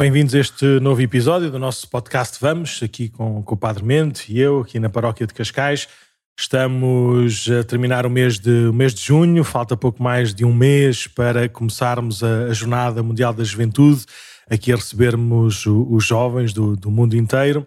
Bem-vindos 0.00 0.34
a 0.34 0.38
este 0.38 0.64
novo 0.80 1.02
episódio 1.02 1.50
do 1.50 1.58
nosso 1.58 1.86
podcast 1.86 2.38
Vamos, 2.40 2.80
aqui 2.82 3.10
com, 3.10 3.42
com 3.42 3.54
o 3.54 3.58
Padre 3.58 3.84
Mente 3.84 4.32
e 4.32 4.40
eu, 4.40 4.60
aqui 4.60 4.80
na 4.80 4.88
paróquia 4.88 5.26
de 5.26 5.34
Cascais. 5.34 5.86
Estamos 6.38 7.46
a 7.50 7.62
terminar 7.64 8.06
o 8.06 8.10
mês 8.10 8.38
de, 8.38 8.68
o 8.68 8.72
mês 8.72 8.94
de 8.94 9.02
junho, 9.02 9.44
falta 9.44 9.76
pouco 9.76 10.02
mais 10.02 10.34
de 10.34 10.42
um 10.42 10.54
mês 10.54 11.06
para 11.06 11.50
começarmos 11.50 12.24
a, 12.24 12.44
a 12.44 12.52
Jornada 12.54 13.02
Mundial 13.02 13.34
da 13.34 13.44
Juventude, 13.44 14.06
aqui 14.48 14.72
a 14.72 14.76
recebermos 14.76 15.66
o, 15.66 15.86
os 15.90 16.02
jovens 16.02 16.54
do, 16.54 16.76
do, 16.76 16.90
mundo 16.90 17.14
inteiro. 17.14 17.66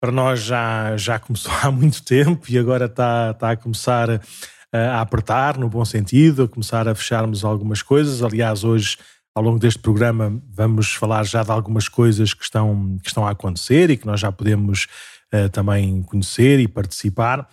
Para 0.00 0.10
nós 0.10 0.40
já, 0.40 0.96
já 0.96 1.20
começou 1.20 1.52
há 1.62 1.70
muito 1.70 2.02
tempo 2.02 2.44
e 2.48 2.58
agora 2.58 2.86
está, 2.86 3.30
está 3.30 3.52
a 3.52 3.56
começar 3.56 4.10
a, 4.10 4.20
a 4.96 5.00
apertar, 5.00 5.56
no 5.56 5.68
bom 5.68 5.84
sentido, 5.84 6.42
a 6.42 6.48
começar 6.48 6.88
a 6.88 6.94
fecharmos 6.96 7.44
algumas 7.44 7.82
coisas. 7.82 8.20
Aliás, 8.20 8.64
hoje 8.64 8.98
ao 9.34 9.42
longo 9.42 9.58
deste 9.58 9.80
programa 9.80 10.40
vamos 10.48 10.92
falar 10.92 11.24
já 11.24 11.42
de 11.42 11.50
algumas 11.50 11.88
coisas 11.88 12.34
que 12.34 12.44
estão, 12.44 12.98
que 13.02 13.08
estão 13.08 13.26
a 13.26 13.30
acontecer 13.30 13.90
e 13.90 13.96
que 13.96 14.06
nós 14.06 14.20
já 14.20 14.30
podemos 14.30 14.86
uh, 15.34 15.48
também 15.50 16.02
conhecer 16.02 16.60
e 16.60 16.68
participar. 16.68 17.48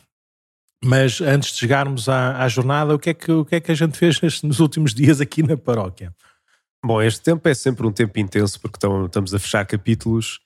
Mas 0.83 1.19
antes 1.19 1.51
de 1.51 1.57
chegarmos 1.57 2.07
à, 2.07 2.41
à, 2.41 2.47
jornada, 2.47 2.95
o 2.95 2.99
que, 2.99 3.09
é 3.09 3.13
que, 3.13 3.31
o 3.31 3.43
que 3.43 3.55
é 3.55 3.59
que 3.59 3.71
a 3.71 3.75
gente 3.75 3.97
fez 3.97 4.41
nos 4.43 4.59
últimos 4.59 4.93
dias 4.93 5.19
aqui 5.19 5.43
na 5.43 5.57
paróquia? 5.57 6.13
Bom, 6.83 7.01
este 7.01 7.21
tempo 7.21 7.47
é 7.49 7.53
sempre 7.53 7.85
um 7.85 7.91
tempo 7.91 8.17
intenso 8.17 8.59
porque 8.59 8.77
estamos 9.05 9.33
a 9.33 9.39
fechar 9.39 9.65
capítulos, 9.65 10.39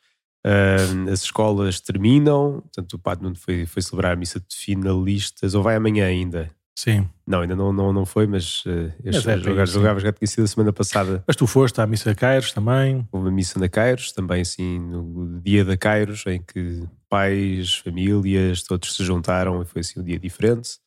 uh, 0.45 1.11
as 1.11 1.23
escolas 1.23 1.79
terminam, 1.79 2.61
portanto 2.61 2.94
o 2.94 3.00
Padre 3.00 3.23
Nuno 3.23 3.35
foi, 3.35 3.67
foi 3.67 3.81
celebrar 3.81 4.13
a 4.13 4.16
missa 4.16 4.39
de 4.39 4.55
finalistas, 4.55 5.53
ou 5.53 5.61
vai 5.61 5.75
amanhã 5.75 6.07
ainda? 6.07 6.50
Sim. 6.75 7.07
Não, 7.25 7.41
ainda 7.41 7.55
não, 7.55 7.71
não, 7.71 7.93
não 7.93 8.05
foi, 8.05 8.25
mas 8.25 8.66
uh, 8.66 8.91
este 9.05 9.27
mas 9.27 9.41
jogar, 9.41 9.66
jogava, 9.67 9.99
já 9.99 10.11
tinha 10.11 10.27
sido 10.27 10.43
a 10.43 10.47
semana 10.47 10.73
passada. 10.73 11.23
Mas 11.27 11.35
tu 11.35 11.45
foste 11.45 11.79
à 11.79 11.85
missa 11.85 12.09
de 12.09 12.16
Cairos 12.16 12.52
também? 12.52 13.07
Houve 13.11 13.27
uma 13.27 13.31
missa 13.31 13.59
na 13.59 13.69
Cairos, 13.69 14.11
também 14.11 14.41
assim, 14.41 14.79
no 14.79 15.39
dia 15.39 15.63
da 15.63 15.77
Cairos, 15.77 16.25
em 16.25 16.41
que 16.41 16.83
pais, 17.07 17.75
famílias, 17.75 18.63
todos 18.63 18.95
se 18.95 19.03
juntaram 19.03 19.61
e 19.61 19.66
foi 19.66 19.81
assim 19.81 19.99
um 19.99 20.03
dia 20.03 20.19
diferente. 20.19 20.79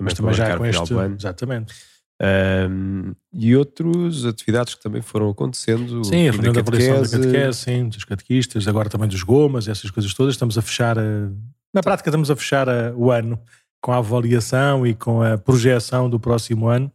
Mas 0.00 0.14
também 0.14 0.34
já 0.34 0.56
com 0.56 0.66
este, 0.66 0.94
exatamente. 1.16 1.74
Um, 2.22 3.12
e 3.32 3.56
outras 3.56 4.24
atividades 4.24 4.74
que 4.74 4.82
também 4.82 5.02
foram 5.02 5.28
acontecendo. 5.30 6.04
Sim, 6.04 6.28
a 6.28 6.32
reunião 6.32 6.52
da 6.52 6.60
avaliação 6.60 7.02
da 7.02 7.08
catequese, 7.08 7.58
sim, 7.58 7.88
dos 7.88 8.04
catequistas, 8.04 8.68
agora 8.68 8.88
também 8.88 9.08
dos 9.08 9.22
gomas, 9.22 9.66
essas 9.66 9.90
coisas 9.90 10.14
todas. 10.14 10.34
Estamos 10.34 10.56
a 10.56 10.62
fechar, 10.62 10.96
a, 10.98 11.30
na 11.72 11.82
prática 11.82 12.08
estamos 12.08 12.30
a 12.30 12.36
fechar 12.36 12.68
a, 12.68 12.92
o 12.94 13.10
ano 13.10 13.38
com 13.84 13.92
a 13.92 13.98
avaliação 13.98 14.86
e 14.86 14.94
com 14.94 15.20
a 15.20 15.36
projeção 15.36 16.08
do 16.08 16.18
próximo 16.18 16.68
ano. 16.68 16.90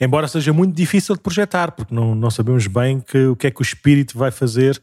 Embora 0.00 0.28
seja 0.28 0.52
muito 0.52 0.72
difícil 0.76 1.16
de 1.16 1.20
projetar, 1.20 1.72
porque 1.72 1.92
não, 1.92 2.14
não 2.14 2.30
sabemos 2.30 2.68
bem 2.68 3.00
que, 3.00 3.26
o 3.26 3.34
que 3.34 3.48
é 3.48 3.50
que 3.50 3.60
o 3.60 3.64
espírito 3.64 4.16
vai 4.16 4.30
fazer 4.30 4.80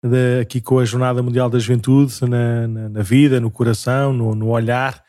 de, 0.00 0.40
aqui 0.40 0.60
com 0.60 0.78
a 0.78 0.84
Jornada 0.84 1.20
Mundial 1.20 1.50
da 1.50 1.58
Juventude, 1.58 2.14
na, 2.28 2.68
na, 2.68 2.88
na 2.88 3.02
vida, 3.02 3.40
no 3.40 3.50
coração, 3.50 4.12
no, 4.12 4.36
no, 4.36 4.50
olhar, 4.50 5.02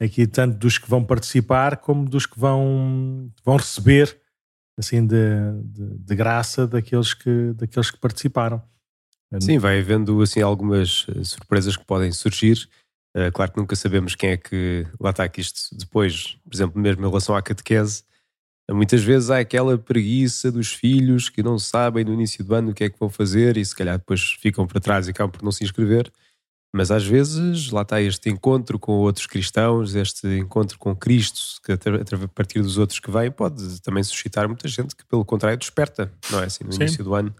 aqui 0.00 0.26
tanto 0.26 0.56
dos 0.56 0.78
que 0.78 0.88
vão 0.88 1.04
participar 1.04 1.76
como 1.76 2.08
dos 2.08 2.24
que 2.24 2.40
vão, 2.40 3.30
vão 3.44 3.56
receber 3.56 4.18
assim 4.78 5.06
de, 5.06 5.16
de, 5.64 5.98
de 5.98 6.16
graça 6.16 6.66
daqueles 6.66 7.12
que, 7.12 7.52
daqueles 7.52 7.90
que 7.90 7.98
participaram. 7.98 8.62
Sim, 9.38 9.58
vai 9.58 9.80
havendo 9.80 10.22
assim 10.22 10.40
algumas 10.40 11.04
eh, 11.14 11.24
surpresas 11.24 11.76
que 11.76 11.84
podem 11.84 12.10
surgir 12.10 12.66
claro 13.32 13.52
que 13.52 13.58
nunca 13.58 13.74
sabemos 13.74 14.14
quem 14.14 14.30
é 14.30 14.36
que. 14.36 14.86
Lá 15.00 15.10
está 15.10 15.28
que 15.28 15.40
isto 15.40 15.74
depois, 15.76 16.36
por 16.44 16.54
exemplo, 16.54 16.80
mesmo 16.80 17.04
em 17.04 17.08
relação 17.08 17.34
à 17.34 17.42
catequese, 17.42 18.02
muitas 18.70 19.02
vezes 19.02 19.30
há 19.30 19.38
aquela 19.38 19.78
preguiça 19.78 20.50
dos 20.50 20.72
filhos 20.72 21.28
que 21.28 21.42
não 21.42 21.58
sabem 21.58 22.04
no 22.04 22.12
início 22.12 22.44
do 22.44 22.54
ano 22.54 22.70
o 22.70 22.74
que 22.74 22.84
é 22.84 22.90
que 22.90 22.98
vão 22.98 23.08
fazer 23.08 23.56
e 23.56 23.64
se 23.64 23.74
calhar 23.74 23.96
depois 23.98 24.36
ficam 24.40 24.66
para 24.66 24.80
trás 24.80 25.06
e 25.06 25.10
acabam 25.10 25.30
por 25.30 25.42
não 25.42 25.52
se 25.52 25.64
inscrever. 25.64 26.12
Mas 26.74 26.90
às 26.90 27.06
vezes, 27.06 27.70
lá 27.70 27.82
está 27.82 28.02
este 28.02 28.28
encontro 28.28 28.78
com 28.78 28.92
outros 28.92 29.26
cristãos, 29.26 29.94
este 29.94 30.26
encontro 30.36 30.78
com 30.78 30.94
Cristo, 30.94 31.40
que 31.64 31.72
a 31.72 32.28
partir 32.34 32.60
dos 32.60 32.76
outros 32.76 33.00
que 33.00 33.10
vêm, 33.10 33.30
pode 33.30 33.80
também 33.80 34.02
suscitar 34.02 34.46
muita 34.46 34.68
gente 34.68 34.94
que, 34.94 35.06
pelo 35.06 35.24
contrário, 35.24 35.56
desperta, 35.56 36.12
não 36.30 36.40
é? 36.40 36.46
Assim, 36.46 36.64
no 36.64 36.72
Sim. 36.72 36.82
início 36.82 37.02
do 37.02 37.14
ano 37.14 37.34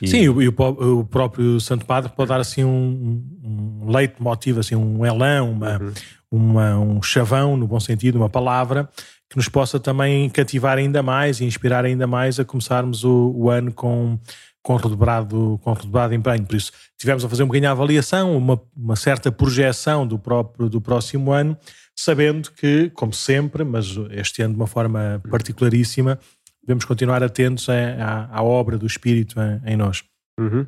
e... 0.00 0.08
Sim, 0.08 0.22
e 0.22 0.28
o, 0.28 0.48
o, 0.48 1.04
próprio 1.04 1.60
Santo 1.60 1.84
Padre 1.84 2.12
pode 2.14 2.28
dar 2.28 2.40
assim 2.40 2.64
um, 2.64 3.22
um 3.42 3.90
leitmotiv, 3.90 4.58
assim, 4.58 4.74
um 4.74 5.04
elan, 5.04 5.42
uma, 5.42 5.78
uhum. 5.78 5.92
uma, 6.30 6.78
um 6.78 7.02
chavão, 7.02 7.56
no 7.56 7.66
bom 7.66 7.80
sentido, 7.80 8.16
uma 8.16 8.28
palavra, 8.28 8.88
que 9.28 9.36
nos 9.36 9.48
possa 9.48 9.80
também 9.80 10.28
cativar 10.30 10.78
ainda 10.78 11.02
mais 11.02 11.40
e 11.40 11.44
inspirar 11.44 11.84
ainda 11.84 12.06
mais 12.06 12.38
a 12.38 12.44
começarmos 12.44 13.04
o, 13.04 13.32
o 13.34 13.50
ano 13.50 13.72
com, 13.72 14.18
com 14.62 14.76
redobrado, 14.76 15.58
com 15.62 15.72
redobrado 15.72 16.14
empenho. 16.14 16.44
Por 16.44 16.56
isso, 16.56 16.72
tivemos 16.98 17.24
a 17.24 17.28
fazer 17.28 17.42
um 17.42 17.46
bocadinho 17.46 17.68
a 17.68 17.72
avaliação, 17.72 18.36
uma, 18.36 18.60
uma 18.76 18.96
certa 18.96 19.30
projeção 19.30 20.06
do, 20.06 20.18
próprio, 20.18 20.68
do 20.68 20.80
próximo 20.80 21.32
ano, 21.32 21.56
sabendo 21.96 22.50
que, 22.52 22.90
como 22.90 23.12
sempre, 23.12 23.64
mas 23.64 23.86
este 24.10 24.42
ano 24.42 24.54
de 24.54 24.60
uma 24.60 24.66
forma 24.66 25.22
particularíssima, 25.30 26.18
devemos 26.66 26.84
continuar 26.84 27.22
atentos 27.22 27.68
à, 27.68 28.26
à 28.30 28.42
obra 28.42 28.78
do 28.78 28.86
Espírito 28.86 29.36
em, 29.40 29.72
em 29.72 29.76
nós. 29.76 30.02
Uhum. 30.38 30.66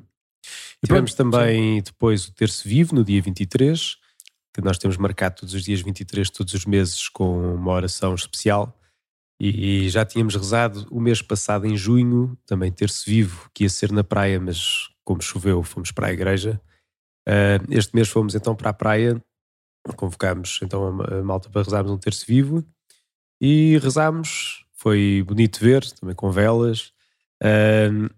E 0.83 0.87
Tivemos 0.87 1.15
pronto, 1.15 1.33
também 1.33 1.77
sim. 1.77 1.83
depois 1.83 2.29
o 2.29 2.33
Terço 2.33 2.69
Vivo, 2.69 2.95
no 2.95 3.05
dia 3.05 3.21
23, 3.21 3.97
que 4.55 4.61
nós 4.63 4.79
temos 4.79 4.97
marcado 4.97 5.37
todos 5.37 5.55
os 5.55 5.65
dias 5.65 5.81
23, 5.81 6.31
todos 6.31 6.55
os 6.55 6.65
meses, 6.65 7.09
com 7.09 7.55
uma 7.55 7.73
oração 7.73 8.15
especial. 8.15 8.79
E, 9.41 9.85
e 9.85 9.89
já 9.89 10.05
tínhamos 10.05 10.35
rezado 10.35 10.87
o 10.91 11.01
mês 11.01 11.21
passado, 11.21 11.67
em 11.67 11.77
junho, 11.77 12.39
também 12.47 12.73
Terço 12.73 13.05
Vivo, 13.07 13.51
que 13.53 13.65
ia 13.65 13.69
ser 13.69 13.93
na 13.93 14.05
praia, 14.05 14.41
mas 14.41 14.89
como 15.05 15.21
choveu, 15.21 15.63
fomos 15.63 15.91
para 15.91 16.09
a 16.09 16.13
igreja. 16.13 16.61
Uh, 17.29 17.61
este 17.71 17.95
mês 17.95 18.09
fomos 18.09 18.35
então 18.35 18.55
para 18.55 18.71
a 18.71 18.75
praia, 18.75 19.23
convocámos 19.97 20.61
então 20.63 21.01
a, 21.01 21.19
a 21.19 21.23
malta 21.23 21.51
para 21.51 21.63
rezarmos 21.63 21.93
um 21.93 21.99
Terço 21.99 22.25
Vivo 22.27 22.65
e 23.41 23.79
rezámos 23.79 24.66
foi 24.87 25.25
bonito 25.27 25.59
ver, 25.59 25.85
também 25.95 26.15
com 26.15 26.31
velas. 26.31 26.93
Uh, 27.43 28.09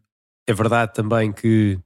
é 0.47 0.53
verdade 0.53 0.93
também 0.93 1.33
que 1.33 1.81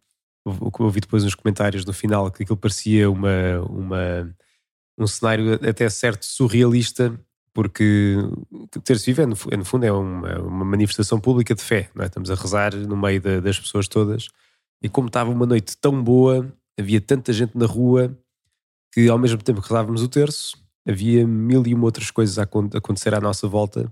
ouvi 0.44 0.98
depois 0.98 1.22
nos 1.22 1.36
comentários 1.36 1.84
no 1.84 1.92
final 1.92 2.28
que 2.32 2.42
aquilo 2.42 2.56
parecia 2.56 3.08
uma, 3.08 3.60
uma, 3.70 4.36
um 4.98 5.06
cenário 5.06 5.54
até 5.54 5.88
certo 5.88 6.26
surrealista, 6.26 7.16
porque 7.54 8.16
ter-se 8.82 9.06
vivo 9.06 9.22
é 9.22 9.26
no, 9.26 9.36
é 9.52 9.56
no, 9.56 9.64
fundo 9.64 9.86
é 9.86 9.92
uma, 9.92 10.40
uma, 10.40 10.64
manifestação 10.64 11.20
pública 11.20 11.54
de 11.54 11.62
fé, 11.62 11.88
é? 11.96 12.06
estamos 12.06 12.28
a 12.28 12.34
rezar 12.34 12.74
no 12.74 12.96
meio 12.96 13.20
da, 13.20 13.38
das 13.38 13.60
pessoas 13.60 13.86
todas, 13.86 14.26
e 14.82 14.88
como 14.88 15.06
estava 15.06 15.30
uma 15.30 15.46
noite 15.46 15.76
tão 15.76 16.02
boa, 16.02 16.52
havia 16.76 17.00
tanta 17.00 17.32
gente 17.32 17.56
na 17.56 17.66
rua 17.66 18.18
que 18.92 19.08
ao 19.08 19.16
mesmo 19.16 19.40
tempo 19.44 19.62
que 19.62 19.68
rezávamos 19.68 20.02
o 20.02 20.08
terço, 20.08 20.56
havia 20.84 21.24
mil 21.24 21.64
e 21.68 21.72
uma 21.72 21.84
outras 21.84 22.10
coisas 22.10 22.36
a 22.36 22.42
acontecer 22.42 23.14
à 23.14 23.20
nossa 23.20 23.46
volta 23.46 23.88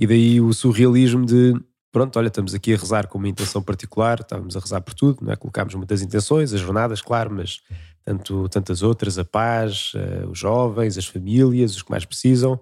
e 0.00 0.06
daí 0.06 0.40
o 0.40 0.50
surrealismo 0.54 1.26
de 1.26 1.52
pronto, 1.92 2.18
olha, 2.18 2.28
estamos 2.28 2.54
aqui 2.54 2.72
a 2.72 2.76
rezar 2.78 3.06
com 3.06 3.18
uma 3.18 3.28
intenção 3.28 3.62
particular, 3.62 4.20
estávamos 4.20 4.56
a 4.56 4.60
rezar 4.60 4.80
por 4.80 4.94
tudo, 4.94 5.22
não 5.22 5.30
é? 5.30 5.36
colocámos 5.36 5.74
muitas 5.74 6.00
intenções, 6.00 6.54
as 6.54 6.60
jornadas, 6.60 7.02
claro, 7.02 7.30
mas 7.30 7.60
tanto, 8.02 8.48
tantas 8.48 8.82
outras, 8.82 9.18
a 9.18 9.26
paz, 9.26 9.92
uh, 9.94 10.30
os 10.30 10.38
jovens, 10.38 10.96
as 10.96 11.04
famílias, 11.04 11.76
os 11.76 11.82
que 11.82 11.90
mais 11.90 12.06
precisam. 12.06 12.58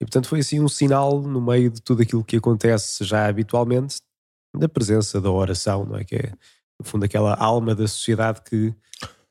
E 0.00 0.04
portanto 0.04 0.28
foi 0.28 0.38
assim 0.38 0.60
um 0.60 0.68
sinal 0.68 1.20
no 1.20 1.40
meio 1.40 1.70
de 1.70 1.82
tudo 1.82 2.02
aquilo 2.02 2.22
que 2.22 2.36
acontece 2.36 3.02
já 3.02 3.26
habitualmente, 3.26 3.96
da 4.56 4.68
presença 4.68 5.20
da 5.20 5.32
oração, 5.32 5.84
não 5.84 5.96
é? 5.96 6.04
Que 6.04 6.14
é, 6.14 6.32
no 6.78 6.86
fundo, 6.86 7.04
aquela 7.04 7.34
alma 7.34 7.74
da 7.74 7.88
sociedade 7.88 8.40
que 8.42 8.72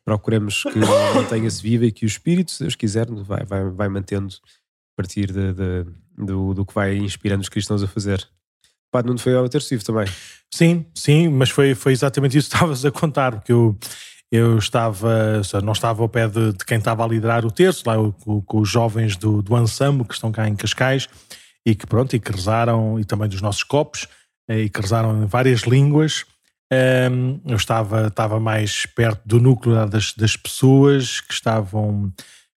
procuramos 0.04 0.64
que 0.64 0.78
mantenha-se 1.16 1.64
viva 1.64 1.86
e 1.86 1.92
que 1.94 2.04
o 2.04 2.08
Espírito, 2.08 2.52
se 2.52 2.64
Deus 2.64 2.76
quiser, 2.76 3.10
vai, 3.10 3.46
vai, 3.46 3.70
vai 3.70 3.88
mantendo 3.88 4.36
a 4.36 4.96
partir 4.98 5.32
de, 5.32 5.54
de 5.54 6.03
do, 6.18 6.54
do 6.54 6.66
que 6.66 6.74
vai 6.74 6.96
inspirando 6.96 7.42
os 7.42 7.50
cristãos 7.50 7.84
a 7.84 7.88
fazer. 7.88 8.28
Pá, 8.92 9.02
não 9.02 9.18
foi 9.18 9.36
ao 9.36 9.50
terceiro 9.50 9.84
também. 9.84 10.06
Sim, 10.54 10.86
sim, 10.94 11.28
mas 11.28 11.50
foi, 11.50 11.74
foi 11.74 11.92
exatamente 11.94 12.38
isso 12.38 12.50
que 12.50 12.56
estavas 12.56 12.86
a 12.86 12.92
contar, 12.92 13.32
porque 13.38 13.52
eu, 13.52 13.78
eu 14.32 14.58
estava, 14.58 15.42
não 15.64 15.74
estava 15.74 16.04
ao 16.04 16.10
pé 16.10 16.28
de, 16.28 16.54
de 16.54 16.66
quem 16.66 16.78
estava 16.78 17.04
a 17.04 17.08
liderar 17.08 17.46
o 17.46 17.52
terço, 17.52 17.84
lá 17.88 17.96
com, 18.24 18.42
com 18.42 18.60
os 18.60 18.70
jovens 18.70 19.16
do, 19.18 19.42
do 19.42 19.56
Ansambo, 19.56 20.06
que 20.06 20.14
estão 20.14 20.32
cá 20.32 20.48
em 20.48 20.56
Cascais, 20.56 21.10
e 21.66 21.74
que 21.74 21.88
pronto, 21.88 22.16
e 22.16 22.20
que 22.20 22.32
rezaram, 22.32 23.00
e 23.00 23.06
também 23.06 23.28
dos 23.28 23.42
nossos 23.42 23.64
copos, 23.64 24.08
eh, 24.48 24.62
e 24.62 24.70
que 24.70 24.82
rezaram 24.82 25.24
em 25.24 25.26
várias 25.26 25.62
línguas. 25.62 26.26
eu 27.48 27.56
estava, 27.56 28.08
estava 28.08 28.40
mais 28.40 28.86
perto 28.86 29.22
do 29.26 29.40
núcleo 29.40 29.88
das, 29.88 30.14
das 30.14 30.36
pessoas 30.36 31.22
que 31.22 31.34
estavam 31.34 32.12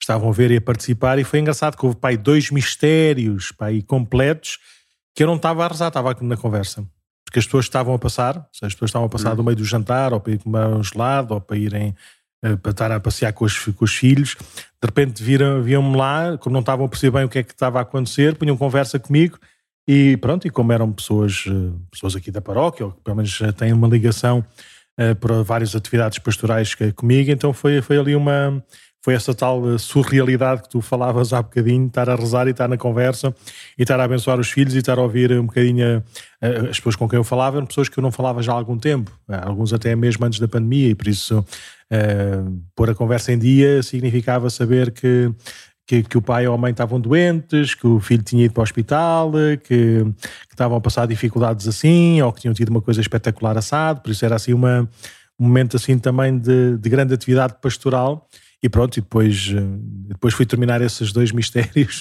estavam 0.04 0.28
a 0.28 0.32
ver 0.32 0.50
e 0.50 0.56
a 0.56 0.60
participar, 0.60 1.18
e 1.18 1.24
foi 1.24 1.40
engraçado 1.40 1.76
que 1.76 1.84
houve 1.84 1.96
pai, 1.96 2.16
dois 2.16 2.50
mistérios 2.50 3.50
pai, 3.52 3.82
completos 3.82 4.58
que 5.14 5.22
eu 5.22 5.26
não 5.26 5.36
estava 5.36 5.64
a 5.64 5.68
rezar, 5.68 5.88
estava 5.88 6.10
aqui 6.10 6.24
na 6.24 6.36
conversa. 6.36 6.84
Porque 7.24 7.38
as 7.38 7.46
pessoas 7.46 7.64
estavam 7.64 7.94
a 7.94 7.98
passar, 7.98 8.48
as 8.62 8.74
pessoas 8.74 8.90
estavam 8.90 9.06
a 9.06 9.08
passar 9.08 9.30
uhum. 9.30 9.36
do 9.36 9.44
meio 9.44 9.56
do 9.56 9.64
jantar, 9.64 10.12
ou 10.12 10.20
para 10.20 10.32
ir 10.32 10.38
comer 10.38 10.66
um 10.66 10.82
gelado, 10.82 11.34
ou 11.34 11.40
para 11.40 11.56
irem 11.56 11.94
uh, 12.44 12.58
para 12.58 12.70
estar 12.70 12.92
a 12.92 13.00
passear 13.00 13.32
com 13.32 13.44
os, 13.44 13.58
com 13.58 13.84
os 13.84 13.94
filhos. 13.94 14.36
De 14.82 14.86
repente 14.86 15.22
viam-me 15.22 15.96
lá, 15.96 16.36
como 16.38 16.52
não 16.52 16.60
estavam 16.60 16.84
a 16.86 16.88
perceber 16.88 17.18
bem 17.18 17.24
o 17.24 17.28
que 17.28 17.38
é 17.38 17.42
que 17.42 17.52
estava 17.52 17.78
a 17.78 17.82
acontecer, 17.82 18.36
punham 18.36 18.56
conversa 18.56 18.98
comigo 18.98 19.38
e 19.86 20.16
pronto, 20.16 20.46
e 20.46 20.50
como 20.50 20.72
eram 20.72 20.92
pessoas, 20.92 21.44
uh, 21.46 21.80
pessoas 21.90 22.16
aqui 22.16 22.30
da 22.30 22.40
paróquia, 22.40 22.86
ou 22.86 22.92
que 22.92 23.00
pelo 23.00 23.16
menos 23.16 23.38
têm 23.56 23.72
uma 23.72 23.88
ligação 23.88 24.44
uh, 25.00 25.14
por 25.16 25.42
várias 25.44 25.74
atividades 25.74 26.18
pastorais 26.18 26.74
comigo, 26.94 27.30
então 27.30 27.52
foi, 27.52 27.80
foi 27.80 27.98
ali 27.98 28.14
uma. 28.14 28.62
Foi 29.04 29.12
essa 29.12 29.34
tal 29.34 29.78
surrealidade 29.78 30.62
que 30.62 30.70
tu 30.70 30.80
falavas 30.80 31.34
há 31.34 31.42
bocadinho, 31.42 31.88
estar 31.88 32.08
a 32.08 32.16
rezar 32.16 32.46
e 32.46 32.52
estar 32.52 32.66
na 32.66 32.78
conversa 32.78 33.34
e 33.78 33.82
estar 33.82 34.00
a 34.00 34.04
abençoar 34.04 34.40
os 34.40 34.50
filhos 34.50 34.74
e 34.74 34.78
estar 34.78 34.98
a 34.98 35.02
ouvir 35.02 35.30
um 35.32 35.44
bocadinho 35.44 35.98
uh, 35.98 36.70
as 36.70 36.78
pessoas 36.78 36.96
com 36.96 37.06
quem 37.06 37.18
eu 37.18 37.24
falava, 37.24 37.58
eram 37.58 37.66
pessoas 37.66 37.90
que 37.90 37.98
eu 37.98 38.02
não 38.02 38.10
falava 38.10 38.42
já 38.42 38.52
há 38.52 38.54
algum 38.54 38.78
tempo, 38.78 39.12
alguns 39.28 39.74
até 39.74 39.94
mesmo 39.94 40.24
antes 40.24 40.40
da 40.40 40.48
pandemia, 40.48 40.88
e 40.88 40.94
por 40.94 41.06
isso 41.06 41.38
uh, 41.38 42.62
pôr 42.74 42.88
a 42.88 42.94
conversa 42.94 43.30
em 43.30 43.38
dia 43.38 43.82
significava 43.82 44.48
saber 44.48 44.90
que 44.90 45.30
que, 45.86 46.02
que, 46.02 46.16
o 46.16 46.22
pai 46.22 46.48
ou 46.48 46.54
a 46.54 46.56
mãe 46.56 46.70
estavam 46.70 46.98
doentes, 46.98 47.74
que 47.74 47.86
o 47.86 48.00
filho 48.00 48.22
tinha 48.22 48.46
ido 48.46 48.54
para 48.54 48.62
o 48.62 48.64
hospital, 48.64 49.32
que, 49.32 49.58
que, 49.58 50.14
estavam 50.50 50.78
a 50.78 50.80
passar 50.80 51.06
dificuldades 51.06 51.68
assim, 51.68 52.22
ou 52.22 52.32
que 52.32 52.40
tinham 52.40 52.54
tido 52.54 52.70
uma 52.70 52.80
coisa 52.80 53.02
espetacular 53.02 53.58
assado, 53.58 54.00
por 54.00 54.10
isso 54.10 54.24
era 54.24 54.34
assim 54.34 54.54
uma, 54.54 54.88
um 55.38 55.46
momento 55.46 55.76
assim 55.76 55.98
também 55.98 56.38
de, 56.38 56.78
de 56.78 56.88
grande 56.88 57.12
atividade 57.12 57.56
pastoral. 57.60 58.26
E 58.64 58.68
pronto, 58.70 58.96
e 58.96 59.02
depois, 59.02 59.48
depois 60.08 60.32
fui 60.32 60.46
terminar 60.46 60.80
esses 60.80 61.12
dois 61.12 61.30
mistérios, 61.32 62.00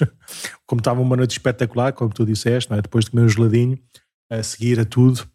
como 0.66 0.80
estava 0.80 1.02
uma 1.02 1.18
noite 1.18 1.32
espetacular, 1.32 1.92
como 1.92 2.14
tu 2.14 2.26
disseste, 2.26 2.72
não 2.72 2.78
é? 2.78 2.82
depois 2.82 3.04
de 3.04 3.12
comer 3.12 3.24
um 3.24 3.28
geladinho, 3.28 3.78
a 4.32 4.42
seguir 4.42 4.80
a 4.80 4.86
tudo, 4.86 5.28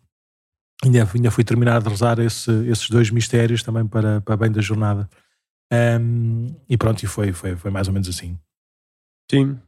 ainda, 0.83 1.07
ainda 1.15 1.31
fui 1.31 1.45
terminar 1.45 1.83
de 1.83 1.89
rezar 1.91 2.19
esse, 2.19 2.51
esses 2.67 2.89
dois 2.89 3.11
mistérios 3.11 3.63
também 3.63 3.87
para, 3.87 4.23
para 4.23 4.39
bem 4.39 4.51
da 4.51 4.63
jornada. 4.63 5.07
Um, 5.71 6.47
e 6.67 6.79
pronto, 6.79 7.03
e 7.03 7.07
foi, 7.07 7.31
foi, 7.35 7.55
foi 7.57 7.71
mais 7.71 7.89
ou 7.89 7.93
menos 7.93 8.09
assim. 8.09 8.39
Sim. 9.31 9.59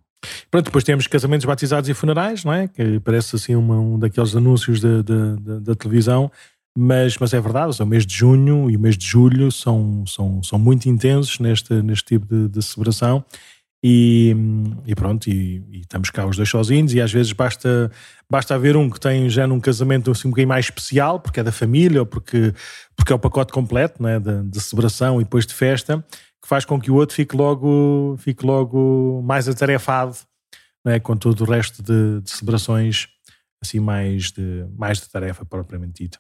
Pronto, 0.51 0.65
depois 0.65 0.83
temos 0.83 1.07
casamentos, 1.07 1.45
batizados 1.45 1.91
e 1.91 1.95
funerais, 1.95 2.43
não 2.43 2.55
é? 2.55 2.69
Que 2.69 2.99
parece 3.01 3.37
assim 3.37 3.55
uma, 3.55 3.79
um 3.79 3.99
daqueles 3.99 4.35
anúncios 4.35 4.81
da, 4.81 5.03
da, 5.03 5.75
televisão, 5.75 6.33
mas, 6.77 7.17
mas 7.19 7.35
é 7.35 7.41
verdade, 7.41 7.83
o 7.83 7.87
mês 7.87 8.07
de 8.07 8.15
junho 8.15 8.71
e 8.71 8.77
o 8.77 8.81
mês 8.81 8.97
de 8.97 9.07
julho 9.07 9.51
são, 9.51 10.05
são, 10.07 10.43
são 10.43 10.59
muito 10.59 10.89
intensos 10.89 11.39
neste, 11.39 11.75
neste 11.83 12.05
tipo 12.05 12.27
de, 12.27 12.49
de 12.49 12.63
celebração 12.63 13.25
e, 13.83 14.37
e 14.87 14.95
pronto, 14.95 15.29
e, 15.29 15.65
e, 15.71 15.81
estamos 15.81 16.11
cá 16.11 16.27
os 16.27 16.37
dois 16.37 16.49
sozinhos 16.49 16.93
e 16.93 17.01
às 17.01 17.11
vezes 17.11 17.33
basta, 17.33 17.91
basta 18.31 18.55
haver 18.55 18.77
um 18.77 18.91
que 18.91 19.01
tem 19.01 19.29
já 19.31 19.47
num 19.47 19.59
casamento 19.59 20.11
assim, 20.11 20.29
um 20.29 20.31
bocadinho 20.31 20.49
mais 20.49 20.67
especial, 20.67 21.19
porque 21.19 21.41
é 21.41 21.43
da 21.43 21.53
família 21.53 22.01
ou 22.01 22.07
porque, 22.07 22.53
porque 22.95 23.13
é 23.13 23.17
o 23.17 23.19
pacote 23.19 23.53
completo 23.53 24.03
né, 24.03 24.21
de, 24.21 24.43
de 24.45 24.61
celebração 24.61 25.21
e 25.21 25.25
depois 25.25 25.47
de 25.47 25.55
festa, 25.55 26.05
que 26.43 26.49
faz 26.49 26.65
com 26.65 26.79
que 26.79 26.91
o 26.91 26.95
outro 26.95 27.17
fique 27.17 27.35
logo, 27.35 28.17
fique 28.19 28.45
logo 28.45 29.23
mais 29.25 29.49
atarefado 29.49 30.17
né, 30.85 31.01
com 31.01 31.17
todo 31.17 31.41
o 31.41 31.51
resto 31.51 31.83
de, 31.83 32.21
de 32.21 32.31
celebrações 32.31 33.09
assim 33.63 33.81
mais 33.81 34.31
de, 34.31 34.67
mais 34.77 35.01
de 35.01 35.09
tarefa 35.09 35.45
propriamente 35.45 36.05
dita. 36.05 36.19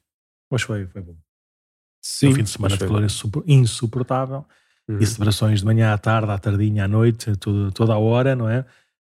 Mas 0.50 0.62
foi, 0.62 0.86
foi 0.86 1.00
bom. 1.02 1.16
Sim, 2.02 2.28
o 2.28 2.34
fim 2.34 2.42
de 2.42 2.50
semana 2.50 2.76
de 2.76 2.84
calor 2.84 3.06
insuportável 3.46 4.44
uhum. 4.88 4.98
e 4.98 5.06
celebrações 5.06 5.60
de 5.60 5.66
manhã 5.66 5.92
à 5.92 5.98
tarde, 5.98 6.30
à 6.30 6.38
tardinha, 6.38 6.84
à 6.84 6.88
noite, 6.88 7.36
tudo, 7.36 7.70
toda 7.72 7.92
a 7.92 7.98
hora, 7.98 8.34
não 8.34 8.48
é? 8.48 8.64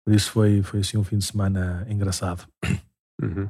Por 0.06 0.14
isso 0.14 0.32
foi, 0.32 0.64
foi 0.64 0.80
assim 0.80 0.98
um 0.98 1.04
fim 1.04 1.18
de 1.18 1.26
semana 1.26 1.86
engraçado. 1.90 2.48
Uhum. 3.22 3.50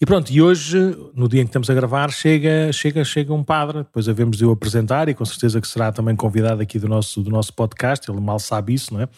E 0.00 0.06
pronto, 0.06 0.30
e 0.30 0.40
hoje, 0.40 0.78
no 1.14 1.28
dia 1.28 1.42
em 1.42 1.44
que 1.44 1.50
estamos 1.50 1.68
a 1.68 1.74
gravar, 1.74 2.10
chega, 2.10 2.72
chega, 2.72 3.04
chega 3.04 3.34
um 3.34 3.44
padre, 3.44 3.78
depois 3.78 4.08
havemos 4.08 4.38
de 4.38 4.46
o 4.46 4.52
apresentar 4.52 5.08
e 5.08 5.14
com 5.14 5.24
certeza 5.24 5.60
que 5.60 5.68
será 5.68 5.92
também 5.92 6.16
convidado 6.16 6.62
aqui 6.62 6.78
do 6.78 6.88
nosso, 6.88 7.20
do 7.20 7.30
nosso 7.30 7.52
podcast, 7.52 8.10
ele 8.10 8.20
mal 8.20 8.38
sabe 8.38 8.74
isso, 8.74 8.94
não 8.94 9.02
é? 9.02 9.08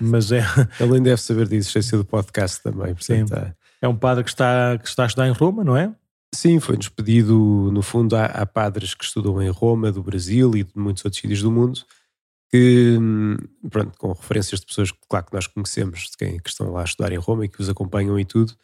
Mas 0.00 0.30
é... 0.30 0.44
Ele 0.78 0.92
nem 0.92 1.02
deve 1.02 1.20
saber 1.20 1.48
disso, 1.48 1.82
sei 1.82 1.98
do 1.98 2.04
podcast 2.04 2.62
também, 2.62 2.94
portanto... 2.94 3.28
Sim. 3.28 3.52
É 3.80 3.86
um 3.86 3.96
padre 3.96 4.24
que 4.24 4.30
está, 4.30 4.76
que 4.76 4.88
está 4.88 5.04
a 5.04 5.06
estudar 5.06 5.28
em 5.28 5.32
Roma, 5.32 5.62
não 5.62 5.76
é? 5.76 5.92
Sim, 6.34 6.60
foi-nos 6.60 6.88
pedido, 6.88 7.70
no 7.72 7.82
fundo, 7.82 8.14
há, 8.14 8.26
há, 8.26 8.46
padres 8.46 8.94
que 8.94 9.04
estudam 9.04 9.40
em 9.42 9.48
Roma, 9.48 9.90
do 9.90 10.02
Brasil 10.02 10.54
e 10.56 10.62
de 10.62 10.72
muitos 10.76 11.04
outros 11.04 11.20
sítios 11.20 11.42
do 11.42 11.50
mundo, 11.50 11.80
que, 12.50 12.96
pronto, 13.70 13.98
com 13.98 14.12
referências 14.12 14.60
de 14.60 14.66
pessoas, 14.66 14.92
claro, 15.08 15.26
que 15.26 15.34
nós 15.34 15.46
conhecemos, 15.46 16.10
de 16.10 16.16
quem 16.16 16.38
que 16.38 16.48
estão 16.48 16.70
lá 16.70 16.82
a 16.82 16.84
estudar 16.84 17.12
em 17.12 17.18
Roma 17.18 17.44
e 17.44 17.48
que 17.48 17.60
os 17.60 17.68
acompanham 17.68 18.18
e 18.18 18.24
tudo, 18.24 18.54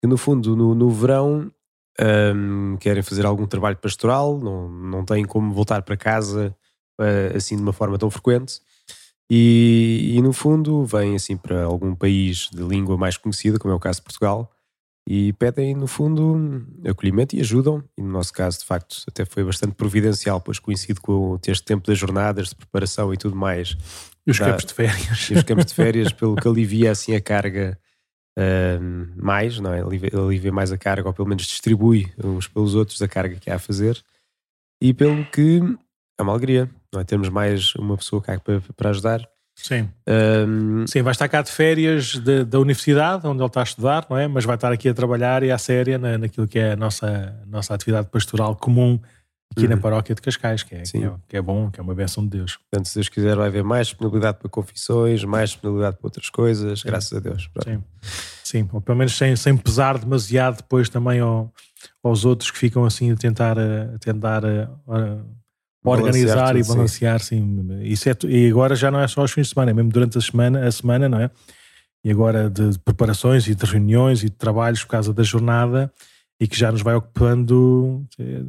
que 0.00 0.06
no 0.06 0.16
fundo, 0.16 0.54
no, 0.54 0.74
no 0.74 0.90
verão, 0.90 1.50
um, 1.98 2.76
querem 2.78 3.02
fazer 3.02 3.24
algum 3.24 3.46
trabalho 3.46 3.76
pastoral, 3.76 4.38
não, 4.38 4.68
não 4.68 5.04
têm 5.04 5.24
como 5.24 5.52
voltar 5.52 5.82
para 5.82 5.96
casa 5.96 6.54
uh, 7.00 7.36
assim 7.36 7.56
de 7.56 7.62
uma 7.62 7.72
forma 7.72 7.98
tão 7.98 8.10
frequente. 8.10 8.60
E, 9.30 10.12
e, 10.14 10.22
no 10.22 10.32
fundo 10.32 10.84
vêm 10.84 11.16
assim 11.16 11.36
para 11.36 11.64
algum 11.64 11.94
país 11.96 12.48
de 12.52 12.62
língua 12.62 12.96
mais 12.96 13.16
conhecida, 13.16 13.58
como 13.58 13.72
é 13.72 13.76
o 13.76 13.80
caso 13.80 13.98
de 13.98 14.04
Portugal, 14.04 14.55
e 15.08 15.32
pedem, 15.34 15.72
no 15.74 15.86
fundo, 15.86 16.66
acolhimento 16.84 17.36
e 17.36 17.40
ajudam. 17.40 17.82
E 17.96 18.02
no 18.02 18.08
nosso 18.08 18.32
caso, 18.32 18.58
de 18.58 18.64
facto, 18.64 19.04
até 19.06 19.24
foi 19.24 19.44
bastante 19.44 19.74
providencial, 19.74 20.40
pois 20.40 20.58
coincide 20.58 21.00
com 21.00 21.38
este 21.46 21.64
tempo 21.64 21.86
das 21.86 21.96
jornadas 21.96 22.48
de 22.48 22.56
preparação 22.56 23.14
e 23.14 23.16
tudo 23.16 23.36
mais. 23.36 23.76
E 24.26 24.30
os 24.32 24.38
da, 24.38 24.46
campos 24.46 24.64
de 24.64 24.74
férias. 24.74 25.30
E 25.30 25.34
os 25.34 25.42
campos 25.44 25.66
de 25.66 25.74
férias, 25.74 26.12
pelo 26.12 26.34
que 26.34 26.48
alivia 26.48 26.90
assim 26.90 27.14
a 27.14 27.20
carga 27.20 27.78
uh, 28.36 29.24
mais, 29.24 29.60
não 29.60 29.72
é? 29.72 29.80
Alivia, 29.80 30.10
alivia, 30.12 30.52
mais 30.52 30.72
a 30.72 30.78
carga, 30.78 31.06
ou 31.06 31.14
pelo 31.14 31.28
menos 31.28 31.44
distribui 31.44 32.12
uns 32.22 32.48
pelos 32.48 32.74
outros 32.74 33.00
a 33.00 33.06
carga 33.06 33.36
que 33.36 33.48
há 33.48 33.54
a 33.54 33.60
fazer. 33.60 34.02
E 34.82 34.92
pelo 34.92 35.24
que 35.26 35.60
é 36.18 36.22
uma 36.22 36.32
alegria, 36.32 36.68
não 36.92 37.00
é? 37.00 37.04
Termos 37.04 37.28
mais 37.28 37.76
uma 37.76 37.96
pessoa 37.96 38.20
cá 38.20 38.40
para, 38.40 38.60
para 38.76 38.90
ajudar. 38.90 39.35
Sim. 39.56 39.88
Um, 40.06 40.86
Sim, 40.86 41.02
vai 41.02 41.12
estar 41.12 41.28
cá 41.28 41.42
de 41.42 41.50
férias 41.50 42.18
de, 42.18 42.44
da 42.44 42.60
universidade, 42.60 43.26
onde 43.26 43.40
ele 43.40 43.46
está 43.46 43.60
a 43.60 43.64
estudar, 43.64 44.06
não 44.08 44.16
é? 44.16 44.28
Mas 44.28 44.44
vai 44.44 44.54
estar 44.54 44.70
aqui 44.70 44.88
a 44.88 44.94
trabalhar 44.94 45.42
e 45.42 45.50
à 45.50 45.58
séria 45.58 45.98
na, 45.98 46.18
naquilo 46.18 46.46
que 46.46 46.58
é 46.58 46.72
a 46.72 46.76
nossa, 46.76 47.34
nossa 47.46 47.74
atividade 47.74 48.08
pastoral 48.08 48.54
comum 48.54 49.00
aqui 49.52 49.64
uhum. 49.64 49.70
na 49.70 49.76
paróquia 49.78 50.14
de 50.14 50.20
Cascais, 50.20 50.62
que 50.62 50.74
é, 50.74 50.82
que 50.82 50.98
é, 50.98 51.12
que, 51.28 51.36
é, 51.36 51.42
bom, 51.42 51.70
que 51.70 51.80
é 51.80 51.82
uma 51.82 51.94
benção 51.94 52.22
de 52.24 52.38
Deus. 52.38 52.58
Portanto, 52.58 52.88
se 52.88 52.94
Deus 52.96 53.08
quiser, 53.08 53.34
vai 53.34 53.48
haver 53.48 53.64
mais 53.64 53.86
disponibilidade 53.88 54.38
para 54.38 54.48
confissões, 54.48 55.24
mais 55.24 55.50
disponibilidade 55.50 55.96
para 55.96 56.06
outras 56.06 56.28
coisas, 56.28 56.80
Sim. 56.80 56.88
graças 56.88 57.12
a 57.12 57.20
Deus. 57.20 57.48
Sim. 57.64 57.82
Sim, 58.44 58.68
ou 58.72 58.80
pelo 58.80 58.98
menos 58.98 59.16
sem, 59.16 59.34
sem 59.34 59.56
pesar 59.56 59.98
demasiado 59.98 60.58
depois 60.58 60.88
também 60.88 61.20
ao, 61.20 61.52
aos 62.04 62.24
outros 62.24 62.50
que 62.50 62.58
ficam 62.58 62.84
assim 62.84 63.10
a 63.10 63.16
tentar, 63.16 63.58
a 63.58 63.98
tentar 63.98 64.44
a, 64.44 64.70
a 64.88 65.18
organizar 65.90 66.56
e 66.56 66.64
balancear, 66.64 67.20
sim. 67.20 67.64
sim. 67.68 67.82
Isso 67.82 68.08
é, 68.08 68.16
e 68.26 68.48
agora 68.48 68.74
já 68.74 68.90
não 68.90 69.00
é 69.00 69.08
só 69.08 69.20
aos 69.20 69.32
fins 69.32 69.48
de 69.48 69.54
semana, 69.54 69.70
é 69.70 69.74
mesmo 69.74 69.90
durante 69.90 70.18
a 70.18 70.20
semana, 70.20 70.66
a 70.66 70.72
semana, 70.72 71.08
não 71.08 71.20
é? 71.20 71.30
E 72.04 72.10
agora 72.10 72.48
de 72.48 72.78
preparações 72.80 73.46
e 73.48 73.54
de 73.54 73.64
reuniões 73.64 74.22
e 74.22 74.26
de 74.26 74.36
trabalhos 74.36 74.84
por 74.84 74.90
causa 74.90 75.12
da 75.12 75.22
jornada 75.22 75.92
e 76.40 76.46
que 76.46 76.56
já 76.56 76.70
nos 76.70 76.82
vai 76.82 76.94
ocupando. 76.94 78.04
Eh, 78.18 78.42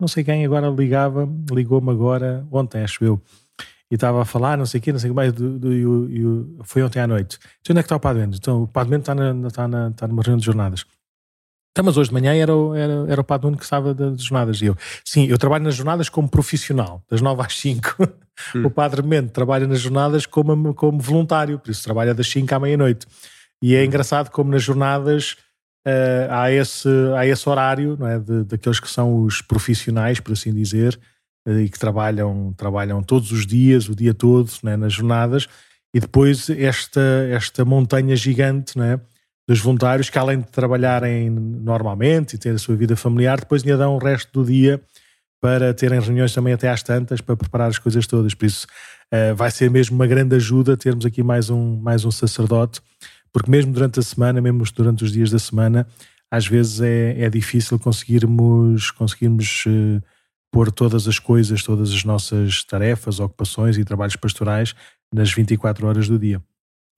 não 0.00 0.08
sei 0.08 0.24
quem 0.24 0.44
agora 0.44 0.68
ligava, 0.68 1.28
ligou-me 1.50 1.90
agora, 1.90 2.46
ontem 2.50 2.82
acho 2.82 3.04
eu, 3.04 3.22
e 3.90 3.94
estava 3.94 4.20
a 4.20 4.24
falar, 4.24 4.58
não 4.58 4.66
sei 4.66 4.78
o 4.78 4.82
quê, 4.82 4.92
não 4.92 4.98
sei 4.98 5.10
o 5.10 5.12
que 5.12 5.16
mais, 5.16 5.32
do, 5.32 5.58
do, 5.58 6.08
do, 6.08 6.64
foi 6.64 6.82
ontem 6.82 7.00
à 7.00 7.06
noite. 7.06 7.38
Então 7.60 7.72
onde 7.72 7.80
é 7.80 7.82
que 7.82 7.86
está 7.86 7.96
o 7.96 8.00
Padre 8.00 8.22
Mendes? 8.22 8.38
Então 8.38 8.64
o 8.64 8.68
Padre 8.68 8.90
Mendes 8.90 9.08
está, 9.08 9.14
na, 9.14 9.46
está, 9.46 9.68
na, 9.68 9.88
está 9.88 10.08
numa 10.08 10.22
reunião 10.22 10.38
de 10.38 10.44
jornadas. 10.44 10.84
Então, 11.76 11.84
mas 11.84 11.98
hoje 11.98 12.08
de 12.08 12.14
manhã 12.14 12.34
era, 12.34 12.56
o, 12.56 12.74
era, 12.74 13.04
era 13.06 13.20
o 13.20 13.24
Padre 13.24 13.48
Nuno 13.48 13.58
que 13.58 13.64
estava 13.64 13.92
das 13.92 14.22
jornadas. 14.22 14.62
E 14.62 14.64
eu, 14.64 14.76
sim, 15.04 15.26
eu 15.26 15.36
trabalho 15.36 15.62
nas 15.64 15.74
jornadas 15.74 16.08
como 16.08 16.26
profissional, 16.26 17.02
das 17.06 17.20
9 17.20 17.42
às 17.42 17.58
5. 17.58 17.96
Hum. 18.54 18.66
O 18.66 18.70
Padre 18.70 19.02
Mendes 19.02 19.32
trabalha 19.32 19.66
nas 19.66 19.80
jornadas 19.80 20.24
como, 20.24 20.72
como 20.74 20.98
voluntário, 20.98 21.58
por 21.58 21.70
isso 21.70 21.82
trabalha 21.82 22.14
das 22.14 22.28
5 22.28 22.54
à 22.54 22.58
meia-noite. 22.58 23.06
E 23.62 23.74
é 23.74 23.82
hum. 23.82 23.84
engraçado 23.84 24.30
como 24.30 24.50
nas 24.50 24.62
jornadas 24.62 25.36
uh, 25.86 26.30
há, 26.30 26.50
esse, 26.50 26.88
há 27.14 27.26
esse 27.26 27.46
horário 27.46 27.94
não 27.98 28.06
é, 28.06 28.18
de, 28.18 28.44
daqueles 28.44 28.80
que 28.80 28.90
são 28.90 29.22
os 29.22 29.42
profissionais, 29.42 30.18
por 30.18 30.32
assim 30.32 30.54
dizer, 30.54 30.98
uh, 31.46 31.60
e 31.60 31.68
que 31.68 31.78
trabalham, 31.78 32.54
trabalham 32.56 33.02
todos 33.02 33.32
os 33.32 33.46
dias, 33.46 33.86
o 33.86 33.94
dia 33.94 34.14
todo, 34.14 34.50
é, 34.64 34.76
nas 34.78 34.94
jornadas, 34.94 35.46
e 35.94 36.00
depois 36.00 36.48
esta, 36.48 37.02
esta 37.30 37.66
montanha 37.66 38.16
gigante, 38.16 38.78
não 38.78 38.84
é? 38.84 39.00
Dos 39.48 39.60
voluntários 39.60 40.10
que, 40.10 40.18
além 40.18 40.40
de 40.40 40.46
trabalharem 40.46 41.30
normalmente 41.30 42.34
e 42.34 42.38
ter 42.38 42.54
a 42.54 42.58
sua 42.58 42.74
vida 42.74 42.96
familiar, 42.96 43.38
depois 43.38 43.62
ainda 43.62 43.78
dão 43.78 43.94
o 43.94 43.98
resto 43.98 44.40
do 44.40 44.44
dia 44.44 44.80
para 45.40 45.72
terem 45.72 46.00
reuniões 46.00 46.34
também 46.34 46.52
até 46.52 46.68
às 46.68 46.82
tantas 46.82 47.20
para 47.20 47.36
preparar 47.36 47.68
as 47.68 47.78
coisas 47.78 48.06
todas. 48.06 48.34
Por 48.34 48.46
isso, 48.46 48.66
uh, 49.12 49.34
vai 49.36 49.50
ser 49.50 49.70
mesmo 49.70 49.94
uma 49.94 50.06
grande 50.06 50.34
ajuda 50.34 50.76
termos 50.76 51.06
aqui 51.06 51.22
mais 51.22 51.48
um, 51.48 51.76
mais 51.76 52.04
um 52.04 52.10
sacerdote, 52.10 52.80
porque 53.32 53.50
mesmo 53.50 53.72
durante 53.72 54.00
a 54.00 54.02
semana, 54.02 54.40
mesmo 54.40 54.64
durante 54.74 55.04
os 55.04 55.12
dias 55.12 55.30
da 55.30 55.38
semana, 55.38 55.86
às 56.28 56.46
vezes 56.46 56.80
é, 56.80 57.22
é 57.22 57.30
difícil 57.30 57.78
conseguirmos, 57.78 58.90
conseguirmos 58.90 59.64
uh, 59.66 60.02
pôr 60.50 60.72
todas 60.72 61.06
as 61.06 61.20
coisas, 61.20 61.62
todas 61.62 61.92
as 61.92 62.02
nossas 62.02 62.64
tarefas, 62.64 63.20
ocupações 63.20 63.78
e 63.78 63.84
trabalhos 63.84 64.16
pastorais 64.16 64.74
nas 65.12 65.30
24 65.32 65.86
horas 65.86 66.08
do 66.08 66.18
dia 66.18 66.42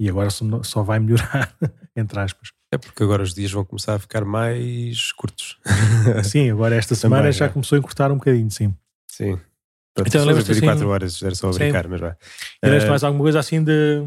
e 0.00 0.08
agora 0.08 0.30
só, 0.30 0.62
só 0.62 0.82
vai 0.82 0.98
melhorar, 0.98 1.54
entre 1.96 2.20
aspas. 2.20 2.50
É 2.70 2.78
porque 2.78 3.02
agora 3.02 3.22
os 3.22 3.34
dias 3.34 3.50
vão 3.50 3.64
começar 3.64 3.94
a 3.94 3.98
ficar 3.98 4.24
mais 4.24 5.10
curtos. 5.12 5.58
sim, 6.24 6.50
agora 6.50 6.76
esta 6.76 6.94
semana 6.94 7.22
Também, 7.22 7.32
já 7.32 7.46
é. 7.46 7.48
começou 7.48 7.76
a 7.76 7.78
encurtar 7.78 8.12
um 8.12 8.16
bocadinho, 8.16 8.50
sim. 8.50 8.74
Sim. 9.10 9.38
então 9.98 10.24
lembro 10.24 10.44
24 10.44 10.76
assim, 10.76 10.84
horas, 10.84 11.22
era 11.22 11.34
só 11.34 11.48
a 11.48 11.52
brincar, 11.52 11.84
sim. 11.84 11.90
mas 11.90 12.00
vai. 12.00 12.16
E 12.62 12.68
uh, 12.68 12.88
mais 12.88 13.02
alguma 13.02 13.24
coisa 13.24 13.40
assim 13.40 13.64
de, 13.64 14.06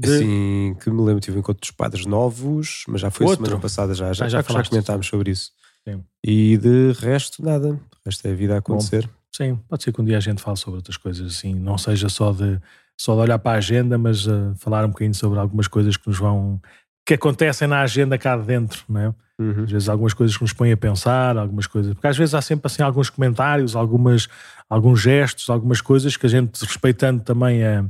de... 0.00 0.14
Assim, 0.14 0.76
que 0.80 0.90
me 0.90 1.02
lembro, 1.02 1.20
tive 1.20 1.36
um 1.36 1.40
encontro 1.40 1.60
dos 1.60 1.72
padres 1.72 2.06
novos, 2.06 2.84
mas 2.88 3.00
já 3.00 3.10
foi 3.10 3.26
Outro? 3.26 3.44
semana 3.44 3.60
passada, 3.60 3.92
já, 3.92 4.12
já, 4.12 4.26
ah, 4.26 4.28
já, 4.28 4.42
já 4.42 4.64
comentámos 4.64 5.06
sobre 5.06 5.32
isso. 5.32 5.52
Sim. 5.86 6.04
E 6.24 6.56
de 6.56 6.92
resto, 6.92 7.44
nada. 7.44 7.72
O 7.72 7.78
resto 8.06 8.26
é 8.26 8.30
a 8.30 8.34
vida 8.34 8.54
a 8.54 8.58
acontecer. 8.58 9.06
Bom, 9.06 9.12
sim, 9.32 9.58
pode 9.68 9.82
ser 9.82 9.92
que 9.92 10.00
um 10.00 10.04
dia 10.04 10.16
a 10.16 10.20
gente 10.20 10.40
fale 10.40 10.56
sobre 10.56 10.76
outras 10.76 10.96
coisas 10.96 11.26
assim, 11.26 11.54
não 11.54 11.76
seja 11.76 12.08
só 12.08 12.32
de, 12.32 12.60
só 13.00 13.14
de 13.14 13.20
olhar 13.22 13.38
para 13.38 13.52
a 13.52 13.54
agenda, 13.54 13.96
mas 13.96 14.26
uh, 14.26 14.54
falar 14.56 14.84
um 14.84 14.88
bocadinho 14.88 15.14
sobre 15.14 15.38
algumas 15.38 15.66
coisas 15.66 15.96
que 15.96 16.06
nos 16.06 16.18
vão. 16.18 16.60
que 17.06 17.14
acontecem 17.14 17.66
na 17.66 17.80
agenda 17.80 18.18
cá 18.18 18.36
dentro, 18.36 18.84
não 18.86 19.00
é? 19.00 19.14
Uhum. 19.38 19.64
Às 19.64 19.70
vezes 19.70 19.88
algumas 19.88 20.12
coisas 20.12 20.36
que 20.36 20.42
nos 20.42 20.52
põem 20.52 20.70
a 20.70 20.76
pensar, 20.76 21.38
algumas 21.38 21.66
coisas. 21.66 21.94
Porque 21.94 22.06
às 22.06 22.18
vezes 22.18 22.34
há 22.34 22.42
sempre 22.42 22.66
assim 22.66 22.82
alguns 22.82 23.08
comentários, 23.08 23.74
algumas, 23.74 24.28
alguns 24.68 25.00
gestos, 25.00 25.48
algumas 25.48 25.80
coisas 25.80 26.14
que 26.14 26.26
a 26.26 26.28
gente, 26.28 26.62
respeitando 26.62 27.24
também 27.24 27.64
a, 27.64 27.86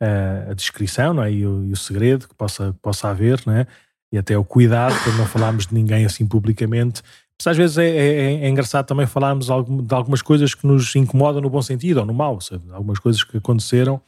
a, 0.00 0.50
a 0.52 0.54
descrição 0.54 1.12
não 1.14 1.24
é? 1.24 1.32
e, 1.32 1.44
o, 1.44 1.64
e 1.64 1.72
o 1.72 1.76
segredo 1.76 2.28
que 2.28 2.34
possa, 2.36 2.72
que 2.72 2.78
possa 2.78 3.08
haver, 3.08 3.42
não 3.44 3.54
é? 3.54 3.66
e 4.12 4.18
até 4.18 4.38
o 4.38 4.44
cuidado 4.44 4.94
para 5.02 5.14
não 5.14 5.26
falarmos 5.26 5.66
de 5.66 5.74
ninguém 5.74 6.04
assim 6.04 6.24
publicamente. 6.24 7.02
Mas 7.36 7.48
às 7.48 7.56
vezes 7.56 7.76
é, 7.76 7.88
é, 7.88 8.44
é 8.44 8.48
engraçado 8.48 8.86
também 8.86 9.04
falarmos 9.04 9.46
de 9.46 9.94
algumas 9.96 10.22
coisas 10.22 10.54
que 10.54 10.64
nos 10.64 10.94
incomodam 10.94 11.42
no 11.42 11.50
bom 11.50 11.60
sentido 11.60 11.98
ou 11.98 12.06
no 12.06 12.14
mau, 12.14 12.40
sabe? 12.40 12.62
algumas 12.70 13.00
coisas 13.00 13.24
que 13.24 13.38
aconteceram 13.38 14.00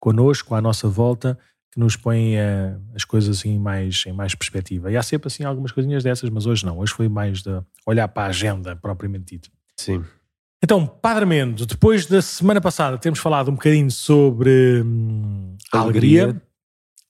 connosco, 0.00 0.54
à 0.54 0.60
nossa 0.60 0.88
volta, 0.88 1.38
que 1.70 1.78
nos 1.78 1.94
põem 1.94 2.36
uh, 2.36 2.80
as 2.94 3.04
coisas 3.04 3.38
assim 3.38 3.58
mais, 3.58 4.04
em 4.06 4.12
mais 4.12 4.34
perspectiva. 4.34 4.90
E 4.90 4.96
há 4.96 5.02
sempre 5.02 5.28
assim 5.28 5.44
algumas 5.44 5.70
coisinhas 5.70 6.02
dessas, 6.02 6.28
mas 6.30 6.46
hoje 6.46 6.66
não. 6.66 6.78
Hoje 6.78 6.92
foi 6.92 7.08
mais 7.08 7.42
de 7.42 7.50
olhar 7.86 8.08
para 8.08 8.24
a 8.24 8.30
agenda 8.30 8.74
propriamente 8.74 9.34
dito. 9.34 9.50
Sim. 9.76 10.04
Então, 10.62 10.86
Padre 10.86 11.24
Mendo, 11.24 11.64
depois 11.64 12.06
da 12.06 12.20
semana 12.20 12.60
passada 12.60 12.98
temos 12.98 13.18
falado 13.18 13.50
um 13.50 13.54
bocadinho 13.54 13.90
sobre 13.90 14.82
hum, 14.84 15.56
a 15.72 15.78
alegria, 15.78 16.24
alegria 16.24 16.42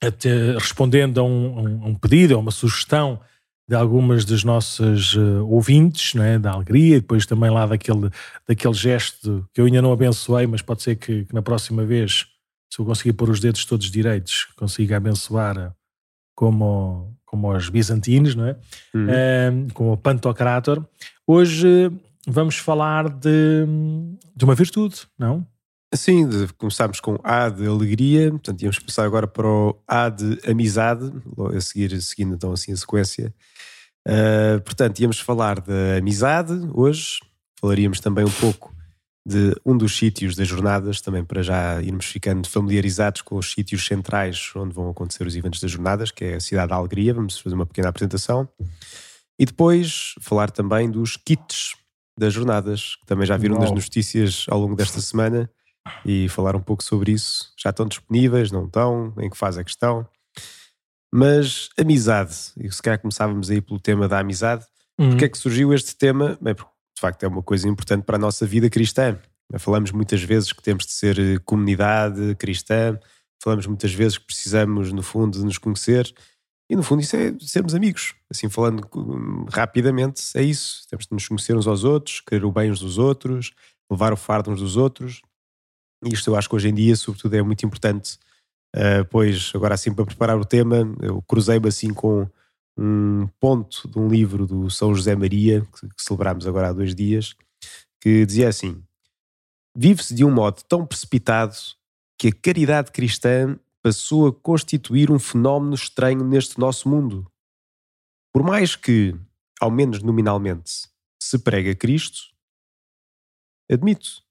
até 0.03 0.53
respondendo 0.55 1.19
a 1.21 1.25
um, 1.25 1.83
a 1.85 1.89
um, 1.89 1.95
pedido, 1.95 2.35
a 2.35 2.39
uma 2.39 2.51
sugestão 2.51 3.21
de 3.69 3.77
algumas 3.77 4.25
das 4.25 4.43
nossas 4.43 5.15
uh, 5.15 5.47
ouvintes, 5.47 6.15
não 6.15 6.25
é? 6.25 6.39
da 6.39 6.53
alegria, 6.53 6.97
e 6.97 7.01
depois 7.01 7.27
também 7.27 7.51
lá 7.51 7.67
daquele, 7.67 8.11
daquele 8.49 8.75
gesto 8.75 9.49
que 9.53 9.61
eu 9.61 9.67
ainda 9.67 9.83
não 9.83 9.93
abençoei, 9.93 10.47
mas 10.47 10.63
pode 10.63 10.83
ser 10.83 10.97
que, 10.97 11.25
que 11.25 11.35
na 11.35 11.43
próxima 11.43 11.85
vez, 11.85 12.27
se 12.71 12.81
eu 12.81 12.85
conseguir 12.85 13.13
pôr 13.15 13.29
os 13.29 13.41
dedos 13.41 13.65
todos 13.65 13.91
direitos, 13.91 14.47
consiga 14.57 14.97
abençoar 14.97 15.75
como, 16.35 17.17
como 17.27 17.53
os 17.53 17.69
bizantinos, 17.69 18.35
não 18.35 18.47
é? 18.47 18.57
Uhum. 18.95 19.07
Uh, 19.07 19.73
como 19.75 19.93
o 19.93 19.97
Pantocrator. 19.97 20.85
Hoje 21.27 21.91
vamos 22.27 22.57
falar 22.57 23.09
de, 23.09 23.67
de 24.37 24.45
uma 24.45 24.55
virtude, 24.55 24.97
não? 25.19 25.47
Sim, 25.93 26.29
começámos 26.57 27.01
com 27.01 27.19
A 27.25 27.49
de 27.49 27.67
alegria, 27.67 28.31
portanto 28.31 28.63
íamos 28.63 28.79
passar 28.79 29.05
agora 29.05 29.27
para 29.27 29.47
o 29.47 29.77
A 29.89 30.09
de 30.09 30.39
amizade, 30.49 31.11
a 31.57 31.61
seguir, 31.61 32.01
seguindo 32.01 32.35
então 32.35 32.53
assim 32.53 32.73
a 32.73 32.77
sequência. 32.77 33.35
Uh, 34.07 34.61
portanto, 34.63 35.01
íamos 35.01 35.19
falar 35.19 35.61
da 35.61 35.99
amizade 35.99 36.53
hoje, 36.73 37.19
falaríamos 37.61 37.99
também 37.99 38.25
um 38.25 38.31
pouco 38.31 38.73
de 39.27 39.55
um 39.65 39.77
dos 39.77 39.97
sítios 39.97 40.35
das 40.35 40.49
jornadas, 40.49 41.01
também 41.01 41.25
para 41.25 41.43
já 41.43 41.81
irmos 41.83 42.07
ficando 42.07 42.49
familiarizados 42.49 43.23
com 43.23 43.37
os 43.37 43.53
sítios 43.53 43.85
centrais 43.85 44.51
onde 44.57 44.75
vão 44.75 44.89
acontecer 44.89 45.27
os 45.27 45.37
eventos 45.37 45.61
das 45.61 45.71
jornadas, 45.71 46.11
que 46.11 46.25
é 46.25 46.35
a 46.35 46.41
Cidade 46.41 46.71
da 46.71 46.77
Alegria, 46.77 47.13
vamos 47.13 47.39
fazer 47.39 47.55
uma 47.55 47.67
pequena 47.67 47.89
apresentação. 47.89 48.49
E 49.39 49.45
depois 49.45 50.15
falar 50.21 50.51
também 50.51 50.91
dos 50.91 51.17
kits 51.17 51.75
das 52.19 52.33
jornadas, 52.33 52.97
que 52.97 53.07
também 53.07 53.27
já 53.27 53.37
viram 53.37 53.57
Uau. 53.57 53.65
nas 53.65 53.73
notícias 53.73 54.47
ao 54.49 54.59
longo 54.61 54.77
desta 54.77 55.01
semana 55.01 55.51
e 56.05 56.29
falar 56.29 56.57
um 56.57 56.61
pouco 56.61 56.83
sobre 56.85 57.13
isso. 57.13 57.53
Já 57.59 57.71
estão 57.71 57.87
disponíveis, 57.87 58.51
não 58.51 58.67
estão? 58.67 59.15
Em 59.19 59.31
que 59.31 59.37
faz 59.37 59.57
a 59.57 59.65
questão? 59.65 60.07
Mas 61.13 61.71
amizade, 61.79 62.37
e 62.57 62.71
se 62.71 62.83
calhar 62.83 63.01
começávamos 63.01 63.51
aí 63.51 63.61
pelo 63.61 63.81
tema 63.81 64.07
da 64.07 64.21
amizade. 64.21 64.65
Uhum. 64.99 65.11
Porquê 65.11 65.25
é 65.25 65.29
que 65.29 65.39
surgiu 65.39 65.73
este 65.73 65.97
tema? 65.97 66.39
Bem, 66.41 66.55
porque 66.55 66.71
de 67.01 67.03
facto 67.03 67.23
é 67.23 67.29
uma 67.29 67.43
coisa 67.43 67.67
importante 67.67 68.05
para 68.05 68.17
a 68.17 68.19
nossa 68.19 68.45
vida 68.45 68.69
cristã. 68.69 69.19
Falamos 69.59 69.91
muitas 69.91 70.23
vezes 70.23 70.53
que 70.53 70.63
temos 70.63 70.85
de 70.85 70.93
ser 70.93 71.19
eh, 71.19 71.39
comunidade 71.39 72.35
cristã, 72.35 73.01
falamos 73.43 73.67
muitas 73.67 73.91
vezes 73.95 74.19
que 74.19 74.27
precisamos, 74.27 74.93
no 74.93 75.03
fundo, 75.03 75.39
de 75.39 75.45
nos 75.45 75.57
conhecer. 75.57 76.13
E 76.69 76.77
no 76.77 76.83
fundo 76.83 77.01
isso 77.01 77.17
é 77.17 77.35
sermos 77.41 77.75
amigos. 77.75 78.15
Assim 78.31 78.51
falando 78.51 78.87
hum, 78.95 79.47
rapidamente, 79.51 80.23
é 80.35 80.43
isso. 80.43 80.87
Temos 80.91 81.07
de 81.07 81.15
nos 81.15 81.27
conhecer 81.27 81.57
uns 81.57 81.67
aos 81.67 81.85
outros, 81.85 82.21
querer 82.21 82.45
o 82.45 82.53
bem 82.53 82.71
uns 82.71 82.81
dos 82.81 82.99
outros, 82.99 83.55
levar 83.91 84.13
o 84.13 84.17
fardo 84.17 84.51
uns 84.51 84.61
dos 84.61 84.77
outros. 84.77 85.23
E 86.05 86.13
isto 86.13 86.31
eu 86.31 86.37
acho 86.37 86.51
que 86.51 86.55
hoje 86.55 86.69
em 86.69 86.75
dia, 86.75 86.95
sobretudo, 86.97 87.35
é 87.35 87.43
muito 87.43 87.65
importante. 87.65 88.19
Uh, 88.77 89.05
pois, 89.09 89.53
agora 89.55 89.75
assim, 89.75 89.93
para 89.93 90.05
preparar 90.05 90.39
o 90.39 90.45
tema, 90.45 90.77
eu 91.01 91.23
cruzei-me 91.23 91.67
assim 91.67 91.95
com 91.95 92.29
um 92.77 93.27
ponto 93.39 93.89
de 93.89 93.99
um 93.99 94.09
livro 94.09 94.47
do 94.47 94.71
São 94.71 94.95
José 94.95 95.15
Maria, 95.15 95.63
que, 95.63 95.89
que 95.89 96.03
celebramos 96.03 96.47
agora 96.47 96.69
há 96.69 96.73
dois 96.73 96.95
dias, 96.95 97.35
que 98.01 98.25
dizia 98.25 98.49
assim: 98.49 98.83
Vive-se 99.77 100.15
de 100.15 100.25
um 100.25 100.31
modo 100.31 100.63
tão 100.65 100.87
precipitado 100.87 101.55
que 102.19 102.29
a 102.29 102.33
caridade 102.33 102.91
cristã 102.91 103.59
passou 103.83 104.27
a 104.27 104.33
constituir 104.33 105.11
um 105.11 105.19
fenómeno 105.19 105.75
estranho 105.75 106.25
neste 106.25 106.59
nosso 106.59 106.89
mundo. 106.89 107.31
Por 108.33 108.43
mais 108.43 108.77
que, 108.77 109.15
ao 109.61 109.71
menos 109.71 110.03
nominalmente, 110.03 110.89
se 111.23 111.39
prega 111.39 111.75
Cristo, 111.75 112.21
admito, 113.71 114.23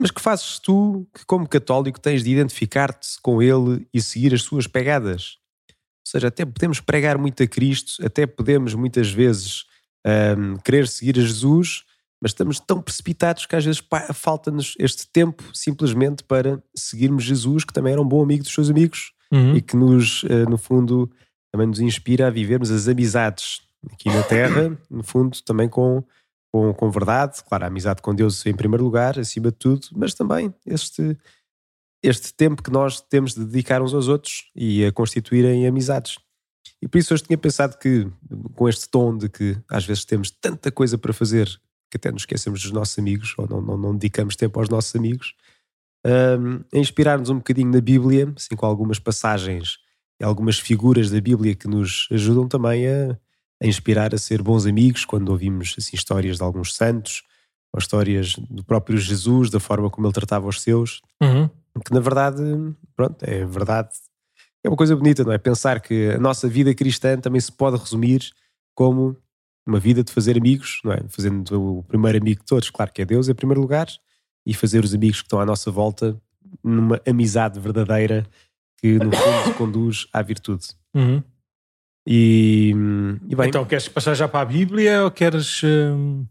mas 0.00 0.10
que 0.10 0.20
fazes 0.20 0.58
tu 0.58 1.08
que, 1.14 1.24
como 1.24 1.48
católico, 1.48 1.98
tens 1.98 2.22
de 2.22 2.30
identificar-te 2.30 3.20
com 3.22 3.40
ele 3.40 3.88
e 3.92 4.02
seguir 4.02 4.34
as 4.34 4.42
suas 4.42 4.66
pegadas? 4.66 5.38
Ou 6.06 6.10
seja, 6.10 6.28
até 6.28 6.44
podemos 6.44 6.78
pregar 6.78 7.18
muito 7.18 7.42
a 7.42 7.46
Cristo, 7.48 8.04
até 8.06 8.26
podemos 8.26 8.74
muitas 8.74 9.10
vezes 9.10 9.64
um, 10.38 10.56
querer 10.58 10.86
seguir 10.86 11.18
a 11.18 11.22
Jesus, 11.22 11.82
mas 12.22 12.30
estamos 12.30 12.60
tão 12.60 12.80
precipitados 12.80 13.44
que 13.44 13.56
às 13.56 13.64
vezes 13.64 13.82
falta-nos 14.14 14.74
este 14.78 15.08
tempo 15.08 15.42
simplesmente 15.52 16.22
para 16.22 16.62
seguirmos 16.76 17.24
Jesus, 17.24 17.64
que 17.64 17.72
também 17.72 17.92
era 17.92 18.00
um 18.00 18.06
bom 18.06 18.22
amigo 18.22 18.44
dos 18.44 18.54
seus 18.54 18.70
amigos 18.70 19.12
uhum. 19.32 19.56
e 19.56 19.60
que 19.60 19.76
nos, 19.76 20.22
uh, 20.22 20.48
no 20.48 20.56
fundo, 20.56 21.10
também 21.52 21.66
nos 21.66 21.80
inspira 21.80 22.28
a 22.28 22.30
vivermos 22.30 22.70
as 22.70 22.86
amizades 22.86 23.62
aqui 23.90 24.08
na 24.08 24.22
Terra, 24.22 24.78
no 24.88 25.02
fundo, 25.02 25.36
também 25.42 25.68
com 25.68 26.04
com, 26.52 26.72
com 26.72 26.90
verdade, 26.90 27.42
claro, 27.46 27.64
a 27.64 27.66
amizade 27.66 28.00
com 28.00 28.14
Deus 28.14 28.46
em 28.46 28.54
primeiro 28.54 28.82
lugar, 28.82 29.18
acima 29.18 29.50
de 29.50 29.56
tudo, 29.58 29.88
mas 29.94 30.14
também 30.14 30.54
este, 30.64 31.16
este 32.08 32.32
tempo 32.32 32.62
que 32.62 32.70
nós 32.70 33.00
temos 33.00 33.34
de 33.34 33.44
dedicar 33.44 33.82
uns 33.82 33.92
aos 33.92 34.08
outros 34.08 34.50
e 34.54 34.84
a 34.84 34.92
constituírem 34.92 35.66
amizades. 35.66 36.16
E 36.80 36.88
por 36.88 36.98
isso 36.98 37.14
hoje 37.14 37.24
tinha 37.24 37.38
pensado 37.38 37.78
que, 37.78 38.06
com 38.54 38.68
este 38.68 38.88
tom 38.88 39.16
de 39.16 39.28
que 39.28 39.56
às 39.68 39.84
vezes 39.84 40.04
temos 40.04 40.30
tanta 40.30 40.70
coisa 40.70 40.96
para 40.98 41.12
fazer 41.12 41.48
que 41.90 41.96
até 41.96 42.10
nos 42.10 42.22
esquecemos 42.22 42.62
dos 42.62 42.72
nossos 42.72 42.98
amigos 42.98 43.34
ou 43.38 43.48
não, 43.48 43.60
não, 43.60 43.76
não 43.76 43.92
dedicamos 43.96 44.36
tempo 44.36 44.58
aos 44.58 44.68
nossos 44.68 44.94
amigos, 44.94 45.34
um, 46.04 46.64
a 46.72 46.78
inspirar-nos 46.78 47.30
um 47.30 47.36
bocadinho 47.36 47.70
na 47.70 47.80
Bíblia, 47.80 48.32
assim 48.36 48.54
com 48.54 48.66
algumas 48.66 48.98
passagens 48.98 49.78
e 50.20 50.24
algumas 50.24 50.58
figuras 50.58 51.10
da 51.10 51.20
Bíblia 51.20 51.54
que 51.54 51.68
nos 51.68 52.08
ajudam 52.10 52.46
também 52.48 52.86
a, 52.86 53.18
a 53.62 53.66
inspirar 53.66 54.14
a 54.14 54.18
ser 54.18 54.42
bons 54.42 54.66
amigos 54.66 55.04
quando 55.04 55.28
ouvimos 55.30 55.74
assim, 55.78 55.96
histórias 55.96 56.36
de 56.36 56.42
alguns 56.42 56.74
santos 56.74 57.22
ou 57.72 57.78
histórias 57.78 58.36
do 58.50 58.64
próprio 58.64 58.98
Jesus, 58.98 59.50
da 59.50 59.60
forma 59.60 59.90
como 59.90 60.06
ele 60.06 60.14
tratava 60.14 60.48
os 60.48 60.62
seus, 60.62 61.02
uhum. 61.22 61.48
Que 61.84 61.92
na 61.92 62.00
verdade, 62.00 62.42
pronto, 62.94 63.22
é 63.22 63.44
verdade. 63.44 63.90
É 64.64 64.68
uma 64.68 64.76
coisa 64.76 64.96
bonita, 64.96 65.22
não 65.24 65.32
é? 65.32 65.38
Pensar 65.38 65.80
que 65.80 66.10
a 66.10 66.18
nossa 66.18 66.48
vida 66.48 66.74
cristã 66.74 67.18
também 67.18 67.40
se 67.40 67.52
pode 67.52 67.76
resumir 67.76 68.30
como 68.74 69.16
uma 69.66 69.80
vida 69.80 70.02
de 70.02 70.12
fazer 70.12 70.36
amigos, 70.36 70.80
não 70.84 70.92
é? 70.92 71.02
Fazendo 71.08 71.78
o 71.78 71.82
primeiro 71.84 72.18
amigo 72.18 72.40
de 72.40 72.46
todos, 72.46 72.70
claro 72.70 72.92
que 72.92 73.02
é 73.02 73.04
Deus 73.04 73.28
em 73.28 73.34
primeiro 73.34 73.60
lugar, 73.60 73.88
e 74.44 74.54
fazer 74.54 74.84
os 74.84 74.94
amigos 74.94 75.20
que 75.20 75.26
estão 75.26 75.40
à 75.40 75.46
nossa 75.46 75.70
volta 75.70 76.16
numa 76.62 77.00
amizade 77.06 77.58
verdadeira 77.58 78.26
que 78.78 78.98
no 78.98 79.10
fundo 79.10 79.54
conduz 79.58 80.06
à 80.12 80.22
virtude. 80.22 80.66
Uhum. 80.94 81.22
E, 82.06 82.72
e 83.28 83.34
bem, 83.34 83.48
então, 83.48 83.64
queres 83.64 83.88
passar 83.88 84.14
já 84.14 84.28
para 84.28 84.40
a 84.40 84.44
Bíblia 84.44 85.02
ou 85.02 85.10
queres. 85.10 85.62
Hum... 85.64 86.24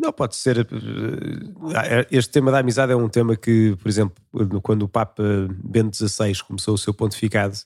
Não, 0.00 0.12
pode 0.12 0.36
ser. 0.36 0.58
Eh, 0.58 2.06
este 2.10 2.30
tema 2.30 2.52
da 2.52 2.60
amizade 2.60 2.92
é 2.92 2.96
um 2.96 3.08
tema 3.08 3.36
que, 3.36 3.76
por 3.76 3.88
exemplo, 3.88 4.14
quando 4.62 4.82
o 4.82 4.88
Papa 4.88 5.24
Bento 5.64 5.96
XVI 5.96 6.40
começou 6.46 6.74
o 6.74 6.78
seu 6.78 6.94
pontificado, 6.94 7.56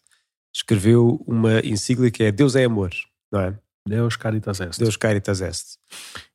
escreveu 0.55 1.23
uma 1.27 1.61
encíclica 1.61 2.17
que 2.19 2.23
é 2.25 2.33
Deus 2.33 2.57
é 2.57 2.65
amor, 2.65 2.91
não 3.31 3.41
é? 3.41 3.59
Deus 3.87 4.17
Caritas 4.17 4.61
Est. 4.61 4.79
Deus 4.79 4.97
Caritas 4.97 5.41
Est. 5.41 5.79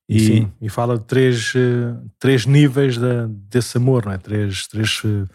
E, 0.10 0.20
Sim, 0.20 0.54
e 0.62 0.70
fala 0.70 0.98
de 0.98 1.04
três, 1.06 1.54
eh, 1.56 1.96
três 2.20 2.46
níveis 2.46 2.98
de, 2.98 3.27
desse 3.27 3.77
amor, 3.77 4.06
não 4.06 4.13
é? 4.13 4.18
Três, 4.18 4.68
três, 4.68 5.01
eh, 5.04 5.25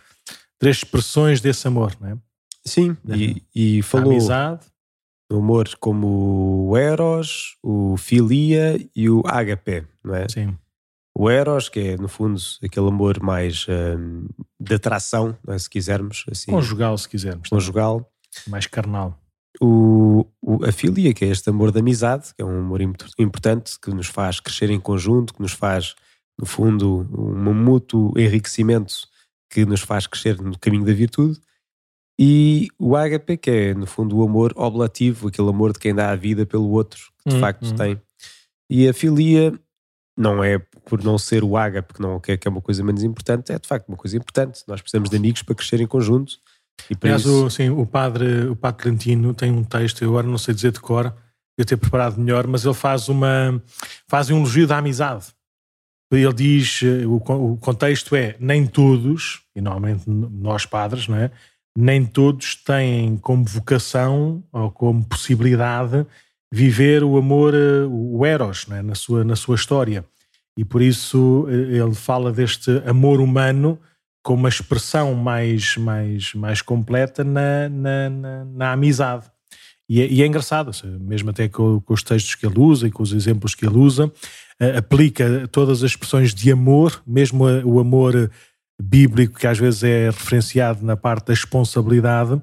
três 0.59 0.77
expressões 0.77 1.41
desse 1.41 1.67
amor, 1.67 1.95
não 2.01 2.09
é? 2.09 2.17
Sim, 2.65 2.97
e, 3.09 3.43
e 3.55 3.83
falou. 3.83 4.11
A 4.11 4.15
amizade, 4.15 4.67
amor 5.31 5.69
como 5.81 6.69
o 6.71 6.77
Eros, 6.77 7.57
o 7.63 7.97
Filia 7.97 8.79
e 8.95 9.11
o 9.11 9.23
Agape, 9.27 9.85
não 10.05 10.15
é? 10.15 10.29
Sim. 10.29 10.57
O 11.15 11.29
Eros, 11.29 11.69
que 11.69 11.81
é 11.81 11.97
no 11.97 12.09
fundo 12.09 12.41
aquele 12.63 12.89
amor 12.89 13.23
mais 13.23 13.67
um, 13.69 14.27
de 14.59 14.75
atração, 14.75 15.37
é? 15.47 15.59
se 15.59 15.69
quisermos. 15.69 16.25
Assim, 16.31 16.51
conjugal, 16.51 16.97
se 16.97 17.09
quisermos. 17.09 17.49
Conjugal. 17.49 18.11
Mais 18.47 18.67
carnal. 18.67 19.19
o, 19.61 20.27
o, 20.41 20.65
a 20.65 20.73
filia, 20.73 21.13
que 21.13 21.25
é 21.25 21.29
este 21.29 21.51
amor 21.51 21.71
de 21.71 21.81
amizade, 21.81 22.35
que 22.35 22.41
é 22.41 22.45
um 22.45 22.61
amor 22.61 22.81
importante, 23.19 23.79
que 23.79 23.91
nos 23.91 24.07
faz 24.07 24.41
crescer 24.41 24.71
em 24.71 24.81
conjunto, 24.81 25.35
que 25.35 25.43
nos 25.43 25.53
faz, 25.53 25.95
no 26.39 26.47
fundo, 26.47 27.07
um 27.13 27.53
mútuo 27.53 28.19
enriquecimento 28.19 29.07
que 29.51 29.67
nos 29.67 29.83
faz 29.83 30.07
crescer 30.07 30.41
no 30.41 30.59
caminho 30.59 30.85
da 30.85 30.95
virtude. 30.95 31.39
E 32.19 32.69
o 32.79 32.97
ágape, 32.97 33.37
que 33.37 33.51
é, 33.51 33.75
no 33.75 33.87
fundo, 33.87 34.17
o 34.17 34.23
amor 34.23 34.55
oblativo, 34.57 35.29
aquele 35.29 35.49
amor 35.51 35.75
de 35.75 35.79
quem 35.79 35.95
dá 35.95 36.11
a 36.11 36.17
vida 36.17 36.47
pelo 36.47 36.71
outro, 36.71 37.13
que 37.23 37.31
de 37.31 37.37
hum, 37.37 37.41
facto 37.41 37.67
hum. 37.67 37.77
tem. 37.77 38.01
E 38.71 38.89
a 38.89 38.95
filia 38.95 39.59
não 40.17 40.43
é 40.43 40.59
por 40.59 41.03
não 41.03 41.19
ser 41.19 41.43
o 41.43 41.57
ágape, 41.57 41.95
que, 41.95 42.03
não, 42.03 42.21
que 42.21 42.33
é 42.33 42.49
uma 42.49 42.61
coisa 42.61 42.83
menos 42.85 43.03
importante, 43.03 43.53
é 43.53 43.59
de 43.59 43.67
facto 43.67 43.89
uma 43.89 43.97
coisa 43.97 44.17
importante. 44.17 44.63
Nós 44.67 44.81
precisamos 44.81 45.09
de 45.09 45.17
amigos 45.17 45.43
para 45.43 45.55
crescer 45.55 45.81
em 45.81 45.87
conjunto 45.87 46.35
e 46.91 46.97
Aliás, 47.01 47.23
isso... 47.23 47.47
o, 47.47 47.51
sim, 47.51 47.71
o 47.71 47.87
padre, 47.87 48.47
o 48.47 48.57
padre 48.57 48.83
Trentino 48.83 49.35
tem 49.35 49.51
um 49.51 49.65
texto, 49.65 50.03
eu 50.03 50.11
agora 50.11 50.27
não 50.27 50.39
sei 50.39 50.55
dizer 50.55 50.73
de 50.73 50.81
cor, 50.81 51.15
eu 51.57 51.65
ter 51.65 51.77
preparado 51.77 52.19
melhor, 52.19 52.47
mas 52.47 52.65
ele 52.65 52.75
faz 52.75 53.09
uma 53.09 53.63
faz 54.07 54.31
um 54.31 54.39
elogio 54.39 54.67
da 54.67 54.79
amizade. 54.79 55.27
Ele 56.11 56.33
diz, 56.33 56.83
o, 57.07 57.17
o 57.17 57.57
contexto 57.57 58.15
é, 58.15 58.37
nem 58.39 58.67
todos, 58.67 59.43
e 59.57 59.63
normalmente 59.63 60.03
nós 60.07 60.67
padres, 60.67 61.09
não 61.09 61.17
é? 61.17 61.31
nem 61.77 62.05
todos 62.05 62.57
têm 62.57 63.17
como 63.17 63.45
vocação 63.45 64.45
ou 64.53 64.71
como 64.71 65.05
possibilidade 65.05 66.07
viver 66.53 67.03
o 67.03 67.17
amor, 67.17 67.55
o 67.91 68.27
eros, 68.27 68.67
é? 68.71 68.83
na, 68.83 68.95
sua, 68.95 69.25
na 69.25 69.35
sua 69.35 69.57
história. 69.57 70.05
E 70.57 70.67
por 70.67 70.83
isso 70.83 71.47
eh, 71.49 71.79
ele 71.79 71.95
fala 71.95 72.31
deste 72.31 72.71
amor 72.87 73.21
humano 73.21 73.79
com 74.23 74.35
uma 74.35 74.51
expressão 74.51 75.15
mais, 75.15 75.79
mais, 75.79 76.35
mais 76.35 76.61
completa 76.61 77.25
na, 77.25 77.71
na, 77.71 78.11
na, 78.11 78.45
na 78.45 78.73
amizade. 78.73 79.25
E 79.89 80.01
é, 80.01 80.07
e 80.07 80.23
é, 80.23 80.27
engraçado, 80.27 80.71
mesmo 81.01 81.31
até 81.31 81.49
com, 81.49 81.81
com, 81.81 81.95
os 81.95 82.03
textos 82.03 82.35
que 82.35 82.47
ele 82.47 82.59
usa 82.59 82.87
e 82.87 82.91
com 82.91 83.03
os 83.03 83.13
exemplos 83.13 83.55
que 83.55 83.67
ele 83.67 83.77
usa, 83.77 84.07
uh, 84.07 84.79
aplica 84.79 85.49
todas 85.49 85.83
as 85.83 85.91
expressões 85.91 86.35
de 86.35 86.53
amor, 86.53 87.03
mesmo 87.07 87.45
o 87.65 87.81
amor 87.81 88.31
bíblico 88.81 89.39
que 89.39 89.47
às 89.47 89.59
vezes 89.59 89.83
é 89.83 90.07
referenciado 90.07 90.85
na 90.85 90.97
parte 90.97 91.27
da 91.27 91.33
responsabilidade, 91.33 92.41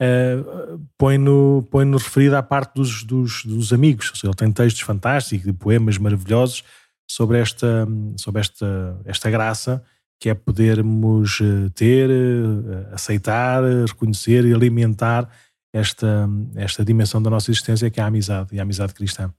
uh, 0.00 0.80
põe-no 0.96 1.66
põe 1.70 1.84
-no 1.84 1.98
referido 1.98 2.36
à 2.36 2.42
parte 2.42 2.74
dos, 2.74 3.04
dos, 3.04 3.44
dos 3.44 3.72
amigos. 3.72 4.12
Seja, 4.14 4.28
ele 4.28 4.34
tem 4.34 4.50
textos 4.50 4.82
fantásticos, 4.82 5.46
de 5.46 5.52
poemas 5.52 5.98
maravilhosos 5.98 6.64
sobre 7.10 7.38
esta, 7.38 7.86
sobre 8.16 8.40
esta, 8.40 9.00
esta 9.04 9.30
graça 9.30 9.82
que 10.20 10.28
é 10.28 10.34
podermos 10.34 11.40
eh, 11.40 11.70
ter, 11.74 12.10
eh, 12.10 12.88
aceitar, 12.92 13.62
reconhecer 13.88 14.44
e 14.44 14.52
alimentar 14.52 15.26
esta, 15.72 16.28
esta 16.54 16.84
dimensão 16.84 17.22
da 17.22 17.30
nossa 17.30 17.50
existência 17.50 17.90
que 17.90 17.98
é 17.98 18.02
a 18.02 18.06
amizade 18.06 18.54
e 18.54 18.60
a 18.60 18.62
amizade 18.62 18.92
cristã. 18.92 19.32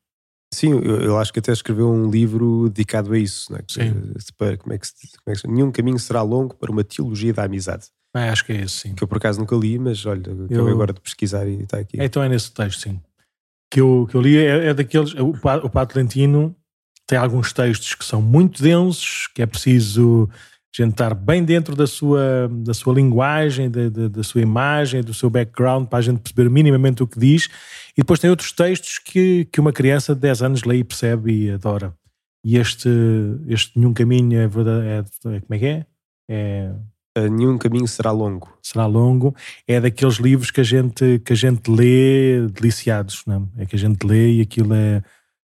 Sim, 0.53 0.71
eu, 0.83 1.17
acho 1.17 1.31
que 1.31 1.39
até 1.39 1.51
escreveu 1.51 1.89
um 1.89 2.09
livro 2.09 2.67
dedicado 2.67 3.13
a 3.13 3.17
isso. 3.17 3.51
Não 3.51 3.59
é? 3.59 3.63
Sim. 3.67 4.13
Para, 4.37 4.57
como, 4.57 4.73
é 4.73 4.77
que, 4.77 4.87
como 5.23 5.35
é 5.35 5.39
que, 5.39 5.47
Nenhum 5.47 5.71
caminho 5.71 5.99
será 5.99 6.21
longo 6.23 6.55
para 6.55 6.71
uma 6.71 6.83
teologia 6.83 7.31
da 7.31 7.43
amizade. 7.43 7.85
É, 8.15 8.29
acho 8.29 8.45
que 8.45 8.51
é 8.51 8.61
esse, 8.61 8.75
sim. 8.75 8.95
Que 8.95 9.03
eu 9.03 9.07
por 9.07 9.17
acaso 9.17 9.39
nunca 9.39 9.55
li, 9.55 9.79
mas 9.79 10.05
olha, 10.05 10.21
acabei 10.21 10.57
eu... 10.57 10.67
agora 10.67 10.93
de 10.93 10.99
pesquisar 10.99 11.47
e 11.47 11.63
está 11.63 11.79
aqui. 11.79 11.99
É, 11.99 12.05
então 12.05 12.21
é 12.21 12.29
nesse 12.29 12.51
texto, 12.51 12.81
sim. 12.81 12.99
Que 13.71 13.79
eu, 13.79 14.07
que 14.09 14.15
eu 14.15 14.21
li 14.21 14.37
é, 14.37 14.67
é 14.67 14.73
daqueles. 14.73 15.13
O, 15.13 15.29
o 15.29 15.69
Padre 15.69 15.99
Lentino 15.99 16.55
tem 17.07 17.17
alguns 17.17 17.53
textos 17.53 17.95
que 17.95 18.03
são 18.03 18.21
muito 18.21 18.61
densos, 18.61 19.27
que 19.33 19.41
é 19.41 19.45
preciso 19.45 20.29
gente 20.73 20.91
estar 20.91 21.13
bem 21.13 21.43
dentro 21.43 21.75
da 21.75 21.85
sua, 21.85 22.49
da 22.49 22.73
sua 22.73 22.93
linguagem, 22.93 23.69
da, 23.69 23.89
da, 23.89 24.07
da, 24.07 24.23
sua 24.23 24.41
imagem, 24.41 25.03
do 25.03 25.13
seu 25.13 25.29
background, 25.29 25.87
para 25.87 25.99
a 25.99 26.01
gente 26.01 26.21
perceber 26.21 26.49
minimamente 26.49 27.03
o 27.03 27.07
que 27.07 27.19
diz. 27.19 27.49
E 27.91 28.01
depois 28.01 28.19
tem 28.19 28.29
outros 28.29 28.53
textos 28.53 28.97
que, 28.97 29.45
que 29.51 29.59
uma 29.59 29.73
criança 29.73 30.15
de 30.15 30.21
10 30.21 30.41
anos 30.41 30.63
lê 30.63 30.77
e 30.77 30.83
percebe 30.83 31.33
e 31.33 31.51
adora. 31.51 31.93
E 32.43 32.57
este, 32.57 32.89
este 33.47 33.77
Nenhum 33.77 33.93
Caminho 33.93 34.39
é 34.39 34.47
verdade. 34.47 34.87
É, 34.87 34.99
é, 35.35 35.39
como 35.41 35.53
é 35.53 35.59
que 35.59 35.65
é? 35.65 35.85
É. 36.29 36.73
Nenhum 37.17 37.57
caminho 37.57 37.87
será 37.87 38.11
longo. 38.11 38.57
Será 38.61 38.85
longo. 38.85 39.35
É 39.67 39.79
daqueles 39.81 40.15
livros 40.15 40.49
que 40.49 40.61
a 40.61 40.63
gente, 40.63 41.19
que 41.19 41.33
a 41.33 41.35
gente 41.35 41.69
lê 41.69 42.47
deliciados, 42.47 43.23
não 43.25 43.49
é? 43.57 43.63
é 43.63 43.65
que 43.65 43.75
a 43.75 43.79
gente 43.79 44.05
lê 44.05 44.37
e 44.37 44.41
aquilo 44.41 44.73
é 44.73 45.03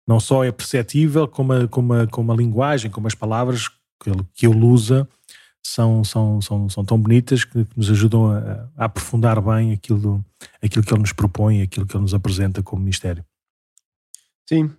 não 0.06 0.18
só 0.18 0.44
é 0.44 0.50
perceptível, 0.50 1.28
como 1.28 1.52
a, 1.52 1.68
como 1.68 1.94
a, 1.94 2.06
como 2.06 2.32
a 2.32 2.36
linguagem, 2.36 2.90
como 2.90 3.06
as 3.06 3.14
palavras 3.14 3.68
que 4.02 4.10
ele, 4.10 4.26
que 4.34 4.46
ele 4.46 4.64
usa 4.64 5.08
são, 5.62 6.02
são, 6.02 6.40
são, 6.40 6.68
são 6.68 6.84
tão 6.84 6.98
bonitas 6.98 7.44
que, 7.44 7.64
nos 7.76 7.88
ajudam 7.90 8.26
a, 8.26 8.68
a, 8.76 8.84
aprofundar 8.86 9.40
bem 9.40 9.72
aquilo, 9.72 10.24
aquilo 10.60 10.84
que 10.84 10.92
ele 10.92 11.02
nos 11.02 11.12
propõe, 11.12 11.62
aquilo 11.62 11.86
que 11.86 11.94
ele 11.94 12.02
nos 12.02 12.14
apresenta 12.14 12.62
como 12.62 12.82
mistério. 12.82 13.24
Sim. 14.48 14.72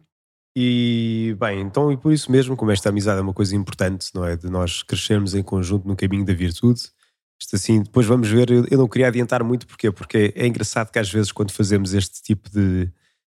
E 0.55 1.35
bem, 1.39 1.61
então 1.61 1.91
e 1.91 1.97
por 1.97 2.13
isso 2.13 2.31
mesmo, 2.31 2.55
como 2.55 2.71
esta 2.71 2.89
amizade 2.89 3.19
é 3.19 3.23
uma 3.23 3.33
coisa 3.33 3.55
importante, 3.55 4.09
não 4.13 4.23
é? 4.23 4.37
De 4.37 4.49
nós 4.49 4.83
crescermos 4.83 5.33
em 5.33 5.41
conjunto 5.41 5.87
no 5.87 5.95
caminho 5.95 6.25
da 6.25 6.33
virtude. 6.33 6.81
Isto 7.41 7.55
assim, 7.55 7.81
depois 7.81 8.05
vamos 8.05 8.29
ver. 8.29 8.49
Eu, 8.51 8.77
não 8.77 8.87
queria 8.87 9.07
adiantar 9.07 9.43
muito, 9.43 9.65
porquê? 9.65 9.91
Porque 9.91 10.31
é 10.35 10.45
engraçado 10.45 10.91
que 10.91 10.99
às 10.99 11.11
vezes 11.11 11.31
quando 11.31 11.51
fazemos 11.51 11.93
este 11.93 12.21
tipo 12.21 12.49
de 12.49 12.89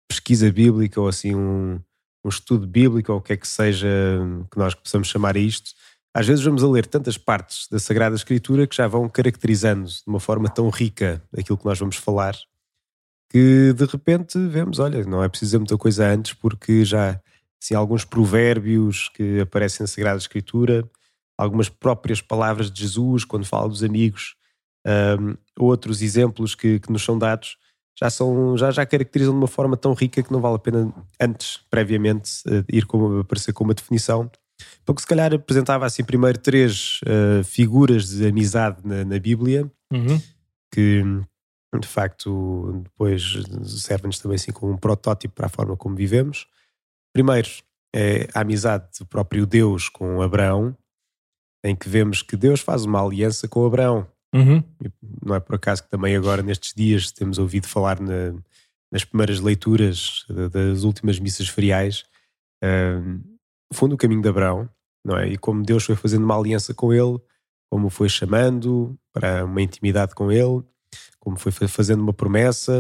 pesquisa 0.08 0.52
bíblica 0.52 1.00
ou 1.00 1.08
assim 1.08 1.36
um, 1.36 1.80
um 2.24 2.30
estudo 2.30 2.66
bíblico 2.66 3.12
ou 3.12 3.20
o 3.20 3.22
que 3.22 3.34
é 3.34 3.38
que 3.38 3.48
seja 3.48 3.88
que 4.52 4.58
nós 4.58 4.74
possamos 4.74 5.10
chamar 5.10 5.36
a 5.36 5.40
isto, 5.40 5.72
às 6.14 6.26
vezes 6.26 6.44
vamos 6.44 6.64
a 6.64 6.70
ler 6.70 6.86
tantas 6.88 7.18
partes 7.18 7.68
da 7.70 7.80
Sagrada 7.80 8.16
Escritura 8.16 8.66
que 8.66 8.76
já 8.76 8.88
vão 8.88 9.08
caracterizando 9.08 9.88
de 9.88 10.04
uma 10.08 10.20
forma 10.20 10.50
tão 10.50 10.70
rica 10.70 11.22
aquilo 11.38 11.58
que 11.58 11.66
nós 11.66 11.78
vamos 11.78 11.98
falar, 11.98 12.36
que 13.30 13.74
de 13.74 13.86
repente 13.86 14.40
vemos, 14.48 14.80
olha, 14.80 15.04
não 15.04 15.24
é 15.24 15.30
preciso 15.30 15.50
dizer 15.50 15.58
muita 15.60 15.78
coisa 15.78 16.08
antes, 16.08 16.34
porque 16.34 16.84
já 16.84 17.20
assim, 17.62 17.76
alguns 17.76 18.04
provérbios 18.04 19.10
que 19.10 19.40
aparecem 19.40 19.84
na 19.84 19.88
Sagrada 19.88 20.18
Escritura, 20.18 20.90
algumas 21.38 21.70
próprias 21.70 22.22
palavras 22.22 22.72
de 22.72 22.82
Jesus 22.82 23.24
quando 23.24 23.46
fala 23.46 23.70
dos 23.70 23.84
amigos, 23.84 24.36
um, 25.20 25.36
outros 25.58 26.02
exemplos 26.02 26.56
que, 26.56 26.80
que 26.80 26.92
nos 26.92 27.04
são 27.04 27.18
dados, 27.18 27.58
já 28.00 28.10
são 28.10 28.58
já, 28.58 28.72
já 28.72 28.86
caracterizam 28.86 29.34
de 29.34 29.40
uma 29.40 29.48
forma 29.48 29.76
tão 29.76 29.94
rica 29.94 30.24
que 30.24 30.32
não 30.32 30.40
vale 30.40 30.56
a 30.56 30.60
pena 30.60 30.94
antes, 31.20 31.60
previamente, 31.70 32.42
uh, 32.48 32.64
ir 32.70 32.86
com, 32.86 33.20
aparecer 33.20 33.54
com 33.54 33.64
uma 33.64 33.74
definição. 33.74 34.32
Porque 34.86 35.02
se 35.02 35.08
calhar 35.08 35.34
apresentava 35.34 35.86
assim 35.86 36.04
primeiro 36.04 36.38
três 36.38 37.02
uh, 37.04 37.44
figuras 37.44 38.10
de 38.10 38.28
amizade 38.28 38.78
na, 38.84 39.06
na 39.06 39.20
Bíblia, 39.20 39.70
uhum. 39.92 40.22
que 40.72 41.04
de 41.78 41.88
facto 41.88 42.82
depois 42.84 43.22
servem-nos 43.66 44.20
também 44.20 44.36
assim 44.36 44.52
como 44.52 44.72
um 44.72 44.78
protótipo 44.78 45.36
para 45.36 45.46
a 45.46 45.50
forma 45.50 45.78
como 45.78 45.96
vivemos. 45.96 46.48
Primeiro 47.14 47.50
é 47.96 48.28
a 48.34 48.42
amizade 48.42 48.88
do 49.00 49.06
próprio 49.06 49.46
Deus 49.46 49.90
com 49.90 50.22
Abraão, 50.22 50.76
em 51.64 51.76
que 51.76 51.90
vemos 51.90 52.22
que 52.22 52.38
Deus 52.38 52.62
faz 52.62 52.86
uma 52.86 53.04
aliança 53.04 53.48
com 53.48 53.66
Abraão. 53.66 54.08
Uhum. 54.34 54.64
Não 55.26 55.36
é 55.36 55.40
por 55.40 55.56
acaso 55.56 55.84
que 55.84 55.90
também 55.90 56.16
agora, 56.16 56.42
nestes 56.42 56.74
dias, 56.74 57.12
temos 57.12 57.38
ouvido 57.38 57.68
falar 57.68 58.00
na, 58.00 58.34
nas 58.92 59.04
primeiras 59.04 59.40
leituras 59.40 60.26
das 60.52 60.84
últimas 60.84 61.20
missas 61.20 61.48
feriais, 61.48 62.06
uh, 62.64 63.20
fundo 63.74 63.96
o 63.96 63.98
caminho 63.98 64.22
de 64.22 64.30
Abraão, 64.30 64.70
não 65.04 65.18
é? 65.18 65.28
E 65.28 65.38
como 65.38 65.64
Deus 65.64 65.84
foi 65.84 65.96
fazendo 65.96 66.24
uma 66.24 66.38
aliança 66.38 66.74
com 66.74 66.94
ele, 66.94 67.20
como 67.72 67.90
foi 67.90 68.10
chamando 68.10 68.98
para 69.12 69.46
uma 69.46 69.62
intimidade 69.62 70.14
com 70.16 70.32
ele, 70.32 70.64
como 71.20 71.38
foi 71.38 71.52
fazendo 71.52 72.02
uma 72.02 72.14
promessa, 72.14 72.80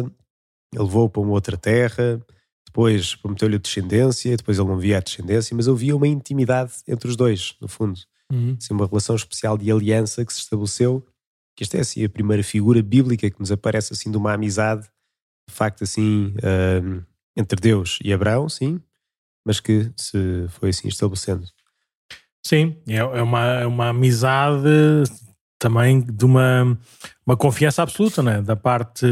ele 0.73 0.83
levou 0.83 1.09
para 1.09 1.21
uma 1.21 1.31
outra 1.31 1.57
terra, 1.57 2.21
depois 2.65 3.15
prometeu-lhe 3.15 3.55
a 3.55 3.59
descendência, 3.59 4.37
depois 4.37 4.57
ele 4.57 4.67
não 4.67 4.77
via 4.77 4.97
a 4.97 5.01
descendência, 5.01 5.55
mas 5.55 5.67
havia 5.67 5.95
uma 5.95 6.07
intimidade 6.07 6.73
entre 6.87 7.09
os 7.09 7.15
dois, 7.15 7.55
no 7.59 7.67
fundo. 7.67 7.99
Uhum. 8.31 8.55
Assim, 8.57 8.73
uma 8.73 8.85
relação 8.85 9.15
especial 9.15 9.57
de 9.57 9.71
aliança 9.71 10.23
que 10.23 10.31
se 10.31 10.39
estabeleceu 10.39 11.05
que 11.59 11.63
esta 11.63 11.75
é 11.75 11.81
assim 11.81 12.05
a 12.05 12.09
primeira 12.09 12.41
figura 12.41 12.81
bíblica 12.81 13.29
que 13.29 13.37
nos 13.37 13.51
aparece 13.51 13.91
assim 13.91 14.09
de 14.09 14.15
uma 14.15 14.31
amizade, 14.31 14.83
de 14.83 15.53
facto 15.53 15.83
assim, 15.83 16.33
uh, 16.37 17.05
entre 17.35 17.59
Deus 17.59 17.99
e 18.01 18.13
Abraão, 18.13 18.47
sim, 18.47 18.81
mas 19.45 19.59
que 19.59 19.91
se 19.97 20.47
foi 20.51 20.69
assim 20.69 20.87
estabelecendo. 20.87 21.45
Sim, 22.45 22.77
é, 22.87 22.95
é 22.95 23.21
uma, 23.21 23.45
é 23.59 23.65
uma 23.65 23.89
amizade 23.89 25.03
também 25.59 25.99
de 26.01 26.25
uma, 26.25 26.77
uma 27.25 27.37
confiança 27.37 27.83
absoluta, 27.83 28.23
né? 28.23 28.41
da 28.41 28.55
parte 28.55 29.05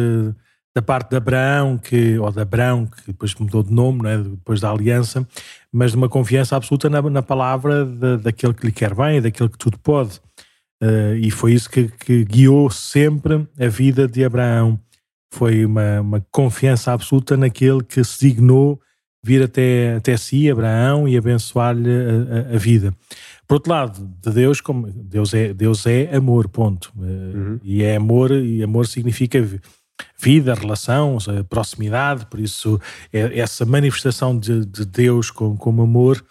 da 0.74 0.82
parte 0.82 1.10
de 1.10 1.16
Abraão, 1.16 1.76
que, 1.76 2.20
ou 2.20 2.32
de 2.32 2.40
Abraão, 2.40 2.86
que 2.86 3.08
depois 3.08 3.34
mudou 3.34 3.64
de 3.64 3.74
nome, 3.74 4.04
né? 4.04 4.20
depois 4.20 4.62
da 4.62 4.70
aliança, 4.70 5.28
mas 5.74 5.92
de 5.92 5.98
uma 5.98 6.08
confiança 6.08 6.56
absoluta 6.56 6.88
na, 6.88 7.02
na 7.02 7.24
palavra 7.24 7.84
de, 7.84 8.18
daquele 8.18 8.54
que 8.54 8.68
lhe 8.68 8.72
quer 8.72 8.94
bem, 8.94 9.20
daquele 9.20 9.50
que 9.50 9.58
tudo 9.58 9.80
pode. 9.80 10.22
Uh, 10.80 11.16
e 11.20 11.32
foi 11.32 11.54
isso 11.54 11.68
que, 11.68 11.88
que, 11.88 12.24
guiou 12.24 12.70
sempre 12.70 13.48
a 13.60 13.68
vida 13.68 14.08
de 14.08 14.24
Abraão. 14.24 14.80
Foi 15.34 15.66
uma, 15.66 16.00
uma 16.00 16.26
confiança 16.32 16.94
absoluta 16.94 17.36
naquele 17.36 17.84
que 17.84 18.04
se 18.04 18.30
dignou 18.30 18.80
vir 19.24 19.44
até, 19.44 19.96
até 19.96 20.16
si, 20.16 20.50
Abraão, 20.50 21.08
e 21.08 21.18
abençoar-lhe 21.18 21.90
a, 21.90 22.52
a, 22.52 22.56
a, 22.56 22.58
vida. 22.58 22.94
Por 23.48 23.56
outro 23.56 23.72
lado, 23.72 24.14
de 24.22 24.32
Deus, 24.32 24.60
como 24.60 24.88
Deus 24.92 25.34
é, 25.34 25.54
Deus 25.54 25.86
é 25.86 26.14
amor, 26.16 26.50
ponto. 26.50 26.92
Uh, 26.98 27.02
uhum. 27.02 27.60
E 27.64 27.82
é 27.82 27.96
amor, 27.96 28.32
e 28.32 28.62
amor 28.62 28.88
significa 28.88 29.40
vida, 30.20 30.54
relação, 30.54 31.18
proximidade, 31.50 32.26
por 32.26 32.40
isso 32.40 32.80
é, 33.12 33.40
essa 33.40 33.66
manifestação 33.66 34.38
de, 34.38 34.66
de 34.66 34.86
Deus 34.86 35.32
como, 35.32 35.58
como 35.58 35.82
amor 35.82 36.24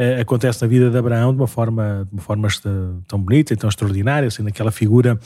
uh, 0.00 0.20
acontece 0.20 0.60
na 0.60 0.68
vida 0.68 0.90
de 0.90 0.98
Abraão 0.98 1.32
de 1.32 1.40
uma 1.40 1.46
forma, 1.46 2.04
de 2.06 2.12
uma 2.12 2.22
forma 2.22 2.48
tão 3.06 3.20
bonita 3.20 3.52
e 3.52 3.56
tão 3.56 3.68
extraordinária, 3.68 4.26
assim, 4.26 4.42
naquela 4.42 4.72
figura 4.72 5.18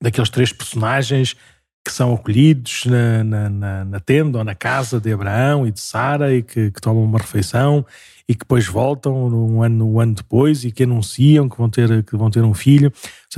daqueles 0.00 0.30
três 0.30 0.52
personagens 0.52 1.36
que 1.84 1.92
são 1.92 2.14
acolhidos 2.14 2.86
na, 2.86 3.24
na, 3.24 3.50
na, 3.50 3.84
na, 3.84 4.00
tenda 4.00 4.38
ou 4.38 4.44
na 4.44 4.54
casa 4.54 4.98
de 4.98 5.12
Abraão 5.12 5.66
e 5.66 5.70
de 5.70 5.80
Sara 5.80 6.34
e 6.34 6.42
que, 6.42 6.70
que, 6.70 6.80
tomam 6.80 7.04
uma 7.04 7.18
refeição 7.18 7.84
e 8.28 8.34
que 8.34 8.40
depois 8.40 8.66
voltam 8.66 9.26
um 9.26 9.62
ano, 9.62 9.86
um 9.86 10.00
ano 10.00 10.14
depois 10.14 10.64
e 10.64 10.72
que 10.72 10.84
anunciam 10.84 11.48
que 11.48 11.58
vão 11.58 11.68
ter, 11.68 12.02
que 12.04 12.16
vão 12.16 12.30
ter 12.30 12.42
um 12.42 12.54
filho. 12.54 12.92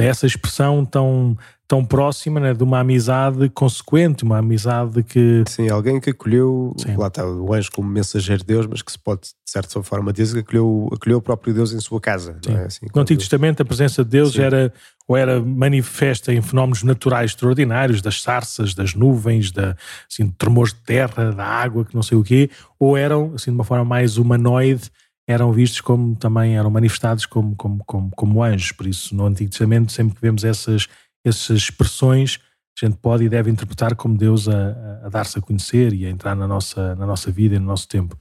Essa 0.05 0.27
expressão 0.27 0.85
tão, 0.85 1.37
tão 1.67 1.85
próxima 1.85 2.39
né, 2.41 2.55
de 2.55 2.63
uma 2.63 2.81
amizade 2.81 3.49
consequente, 3.51 4.25
uma 4.25 4.39
amizade 4.39 5.03
que. 5.03 5.45
Sim, 5.49 5.69
alguém 5.69 6.01
que 6.01 6.11
acolheu, 6.11 6.75
Sim. 6.79 6.97
lá 6.97 7.09
está 7.09 7.27
o 7.27 7.53
anjo 7.53 7.71
como 7.73 7.89
mensageiro 7.89 8.43
de 8.43 8.47
Deus, 8.47 8.67
mas 8.67 8.83
que 8.83 8.93
se 8.93 8.99
pode, 8.99 9.23
de 9.23 9.51
certa 9.51 9.83
forma, 9.83 10.13
dizer 10.13 10.35
que 10.35 10.41
acolheu, 10.41 10.89
acolheu 10.93 11.19
o 11.19 11.23
próprio 11.23 11.55
Deus 11.55 11.73
em 11.73 11.81
sua 11.81 12.01
casa. 12.01 12.39
É? 12.47 12.65
Assim, 12.65 12.87
no 12.95 13.03
Antigo 13.03 13.21
Testamento, 13.21 13.63
a 13.63 13.65
presença 13.65 14.05
de 14.05 14.11
Deus 14.11 14.39
era 14.39 14.73
ou 15.09 15.17
era 15.17 15.41
manifesta 15.41 16.33
em 16.33 16.43
fenómenos 16.43 16.83
naturais 16.83 17.31
extraordinários, 17.31 18.03
das 18.03 18.21
sarças, 18.21 18.75
das 18.75 18.95
nuvens, 18.95 19.53
da, 19.53 19.77
assim, 20.11 20.27
de 20.27 20.33
tremores 20.33 20.73
de 20.73 20.81
terra, 20.81 21.31
da 21.31 21.45
água, 21.45 21.85
que 21.85 21.95
não 21.95 22.03
sei 22.03 22.19
o 22.19 22.25
quê, 22.25 22.51
ou 22.79 22.97
eram, 22.97 23.33
assim, 23.35 23.51
de 23.51 23.55
uma 23.55 23.65
forma 23.65 23.85
mais 23.85 24.19
humanoide, 24.19 24.91
eram 25.29 25.53
vistos 25.53 25.81
como 25.81 26.15
também, 26.17 26.57
eram 26.57 26.71
manifestados 26.71 27.27
como, 27.27 27.57
como, 27.57 27.85
como, 27.85 28.11
como 28.11 28.43
anjos. 28.43 28.73
Por 28.73 28.87
isso, 28.87 29.15
no 29.15 29.27
Antigo 29.27 29.51
Testamento, 29.51 29.93
sempre 29.93 30.15
que 30.15 30.21
vemos 30.21 30.45
essas 30.45 30.87
essas 31.25 31.59
expressões 31.59 32.39
a 32.83 32.87
gente 32.87 32.99
pode 32.99 33.25
e 33.25 33.29
deve 33.29 33.51
interpretar 33.51 33.95
como 33.97 34.19
Deus 34.19 34.49
a, 34.49 35.01
a 35.05 35.09
dar-se 35.09 35.39
a 35.39 35.43
conhecer 35.43 35.95
e 35.95 36.05
a 36.05 36.11
entrar 36.11 36.35
na 36.35 36.47
nossa, 36.47 36.95
na 36.95 37.07
nossa 37.07 37.31
vida 37.31 37.57
e 37.57 37.59
no 37.59 37.65
nosso 37.65 37.89
tempo. 37.89 38.19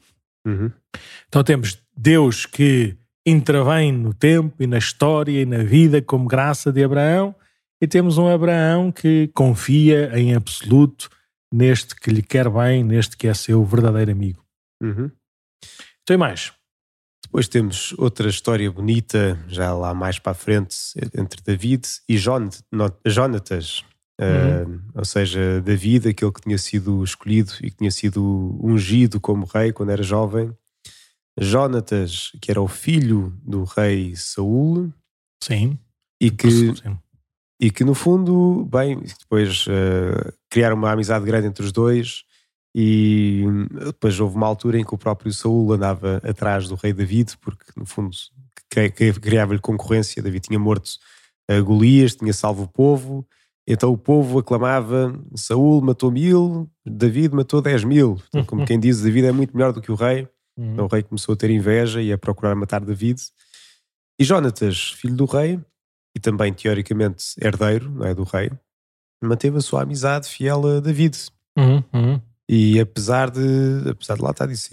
Uhum. 0.48 0.72
Então 1.28 1.44
temos 1.44 1.78
Deus 1.96 2.46
que 2.46 2.96
intervém 3.26 3.92
no 3.92 4.14
tempo 4.14 4.64
e 4.64 4.68
na 4.68 4.78
história 4.78 5.42
e 5.42 5.46
na 5.46 5.58
vida 5.58 6.02
como 6.02 6.26
graça 6.26 6.72
de 6.72 6.84
Abraão 6.84 7.36
e 7.82 7.88
temos 7.88 8.18
um 8.18 8.28
Abraão 8.28 8.94
que 8.94 9.30
confia 9.34 10.18
em 10.18 10.34
absoluto 10.34 11.10
neste 11.54 11.94
que 11.94 12.10
lhe 12.10 12.22
quer 12.22 12.50
bem, 12.50 12.84
neste 12.84 13.18
que 13.18 13.28
é 13.28 13.34
seu 13.34 13.64
verdadeiro 13.66 14.12
amigo. 14.12 14.42
Uhum. 14.82 15.12
Tem 16.06 16.16
mais. 16.16 16.54
Depois 17.26 17.48
temos 17.48 17.94
outra 17.98 18.30
história 18.30 18.72
bonita, 18.72 19.38
já 19.48 19.74
lá 19.74 19.94
mais 19.96 20.20
para 20.20 20.32
a 20.32 20.36
frente, 20.36 20.78
entre 21.18 21.42
David 21.42 21.88
e 22.08 22.18
Jonatas. 22.18 23.84
Uhum. 24.22 24.76
Uh, 24.76 24.82
ou 24.94 25.04
seja, 25.04 25.60
David, 25.62 26.08
aquele 26.08 26.32
que 26.32 26.42
tinha 26.42 26.58
sido 26.58 27.04
escolhido 27.04 27.52
e 27.62 27.72
que 27.72 27.78
tinha 27.78 27.92
sido 27.92 28.58
ungido 28.64 29.20
como 29.20 29.46
rei 29.46 29.74
quando 29.74 29.90
era 29.90 30.04
jovem. 30.04 30.56
Jonatas, 31.38 32.32
que 32.40 32.52
era 32.52 32.62
o 32.62 32.68
filho 32.68 33.36
do 33.44 33.64
rei 33.64 34.16
Saul. 34.16 34.94
Sim. 35.44 35.80
E 36.22 36.30
que, 36.30 36.50
Sim. 36.50 36.98
E 37.60 37.72
que 37.72 37.84
no 37.84 37.96
fundo, 37.96 38.70
bem, 38.72 39.02
depois 39.20 39.66
uh, 39.66 40.32
criaram 40.50 40.78
uma 40.78 40.92
amizade 40.92 41.26
grande 41.26 41.48
entre 41.48 41.66
os 41.66 41.72
dois 41.72 42.24
e 42.78 43.46
depois 43.86 44.20
houve 44.20 44.36
uma 44.36 44.46
altura 44.46 44.78
em 44.78 44.84
que 44.84 44.94
o 44.94 44.98
próprio 44.98 45.32
Saul 45.32 45.72
andava 45.72 46.18
atrás 46.18 46.68
do 46.68 46.76
rei 46.76 46.92
David, 46.92 47.38
porque 47.40 47.64
no 47.78 47.86
fundo 47.86 48.10
criava-lhe 49.22 49.62
concorrência. 49.62 50.22
David 50.22 50.50
tinha 50.50 50.60
morto 50.60 50.92
a 51.50 51.58
Golias, 51.62 52.18
tinha 52.18 52.34
salvo 52.34 52.64
o 52.64 52.68
povo, 52.68 53.26
então 53.66 53.94
o 53.94 53.98
povo 53.98 54.40
aclamava: 54.40 55.18
Saul 55.36 55.82
matou 55.82 56.12
mil, 56.12 56.70
David 56.86 57.34
matou 57.34 57.62
dez 57.62 57.86
mil. 57.86 58.22
Então, 58.28 58.44
como 58.44 58.66
quem 58.66 58.78
diz, 58.78 59.02
David 59.02 59.28
é 59.28 59.32
muito 59.32 59.56
melhor 59.56 59.72
do 59.72 59.82
que 59.82 59.90
o 59.90 59.96
rei. 59.96 60.28
Uhum. 60.58 60.74
Então 60.74 60.86
o 60.86 60.90
rei 60.90 61.02
começou 61.02 61.32
a 61.32 61.38
ter 61.38 61.50
inveja 61.50 62.02
e 62.02 62.12
a 62.12 62.18
procurar 62.18 62.54
matar 62.56 62.82
David. 62.82 63.22
E 64.20 64.24
Jonatas, 64.26 64.92
filho 64.92 65.16
do 65.16 65.24
rei, 65.24 65.62
e 66.14 66.20
também 66.20 66.52
teoricamente 66.52 67.36
herdeiro 67.42 67.90
não 67.90 68.06
é, 68.06 68.14
do 68.14 68.24
rei, 68.24 68.52
manteve 69.24 69.60
a 69.60 69.62
sua 69.62 69.84
amizade 69.84 70.28
fiel 70.28 70.78
a 70.78 70.80
David. 70.82 71.18
Uhum, 71.58 71.82
uhum. 71.94 72.22
E 72.48 72.80
apesar 72.80 73.32
de, 73.32 73.90
apesar 73.90 74.16
de 74.16 74.22
lá 74.22 74.30
estar 74.30 74.52
isso, 74.52 74.70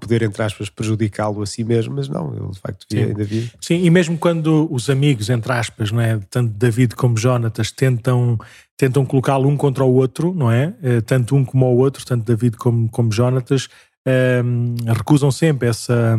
poder, 0.00 0.22
entre 0.22 0.42
aspas, 0.42 0.70
prejudicá-lo 0.70 1.42
a 1.42 1.46
si 1.46 1.62
mesmo, 1.62 1.96
mas 1.96 2.08
não, 2.08 2.34
ele 2.34 2.50
de 2.50 2.58
facto 2.58 2.86
via 2.90 3.06
ainda 3.06 3.22
via. 3.22 3.50
Sim, 3.60 3.84
e 3.84 3.90
mesmo 3.90 4.16
quando 4.16 4.66
os 4.72 4.88
amigos, 4.88 5.28
entre 5.28 5.52
aspas, 5.52 5.92
não 5.92 6.00
é? 6.00 6.18
Tanto 6.30 6.54
David 6.54 6.94
como 6.94 7.18
Jonatas 7.18 7.70
tentam, 7.70 8.38
tentam 8.78 9.04
colocá-lo 9.04 9.46
um 9.46 9.58
contra 9.58 9.84
o 9.84 9.92
outro, 9.92 10.32
não 10.32 10.50
é? 10.50 10.74
Eh, 10.82 11.02
tanto 11.02 11.36
um 11.36 11.44
como 11.44 11.66
o 11.66 11.76
outro, 11.76 12.04
tanto 12.06 12.24
David 12.24 12.56
como, 12.56 12.88
como 12.88 13.12
Jonatas, 13.12 13.68
um, 14.06 14.10
ehm, 14.10 14.74
recusam 14.96 15.30
sempre 15.30 15.68
essa, 15.68 16.18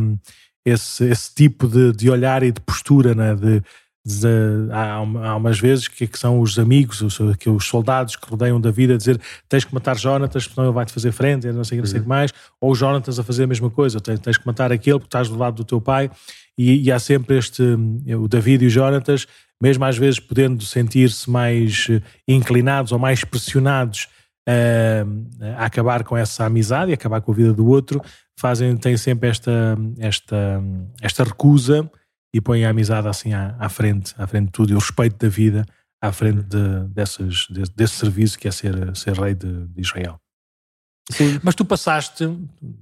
esse, 0.64 1.06
esse 1.06 1.34
tipo 1.34 1.68
de, 1.68 1.92
de 1.92 2.08
olhar 2.08 2.44
e 2.44 2.52
de 2.52 2.62
postura, 2.62 3.16
não 3.16 3.24
é? 3.24 3.36
De, 3.36 3.64
de, 4.06 4.28
há, 4.72 4.96
há 4.96 5.36
umas 5.36 5.60
vezes 5.60 5.88
que, 5.88 6.08
que, 6.08 6.18
são 6.18 6.40
os 6.40 6.58
amigos, 6.58 7.02
os, 7.02 7.20
que 7.38 7.50
os 7.50 7.66
soldados 7.66 8.16
que 8.16 8.28
rodeiam 8.28 8.60
da 8.60 8.72
vida 8.72 8.96
a 8.96 8.98
dizer 8.98 9.22
tens 9.48 9.64
que 9.64 9.74
matar 9.74 9.98
Jonatas, 9.98 10.46
senão 10.46 10.68
ele 10.68 10.74
vai-te 10.74 10.92
fazer 10.92 11.12
frente, 11.12 11.46
não 11.52 11.64
sei, 11.64 11.78
não 11.78 11.86
sei 11.86 12.00
o 12.00 12.04
que 12.04 12.10
uhum. 12.10 12.16
mais, 12.16 12.34
ou 12.60 12.74
Jonatas 12.74 13.20
a 13.20 13.24
fazer 13.24 13.44
a 13.44 13.48
mesma 13.48 13.70
coisa, 13.70 14.00
tens, 14.00 14.20
tens 14.20 14.38
que 14.38 14.46
matar 14.46 14.72
aquele 14.72 14.98
porque 14.98 15.08
estás 15.08 15.30
do 15.30 15.38
lado 15.38 15.56
do 15.58 15.64
teu 15.64 15.80
pai, 15.80 16.10
e, 16.58 16.84
e 16.84 16.92
há 16.92 16.98
sempre 16.98 17.38
este, 17.38 17.62
o 17.62 18.28
David 18.28 18.64
e 18.64 18.68
o 18.68 18.70
Jonatas, 18.70 19.28
mesmo 19.62 19.86
às 19.86 19.98
vezes 19.98 20.20
podendo 20.20 20.64
sentir-se 20.66 21.30
mais 21.30 21.88
eh, 21.90 22.02
inclinados 22.28 22.92
ou 22.92 22.98
mais 22.98 23.24
pressionados 23.24 24.08
a, 24.48 25.62
a 25.62 25.66
acabar 25.66 26.04
com 26.04 26.18
essa 26.18 26.46
amizade 26.46 26.90
e 26.90 26.94
acabar 26.96 27.22
com 27.22 27.32
a 27.32 27.36
vida 27.36 27.54
do 27.54 27.68
outro, 27.68 28.02
fazem, 28.36 28.76
têm 28.76 28.98
sempre 28.98 29.30
esta, 29.30 29.78
esta, 30.00 30.64
esta 31.00 31.24
recusa 31.24 31.90
e 32.34 32.40
põe 32.40 32.66
a 32.66 32.70
amizade 32.70 33.08
assim 33.08 33.34
à, 33.34 33.56
à, 33.60 33.70
frente, 33.70 34.14
à 34.18 34.26
frente 34.26 34.46
de 34.46 34.52
tudo, 34.52 34.72
e 34.72 34.76
o 34.76 34.80
respeito 34.80 35.18
da 35.18 35.30
vida 35.30 35.66
à 36.02 36.12
frente 36.12 36.42
de, 36.44 36.88
dessas, 36.90 37.48
de, 37.50 37.64
desse 37.76 37.96
serviço 37.96 38.40
que 38.40 38.48
é 38.48 38.52
ser, 38.52 38.96
ser 38.96 39.14
rei 39.14 39.36
de, 39.36 39.68
de, 39.68 39.82
Israel. 39.82 40.20
Sim. 41.12 41.40
Mas 41.44 41.54
tu 41.54 41.64
passaste, 41.64 42.24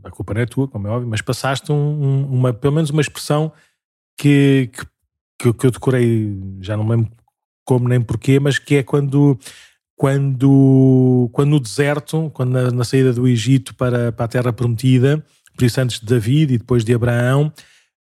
a 0.04 0.10
culpa 0.10 0.34
não 0.34 0.42
é 0.42 0.46
tua, 0.46 0.68
como 0.68 0.88
é 0.88 0.90
óbvio, 0.90 1.10
mas 1.10 1.22
passaste 1.22 1.72
um, 1.72 2.26
uma, 2.26 2.54
pelo 2.54 2.76
menos 2.76 2.90
uma 2.90 3.02
expressão 3.02 3.52
que, 4.18 4.70
que, 5.38 5.54
que 5.54 5.66
eu 5.66 5.72
decorei, 5.72 6.40
já 6.62 6.78
não 6.78 6.88
lembro 6.88 7.12
como 7.66 7.90
nem 7.90 8.02
porquê, 8.02 8.40
mas 8.40 8.58
que 8.58 8.78
é 8.78 8.84
quando 8.84 9.38
quando, 10.00 11.30
quando 11.34 11.50
no 11.50 11.60
deserto, 11.60 12.32
quando 12.34 12.52
na, 12.52 12.72
na, 12.72 12.84
saída 12.86 13.12
do 13.12 13.28
Egito 13.28 13.76
para, 13.76 14.14
para 14.14 14.26
a 14.26 14.28
Terra 14.30 14.54
Prometida, 14.54 15.22
por 15.58 15.66
isso 15.66 15.82
antes 15.82 16.00
de 16.00 16.06
David 16.06 16.54
e 16.54 16.58
depois 16.58 16.86
de 16.86 16.94
Abraão, 16.94 17.52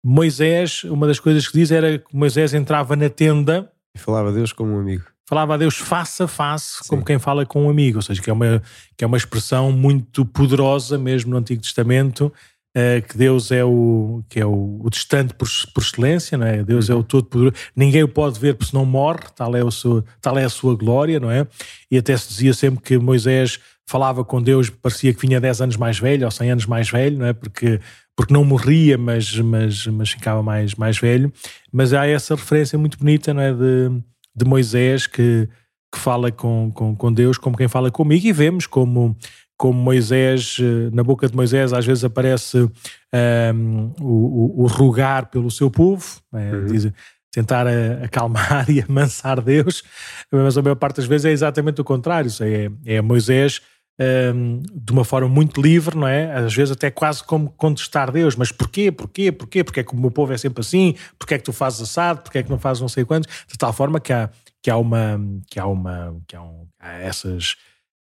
Moisés, 0.09 0.85
uma 0.85 1.05
das 1.05 1.19
coisas 1.19 1.49
que 1.49 1.57
diz 1.57 1.69
era 1.69 1.99
que 1.99 2.15
Moisés 2.15 2.53
entrava 2.53 2.95
na 2.95 3.09
tenda 3.09 3.69
e 3.93 3.99
falava 3.99 4.29
a 4.29 4.31
Deus 4.31 4.53
como 4.53 4.71
um 4.71 4.79
amigo. 4.79 5.03
Falava 5.27 5.55
a 5.55 5.57
Deus 5.57 5.75
face 5.75 6.23
a 6.23 6.27
face, 6.29 6.77
Sim. 6.81 6.87
como 6.87 7.03
quem 7.03 7.19
fala 7.19 7.45
com 7.45 7.65
um 7.65 7.69
amigo, 7.69 7.97
ou 7.97 8.01
seja, 8.01 8.21
que 8.21 8.29
é 8.29 8.33
uma, 8.33 8.63
que 8.95 9.03
é 9.03 9.07
uma 9.07 9.17
expressão 9.17 9.69
muito 9.69 10.25
poderosa 10.25 10.97
mesmo 10.97 11.31
no 11.31 11.37
Antigo 11.37 11.61
Testamento, 11.61 12.31
uh, 12.73 13.05
que 13.05 13.17
Deus 13.17 13.51
é 13.51 13.65
o, 13.65 14.23
que 14.29 14.39
é 14.39 14.45
o, 14.45 14.79
o 14.81 14.89
distante 14.89 15.33
por, 15.33 15.49
por, 15.73 15.83
excelência, 15.83 16.37
não 16.37 16.47
é? 16.47 16.63
Deus 16.63 16.89
é 16.89 16.95
o 16.95 17.03
todo-poderoso, 17.03 17.55
ninguém 17.75 18.03
o 18.03 18.07
pode 18.07 18.39
ver 18.39 18.53
porque 18.53 18.71
senão 18.71 18.85
morre, 18.85 19.25
tal 19.35 19.57
é, 19.57 19.63
o 19.63 19.71
seu, 19.71 20.05
tal 20.21 20.37
é 20.37 20.45
a 20.45 20.49
sua 20.49 20.73
glória, 20.73 21.19
não 21.19 21.29
é? 21.29 21.45
E 21.91 21.97
até 21.97 22.15
se 22.15 22.29
dizia 22.29 22.53
sempre 22.53 22.81
que 22.81 22.97
Moisés 22.97 23.59
falava 23.87 24.23
com 24.23 24.41
Deus, 24.41 24.69
parecia 24.69 25.13
que 25.13 25.21
vinha 25.21 25.39
10 25.39 25.61
anos 25.61 25.77
mais 25.77 25.97
velho 25.97 26.25
ou 26.25 26.31
100 26.31 26.51
anos 26.51 26.65
mais 26.65 26.89
velho, 26.89 27.17
não 27.17 27.25
é? 27.25 27.33
Porque 27.33 27.79
porque 28.17 28.33
não 28.33 28.43
morria, 28.43 28.97
mas, 28.97 29.37
mas, 29.37 29.85
mas 29.85 30.09
ficava 30.09 30.41
mais, 30.41 30.73
mais 30.73 30.97
velho. 30.97 31.31
Mas 31.71 31.93
há 31.93 32.07
essa 32.07 32.33
referência 32.33 32.75
muito 32.75 32.97
bonita, 32.97 33.31
não 33.31 33.41
é? 33.41 33.53
De, 33.53 33.89
de 34.35 34.43
Moisés 34.43 35.05
que, 35.05 35.47
que 35.93 35.99
fala 35.99 36.31
com, 36.31 36.71
com, 36.73 36.95
com 36.95 37.13
Deus 37.13 37.37
como 37.37 37.55
quem 37.55 37.67
fala 37.67 37.91
comigo, 37.91 38.25
e 38.25 38.31
vemos 38.31 38.65
como, 38.65 39.15
como 39.55 39.79
Moisés, 39.79 40.57
eh, 40.59 40.89
na 40.91 41.03
boca 41.03 41.27
de 41.27 41.35
Moisés, 41.35 41.71
às 41.73 41.85
vezes 41.85 42.03
aparece 42.03 42.57
um, 42.57 42.69
ehm, 43.13 43.91
o, 44.01 44.61
o, 44.61 44.63
o, 44.63 44.67
rogar 44.67 45.29
pelo 45.29 45.51
seu 45.51 45.69
povo, 45.69 46.19
é? 46.33 46.53
uhum. 46.53 46.65
diz, 46.65 46.91
tentar 47.31 47.67
eh, 47.67 48.03
acalmar 48.03 48.65
e 48.71 48.81
amansar 48.81 49.39
Deus, 49.41 49.83
mas 50.31 50.57
a 50.57 50.61
maior 50.63 50.75
parte 50.75 50.97
das 50.97 51.05
vezes 51.05 51.25
é 51.25 51.31
exatamente 51.31 51.79
o 51.79 51.83
contrário. 51.83 52.31
É, 52.41 52.95
é 52.95 53.01
Moisés 53.01 53.61
um, 53.99 54.61
de 54.61 54.91
uma 54.91 55.03
forma 55.03 55.27
muito 55.27 55.61
livre, 55.61 55.97
não 55.97 56.07
é? 56.07 56.31
Às 56.33 56.53
vezes 56.53 56.71
até 56.71 56.91
quase 56.91 57.23
como 57.23 57.49
contestar 57.51 58.11
Deus, 58.11 58.35
mas 58.35 58.51
porquê, 58.51 58.91
porquê, 58.91 59.31
porquê, 59.31 59.63
porque 59.63 59.79
é 59.79 59.83
que 59.83 59.93
o 59.93 59.97
meu 59.97 60.11
povo 60.11 60.33
é 60.33 60.37
sempre 60.37 60.61
assim, 60.61 60.95
porque 61.17 61.33
é 61.33 61.37
que 61.37 61.43
tu 61.43 61.53
fazes 61.53 61.81
assado, 61.81 62.21
porque 62.21 62.37
é 62.37 62.43
que 62.43 62.49
não 62.49 62.59
fazes 62.59 62.81
não 62.81 62.87
sei 62.87 63.03
quantos, 63.03 63.31
de 63.47 63.57
tal 63.57 63.73
forma 63.73 63.99
que 63.99 64.13
há, 64.13 64.29
que 64.61 64.69
há 64.69 64.77
uma, 64.77 65.19
que 65.49 65.59
há 65.59 65.65
uma, 65.65 66.15
que 66.27 66.35
há, 66.35 66.41
um, 66.41 66.67
há 66.79 66.93
essas, 66.99 67.55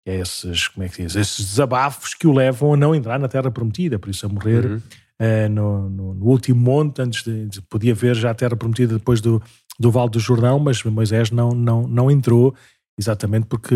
esses, 0.06 0.68
como 0.70 0.86
é 0.86 0.90
que 0.90 1.04
diz, 1.04 1.16
esses 1.16 1.46
desabafos 1.46 2.14
que 2.14 2.26
o 2.26 2.34
levam 2.34 2.74
a 2.74 2.78
não 2.78 2.96
entrar 2.96 3.20
na 3.20 3.28
Terra 3.28 3.52
Prometida, 3.52 4.00
por 4.00 4.10
isso 4.10 4.26
a 4.26 4.30
morrer 4.30 4.66
uhum. 4.66 4.78
uh, 4.78 5.50
no, 5.50 5.90
no, 5.90 6.14
no, 6.14 6.26
último 6.26 6.60
monte, 6.60 7.02
antes 7.02 7.24
de, 7.24 7.48
de, 7.48 7.62
podia 7.64 7.94
ver 7.94 8.16
já 8.16 8.32
a 8.32 8.36
Terra 8.36 8.56
Prometida 8.56 8.94
depois 8.98 9.20
do, 9.20 9.42
do 9.78 9.92
Vale 9.92 10.10
do 10.10 10.20
Jordão, 10.20 10.58
mas 10.58 10.82
Moisés 10.84 11.32
não, 11.32 11.52
não, 11.52 11.86
não 11.86 12.10
entrou 12.10 12.56
exatamente 12.98 13.48
porque 13.48 13.76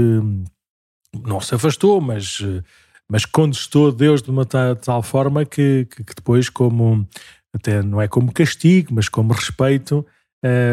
não 1.23 1.39
se 1.39 1.55
afastou, 1.55 2.01
mas, 2.01 2.41
mas 3.09 3.25
contestou 3.25 3.91
Deus 3.91 4.21
de 4.21 4.29
uma 4.29 4.45
tal 4.45 5.01
forma 5.03 5.45
que, 5.45 5.87
que, 5.89 6.03
que 6.03 6.15
depois, 6.15 6.49
como 6.49 7.07
até 7.53 7.81
não 7.81 8.01
é 8.01 8.07
como 8.07 8.33
castigo, 8.33 8.93
mas 8.93 9.07
como 9.07 9.33
respeito, 9.33 10.05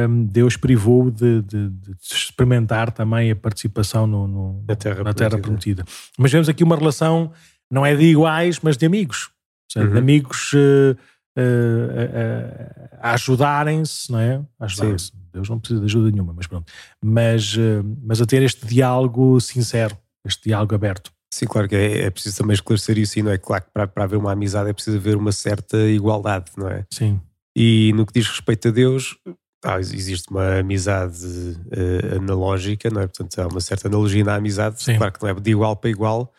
um, 0.08 0.24
Deus 0.24 0.56
privou 0.56 1.10
de, 1.10 1.40
de, 1.42 1.68
de, 1.70 1.96
experimentar 2.12 2.90
também 2.90 3.30
a 3.30 3.36
participação 3.36 4.06
no, 4.06 4.26
no 4.26 4.64
na, 4.68 4.76
terra, 4.76 5.02
na 5.02 5.14
terra 5.14 5.38
prometida. 5.38 5.84
Mas 6.18 6.32
vemos 6.32 6.48
aqui 6.48 6.62
uma 6.62 6.76
relação, 6.76 7.32
não 7.70 7.86
é 7.86 7.94
de 7.94 8.04
iguais, 8.04 8.58
mas 8.60 8.76
de 8.76 8.84
amigos. 8.84 9.30
Seja, 9.70 9.86
uhum. 9.86 9.92
De 9.92 9.98
amigos 9.98 10.52
uh, 10.52 10.96
uh, 11.38 12.98
a 13.00 13.12
ajudarem-se, 13.12 14.12
não 14.12 14.18
é? 14.18 14.42
Ajudarem-se. 14.60 15.12
Deus 15.32 15.48
não 15.48 15.58
precisa 15.58 15.80
de 15.80 15.86
ajuda 15.86 16.10
nenhuma, 16.10 16.34
mas 16.34 16.46
pronto. 16.46 16.70
Mas, 17.02 17.54
uh, 17.54 17.82
mas 18.02 18.20
a 18.20 18.26
ter 18.26 18.42
este 18.42 18.66
diálogo 18.66 19.40
sincero, 19.40 19.96
este 20.26 20.44
diálogo 20.44 20.74
aberto. 20.74 21.12
Sim, 21.32 21.46
claro 21.46 21.68
que 21.68 21.74
é, 21.74 22.02
é 22.02 22.10
preciso 22.10 22.38
também 22.38 22.54
esclarecer 22.54 22.98
isso, 22.98 23.18
e 23.18 23.22
não 23.22 23.30
é 23.30 23.38
claro 23.38 23.64
que 23.64 23.70
para, 23.70 23.86
para 23.86 24.04
haver 24.04 24.16
uma 24.16 24.32
amizade 24.32 24.68
é 24.68 24.72
preciso 24.72 24.98
haver 24.98 25.16
uma 25.16 25.32
certa 25.32 25.78
igualdade, 25.78 26.50
não 26.56 26.68
é? 26.68 26.84
Sim. 26.92 27.20
E 27.56 27.92
no 27.94 28.04
que 28.04 28.12
diz 28.12 28.28
respeito 28.28 28.68
a 28.68 28.70
Deus, 28.70 29.16
ah, 29.64 29.78
existe 29.78 30.30
uma 30.30 30.58
amizade 30.58 31.24
uh, 31.24 32.16
analógica, 32.16 32.90
não 32.90 33.00
é? 33.00 33.06
Portanto, 33.06 33.38
há 33.38 33.46
uma 33.46 33.60
certa 33.60 33.88
analogia 33.88 34.24
na 34.24 34.34
amizade. 34.34 34.82
Sim. 34.82 34.96
Claro 34.96 35.12
que 35.12 35.22
não 35.22 35.30
é 35.30 35.34
de 35.34 35.50
igual 35.50 35.76
para 35.76 35.90
igual, 35.90 36.32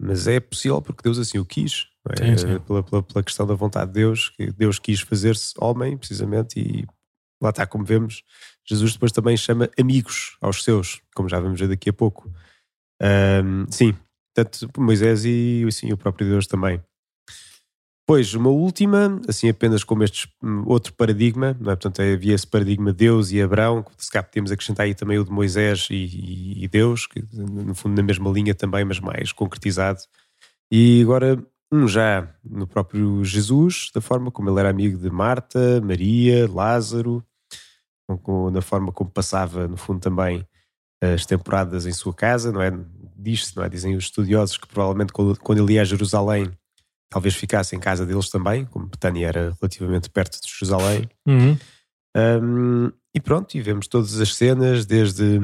mas 0.00 0.26
é 0.26 0.40
possível 0.40 0.80
porque 0.80 1.02
Deus 1.02 1.18
assim 1.18 1.38
o 1.38 1.44
quis. 1.44 1.86
É? 2.10 2.36
Sim, 2.36 2.38
sim. 2.38 2.58
Pela, 2.60 2.82
pela, 2.82 3.02
pela, 3.02 3.22
questão 3.22 3.46
da 3.46 3.54
vontade 3.54 3.88
de 3.88 4.00
Deus, 4.00 4.30
que 4.30 4.50
Deus 4.50 4.78
quis 4.78 5.00
fazer-se 5.00 5.54
homem, 5.58 5.96
precisamente, 5.96 6.58
e 6.58 6.86
lá 7.40 7.50
está, 7.50 7.66
como 7.66 7.84
vemos, 7.84 8.24
Jesus 8.66 8.94
depois 8.94 9.12
também 9.12 9.36
chama 9.36 9.70
amigos 9.78 10.36
aos 10.40 10.64
seus, 10.64 11.00
como 11.14 11.28
já 11.28 11.38
vamos 11.38 11.60
ver 11.60 11.68
daqui 11.68 11.90
a 11.90 11.92
pouco. 11.92 12.32
Um, 13.00 13.66
sim, 13.70 13.94
tanto 14.34 14.68
Moisés 14.78 15.24
e 15.24 15.66
sim, 15.70 15.92
o 15.92 15.96
próprio 15.96 16.28
Deus 16.28 16.46
também. 16.46 16.82
Pois, 18.06 18.34
uma 18.34 18.50
última, 18.50 19.20
assim 19.28 19.48
apenas 19.48 19.84
como 19.84 20.02
este 20.02 20.28
hum, 20.42 20.64
outro 20.66 20.92
paradigma, 20.92 21.56
não 21.60 21.70
é? 21.70 21.76
portanto 21.76 22.02
havia 22.02 22.34
esse 22.34 22.46
paradigma 22.46 22.92
Deus 22.92 23.30
e 23.30 23.40
Abraão, 23.40 23.82
que 23.82 24.04
se 24.04 24.10
calhar 24.10 24.26
podemos 24.28 24.50
acrescentar 24.50 24.86
aí 24.86 24.94
também 24.94 25.18
o 25.18 25.24
de 25.24 25.30
Moisés 25.30 25.86
e, 25.88 25.94
e, 25.94 26.64
e, 26.64 26.68
Deus, 26.68 27.06
que 27.06 27.24
no 27.32 27.74
fundo 27.74 27.96
na 27.96 28.02
mesma 28.02 28.28
linha 28.30 28.54
também, 28.54 28.84
mas 28.84 28.98
mais 28.98 29.32
concretizado. 29.32 30.00
E 30.70 31.00
agora 31.02 31.42
um 31.72 31.86
já 31.86 32.28
no 32.44 32.66
próprio 32.66 33.24
Jesus, 33.24 33.90
da 33.94 34.00
forma 34.00 34.30
como 34.30 34.50
ele 34.50 34.60
era 34.60 34.68
amigo 34.70 34.98
de 34.98 35.08
Marta, 35.08 35.80
Maria, 35.80 36.50
Lázaro, 36.50 37.24
na 38.52 38.60
forma 38.60 38.92
como 38.92 39.10
passava 39.10 39.68
no 39.68 39.76
fundo 39.76 40.00
também 40.00 40.46
as 41.02 41.26
temporadas 41.26 41.84
em 41.84 41.92
sua 41.92 42.14
casa, 42.14 42.52
não 42.52 42.62
é? 42.62 42.72
Diz-se, 43.16 43.56
não 43.56 43.64
é? 43.64 43.68
Dizem 43.68 43.96
os 43.96 44.04
estudiosos 44.04 44.56
que 44.56 44.68
provavelmente 44.68 45.12
quando 45.12 45.58
ele 45.58 45.74
ia 45.74 45.82
a 45.82 45.84
Jerusalém 45.84 46.50
talvez 47.12 47.34
ficasse 47.34 47.76
em 47.76 47.78
casa 47.78 48.06
deles 48.06 48.30
também, 48.30 48.64
como 48.64 48.86
Betânia 48.86 49.26
era 49.26 49.54
relativamente 49.60 50.08
perto 50.08 50.40
de 50.40 50.50
Jerusalém. 50.50 51.08
Uhum. 51.26 51.58
Um, 52.16 52.92
e 53.14 53.20
pronto, 53.20 53.54
e 53.54 53.60
vemos 53.60 53.86
todas 53.86 54.18
as 54.18 54.34
cenas, 54.34 54.86
desde 54.86 55.38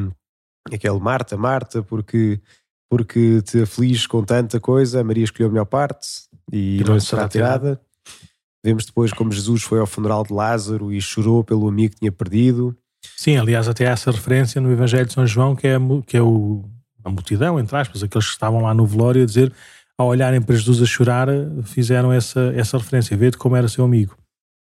aquele 0.73 0.99
Marta, 0.99 1.37
Marta, 1.37 1.83
porque, 1.83 2.41
porque 2.89 3.43
te 3.43 3.63
afliges 3.63 4.07
com 4.07 4.25
tanta 4.25 4.59
coisa, 4.59 5.01
a 5.01 5.05
Maria 5.05 5.25
escolheu 5.25 5.49
a 5.49 5.53
melhor 5.53 5.67
parte 5.67 6.09
e 6.51 6.83
não, 6.87 6.95
não 6.95 7.01
será 7.01 7.29
tirada. 7.29 7.79
Vemos 8.65 8.87
depois 8.87 9.13
como 9.13 9.31
Jesus 9.31 9.63
foi 9.63 9.79
ao 9.79 9.87
funeral 9.87 10.25
de 10.25 10.33
Lázaro 10.33 10.91
e 10.91 11.01
chorou 11.03 11.45
pelo 11.45 11.69
amigo 11.69 11.93
que 11.93 12.01
tinha 12.01 12.13
perdido. 12.13 12.77
Sim, 13.19 13.37
aliás, 13.37 13.67
até 13.67 13.89
há 13.89 13.91
essa 13.91 14.13
referência 14.13 14.61
no 14.61 14.71
Evangelho 14.71 15.05
de 15.05 15.13
São 15.13 15.27
João, 15.27 15.57
que 15.57 15.67
é, 15.67 15.77
que 16.07 16.17
é 16.17 16.23
o, 16.23 16.65
a 17.03 17.11
multidão, 17.11 17.59
entre 17.59 17.77
aspas, 17.77 18.01
aqueles 18.01 18.27
que 18.27 18.33
estavam 18.33 18.63
lá 18.63 18.73
no 18.73 18.87
velório 18.87 19.25
a 19.25 19.27
dizer 19.27 19.53
ao 19.99 20.07
olharem 20.07 20.41
para 20.41 20.55
Jesus 20.55 20.81
a 20.81 20.87
chorar, 20.87 21.27
fizeram 21.65 22.13
essa, 22.13 22.53
essa 22.55 22.79
referência, 22.79 23.17
ver 23.17 23.37
como 23.37 23.57
era 23.57 23.67
seu 23.67 23.85
amigo. 23.85 24.17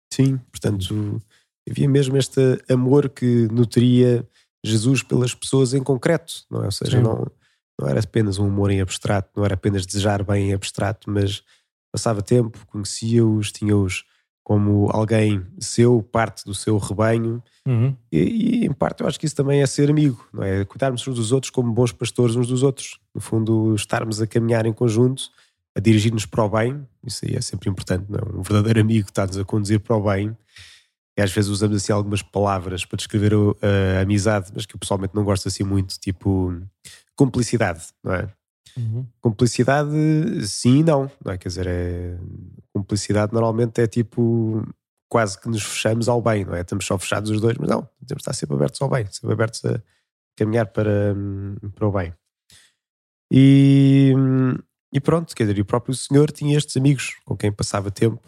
Sim, 0.10 0.38
portanto, 0.50 1.22
havia 1.70 1.90
mesmo 1.90 2.16
este 2.16 2.64
amor 2.70 3.10
que 3.10 3.50
nutria 3.52 4.26
Jesus 4.66 5.04
pelas 5.04 5.36
pessoas 5.36 5.74
em 5.74 5.84
concreto, 5.84 6.46
não 6.50 6.62
é? 6.62 6.66
Ou 6.68 6.72
seja, 6.72 7.02
não, 7.02 7.30
não 7.78 7.90
era 7.90 8.00
apenas 8.00 8.40
um 8.40 8.46
amor 8.46 8.72
em 8.72 8.80
abstrato, 8.80 9.30
não 9.36 9.44
era 9.44 9.56
apenas 9.56 9.86
desejar 9.86 10.24
bem 10.24 10.52
em 10.52 10.54
abstrato, 10.54 11.12
mas 11.12 11.44
passava 11.92 12.22
tempo, 12.22 12.66
conhecia-os, 12.68 13.52
tinha-os 13.52 14.06
como 14.46 14.92
alguém 14.92 15.44
seu, 15.60 16.04
parte 16.04 16.46
do 16.46 16.54
seu 16.54 16.78
rebanho. 16.78 17.44
Uhum. 17.68 17.96
E, 18.12 18.20
e, 18.20 18.66
em 18.68 18.72
parte 18.72 19.02
eu 19.02 19.08
acho 19.08 19.20
que 19.20 19.26
isso 19.26 19.36
também 19.36 19.60
é 19.60 19.66
ser 19.66 19.90
amigo, 19.90 20.24
não 20.32 20.44
é? 20.44 20.64
Cuidarmos 20.64 21.06
uns 21.08 21.16
dos 21.16 21.32
outros 21.32 21.50
como 21.50 21.74
bons 21.74 21.92
pastores 21.92 22.36
uns 22.36 22.48
dos 22.48 22.62
outros. 22.62 23.00
No 23.14 23.20
fundo, 23.20 23.74
estarmos 23.74 24.22
a 24.22 24.28
caminhar 24.28 24.68
em 24.68 24.72
conjunto, 24.72 25.32
a 25.76 25.80
dirigir-nos 25.80 26.28
para 26.28 26.44
o 26.44 26.50
bem, 26.50 26.88
isso 27.04 27.26
aí 27.26 27.36
é 27.36 27.42
sempre 27.42 27.72
importante, 27.72 28.06
não 28.08 28.20
é? 28.20 28.38
Um 28.38 28.44
verdadeiro 28.44 28.82
amigo 28.82 29.08
está-nos 29.10 29.36
a 29.36 29.44
conduzir 29.44 29.80
para 29.80 29.96
o 29.96 30.04
bem. 30.04 30.38
E 31.18 31.22
às 31.24 31.32
vezes 31.32 31.50
usamos 31.50 31.78
assim 31.78 31.92
algumas 31.92 32.22
palavras 32.22 32.86
para 32.86 32.98
descrever 32.98 33.34
a, 33.34 33.98
a 33.98 34.02
amizade, 34.04 34.52
mas 34.54 34.68
que 34.68 34.76
eu 34.76 34.80
pessoalmente 34.80 35.16
não 35.16 35.24
gosto 35.24 35.48
assim 35.48 35.64
muito, 35.64 36.00
tipo 36.00 36.56
cumplicidade, 37.16 37.88
não 38.04 38.14
é? 38.14 38.30
Uhum. 38.78 39.08
Cumplicidade, 39.22 39.90
sim 40.46 40.80
e 40.80 40.84
não, 40.84 41.10
não 41.24 41.34
é? 41.34 41.38
Quer 41.38 41.48
dizer, 41.48 41.66
é, 41.68 42.18
cumplicidade 42.76 43.32
normalmente 43.32 43.80
é 43.82 43.88
tipo 43.88 44.62
quase 45.10 45.40
que 45.40 45.48
nos 45.48 45.64
fechamos 45.64 46.10
ao 46.10 46.22
bem, 46.22 46.44
não 46.44 46.54
é? 46.54 46.62
Estamos 46.62 46.86
só 46.86 46.98
fechados 47.00 47.32
os 47.32 47.40
dois, 47.40 47.58
mas 47.58 47.70
não, 47.70 47.84
temos 48.06 48.08
de 48.08 48.16
estar 48.16 48.34
sempre 48.34 48.56
abertos 48.56 48.82
ao 48.82 48.90
bem, 48.90 49.06
sempre 49.10 49.32
abertos 49.32 49.64
a 49.64 49.82
caminhar 50.36 50.68
para, 50.68 51.16
para 51.74 51.88
o 51.88 51.92
bem. 51.92 52.14
E, 53.32 54.14
e 54.92 55.00
pronto, 55.00 55.34
quer 55.34 55.46
dizer, 55.48 55.62
o 55.62 55.66
próprio 55.66 55.96
Senhor 55.96 56.32
tinha 56.32 56.58
estes 56.58 56.76
amigos 56.76 57.16
com 57.24 57.38
quem 57.38 57.50
passava 57.50 57.90
tempo 57.90 58.22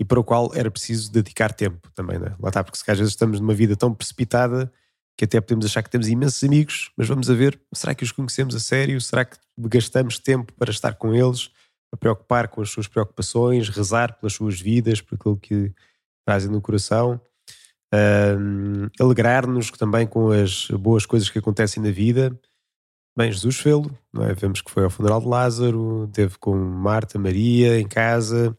e 0.00 0.04
para 0.04 0.18
o 0.18 0.24
qual 0.24 0.50
era 0.54 0.70
preciso 0.70 1.12
dedicar 1.12 1.52
tempo 1.52 1.88
também, 1.94 2.18
não 2.18 2.26
é? 2.26 2.36
Lá 2.40 2.48
está, 2.48 2.64
porque 2.64 2.76
se 2.76 2.90
às 2.90 2.98
vezes 2.98 3.12
estamos 3.12 3.38
numa 3.38 3.54
vida 3.54 3.76
tão 3.76 3.94
precipitada 3.94 4.72
que 5.16 5.24
até 5.24 5.40
podemos 5.40 5.64
achar 5.66 5.84
que 5.84 5.90
temos 5.90 6.08
imensos 6.08 6.42
amigos, 6.42 6.90
mas 6.96 7.06
vamos 7.06 7.30
a 7.30 7.34
ver, 7.34 7.60
será 7.72 7.94
que 7.94 8.02
os 8.02 8.10
conhecemos 8.10 8.56
a 8.56 8.58
sério? 8.58 9.00
Será 9.00 9.24
que 9.24 9.38
gastamos 9.56 10.18
tempo 10.18 10.52
para 10.54 10.72
estar 10.72 10.96
com 10.96 11.14
eles, 11.14 11.50
para 11.94 11.96
preocupar 11.96 12.48
com 12.48 12.60
as 12.60 12.70
suas 12.70 12.88
preocupações, 12.88 13.68
rezar 13.68 14.18
pelas 14.18 14.32
suas 14.32 14.60
vidas, 14.60 15.00
por 15.00 15.14
aquilo 15.14 15.36
que 15.36 15.72
trazem 16.26 16.50
no 16.50 16.60
coração, 16.60 17.20
um, 17.92 18.88
alegrar-nos 19.00 19.70
também 19.70 20.06
com 20.06 20.30
as 20.30 20.68
boas 20.70 21.06
coisas 21.06 21.30
que 21.30 21.38
acontecem 21.38 21.82
na 21.82 21.90
vida. 21.90 22.38
Bem, 23.16 23.30
Jesus 23.30 23.56
fê-lo, 23.56 23.96
é? 24.18 24.34
vemos 24.34 24.60
que 24.60 24.70
foi 24.70 24.84
ao 24.84 24.90
funeral 24.90 25.20
de 25.20 25.28
Lázaro, 25.28 26.08
teve 26.12 26.36
com 26.38 26.56
Marta, 26.56 27.18
Maria 27.18 27.78
em 27.78 27.86
casa, 27.86 28.58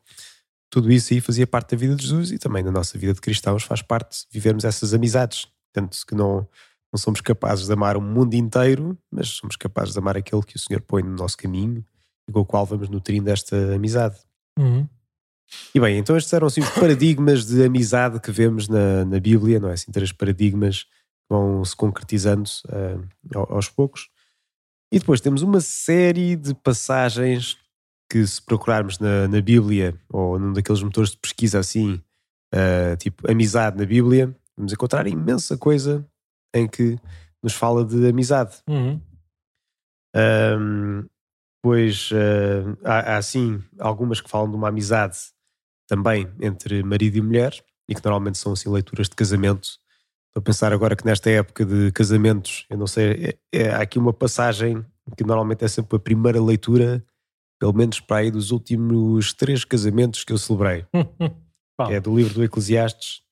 tudo 0.70 0.92
isso 0.92 1.14
aí 1.14 1.20
fazia 1.20 1.46
parte 1.46 1.72
da 1.72 1.78
vida 1.78 1.96
de 1.96 2.04
Jesus 2.04 2.32
e 2.32 2.38
também 2.38 2.64
da 2.64 2.72
nossa 2.72 2.98
vida 2.98 3.14
de 3.14 3.20
cristãos 3.20 3.64
faz 3.64 3.82
parte 3.82 4.26
vivermos 4.32 4.64
essas 4.64 4.94
amizades 4.94 5.48
tanto 5.74 5.98
que 6.08 6.16
não, 6.16 6.48
não 6.92 6.98
somos 6.98 7.20
capazes 7.20 7.66
de 7.66 7.74
amar 7.74 7.98
o 7.98 8.02
mundo 8.02 8.34
inteiro, 8.34 8.98
mas 9.12 9.28
somos 9.28 9.58
capazes 9.58 9.92
de 9.92 10.00
amar 10.00 10.16
aquele 10.16 10.42
que 10.42 10.56
o 10.56 10.60
Senhor 10.60 10.82
põe 10.82 11.04
no 11.04 11.14
nosso 11.14 11.36
caminho 11.36 11.86
e 12.28 12.32
com 12.32 12.40
o 12.40 12.46
qual 12.46 12.66
vamos 12.66 12.90
nutrindo 12.90 13.30
esta 13.30 13.76
amizade. 13.76 14.18
Uhum. 14.58 14.88
E 15.74 15.80
bem, 15.80 15.98
então 15.98 16.18
estes 16.18 16.34
eram 16.34 16.48
assim 16.48 16.62
os 16.62 16.70
paradigmas 16.70 17.46
de 17.46 17.64
amizade 17.64 18.20
que 18.20 18.32
vemos 18.32 18.68
na, 18.68 19.06
na 19.06 19.20
Bíblia, 19.20 19.60
não 19.60 19.70
é? 19.70 19.74
Assim, 19.74 19.92
três 19.92 20.12
paradigmas 20.12 20.84
que 20.84 20.90
vão 21.30 21.64
se 21.64 21.76
concretizando 21.76 22.50
uh, 22.68 23.40
aos 23.50 23.70
poucos. 23.70 24.10
E 24.92 25.00
depois 25.00 25.22
temos 25.22 25.42
uma 25.42 25.62
série 25.62 26.36
de 26.36 26.54
passagens 26.56 27.58
que, 28.12 28.26
se 28.26 28.42
procurarmos 28.42 29.00
na, 29.00 29.28
na 29.28 29.42
Bíblia 29.42 30.00
ou 30.10 30.40
num 30.40 30.54
daqueles 30.54 30.82
motores 30.82 31.12
de 31.12 31.18
pesquisa 31.18 31.60
assim, 31.60 32.02
uh, 32.54 32.98
tipo 32.98 33.30
amizade 33.30 33.78
na 33.78 33.86
Bíblia, 33.86 34.36
Vamos 34.58 34.72
encontrar 34.72 35.06
imensa 35.08 35.58
coisa 35.58 36.08
em 36.54 36.68
que 36.68 36.98
nos 37.44 37.54
fala 37.54 37.84
de 37.84 38.08
amizade. 38.08 38.58
Uhum. 38.68 39.02
Um, 40.16 41.06
pois 41.66 42.12
uh, 42.12 42.78
há, 42.84 43.18
há 43.18 43.22
sim 43.24 43.60
algumas 43.80 44.22
que 44.22 44.30
falam 44.30 44.48
de 44.48 44.56
uma 44.56 44.68
amizade 44.68 45.18
também 45.88 46.32
entre 46.40 46.84
marido 46.84 47.18
e 47.18 47.22
mulher 47.22 47.56
e 47.90 47.96
que 47.96 48.06
normalmente 48.06 48.38
são 48.38 48.54
assim 48.54 48.70
leituras 48.70 49.10
de 49.10 49.16
casamento. 49.16 49.70
Estou 50.28 50.42
a 50.42 50.42
pensar 50.42 50.72
agora 50.72 50.96
que 50.96 51.04
nesta 51.04 51.28
época 51.28 51.66
de 51.66 51.92
casamentos, 51.92 52.68
eu 52.70 52.78
não 52.78 52.86
sei, 52.86 53.36
é, 53.52 53.62
é, 53.64 53.70
há 53.72 53.82
aqui 53.82 53.98
uma 53.98 54.14
passagem 54.14 54.86
que 55.18 55.24
normalmente 55.24 55.66
é 55.66 55.68
sempre 55.68 55.96
a 55.96 56.00
primeira 56.00 56.40
leitura, 56.40 57.04
pelo 57.60 57.74
menos 57.74 58.00
para 58.00 58.18
aí 58.18 58.30
dos 58.30 58.52
últimos 58.52 59.34
três 59.34 59.66
casamentos 59.66 60.24
que 60.24 60.32
eu 60.32 60.38
celebrei. 60.38 60.86
é 61.90 62.00
do 62.00 62.16
livro 62.16 62.36
do 62.36 62.44
Eclesiastes, 62.44 63.24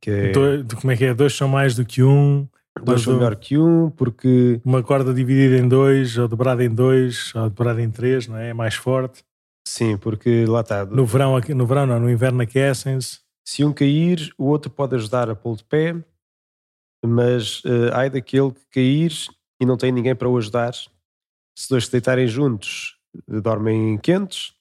que 0.00 0.10
é... 0.10 0.32
Do, 0.32 0.76
como 0.80 0.90
é 0.90 0.96
que 0.96 1.04
é? 1.04 1.14
Dois 1.14 1.32
são 1.32 1.46
mais 1.46 1.76
do 1.76 1.86
que 1.86 2.02
um. 2.02 2.48
Dois 2.82 3.02
são 3.02 3.14
melhor 3.14 3.36
que 3.36 3.56
um, 3.58 3.90
porque. 3.90 4.60
Uma 4.64 4.82
corda 4.82 5.12
dividida 5.14 5.56
em 5.56 5.68
dois, 5.68 6.18
ou 6.18 6.28
dobrada 6.28 6.64
em 6.64 6.68
dois, 6.68 7.34
ou 7.34 7.48
dobrada 7.48 7.82
em 7.82 7.90
três, 7.90 8.26
não 8.26 8.36
é? 8.36 8.50
É 8.50 8.54
mais 8.54 8.74
forte. 8.74 9.24
Sim, 9.66 9.96
porque 9.96 10.44
lá 10.46 10.60
está. 10.60 10.84
No 10.84 11.04
verão, 11.04 11.38
no 11.38 11.66
verão 11.66 11.86
não, 11.86 12.00
no 12.00 12.10
inverno 12.10 12.42
aquecem-se. 12.42 13.20
Se 13.44 13.64
um 13.64 13.72
cair, 13.72 14.32
o 14.36 14.44
outro 14.46 14.70
pode 14.70 14.94
ajudar 14.94 15.30
a 15.30 15.34
pô-lo 15.34 15.56
de 15.56 15.64
pé, 15.64 15.96
mas 17.04 17.64
uh, 17.64 17.92
ai 17.92 18.10
daquele 18.10 18.52
que 18.52 18.66
cair 18.72 19.12
e 19.60 19.66
não 19.66 19.76
têm 19.76 19.92
ninguém 19.92 20.14
para 20.14 20.28
o 20.28 20.36
ajudar. 20.36 20.72
Se 20.74 21.68
dois 21.70 21.86
se 21.86 21.92
deitarem 21.92 22.26
juntos, 22.26 22.96
dormem 23.26 23.98
quentes. 23.98 24.52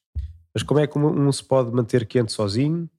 Mas 0.53 0.63
como 0.63 0.79
é 0.79 0.87
que 0.87 0.97
um, 0.97 1.31
se 1.31 1.43
pode 1.43 1.71
manter 1.71 2.05
quente 2.05 2.31
sozinho? 2.31 2.89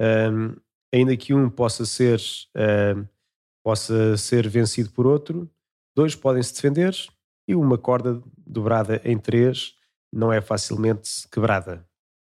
Um, 0.00 0.56
ainda 0.92 1.16
que 1.16 1.32
um 1.32 1.48
possa 1.48 1.86
ser, 1.86 2.20
um, 2.56 3.06
possa 3.62 4.16
ser 4.16 4.48
vencido 4.48 4.90
por 4.90 5.06
outro, 5.06 5.48
dois 5.96 6.14
podem 6.14 6.42
se 6.42 6.54
defender 6.54 6.94
e 7.46 7.54
uma 7.54 7.78
corda 7.78 8.22
dobrada 8.46 9.00
em 9.04 9.18
três 9.18 9.74
não 10.12 10.32
é 10.32 10.40
facilmente 10.40 11.26
quebrada. 11.30 11.84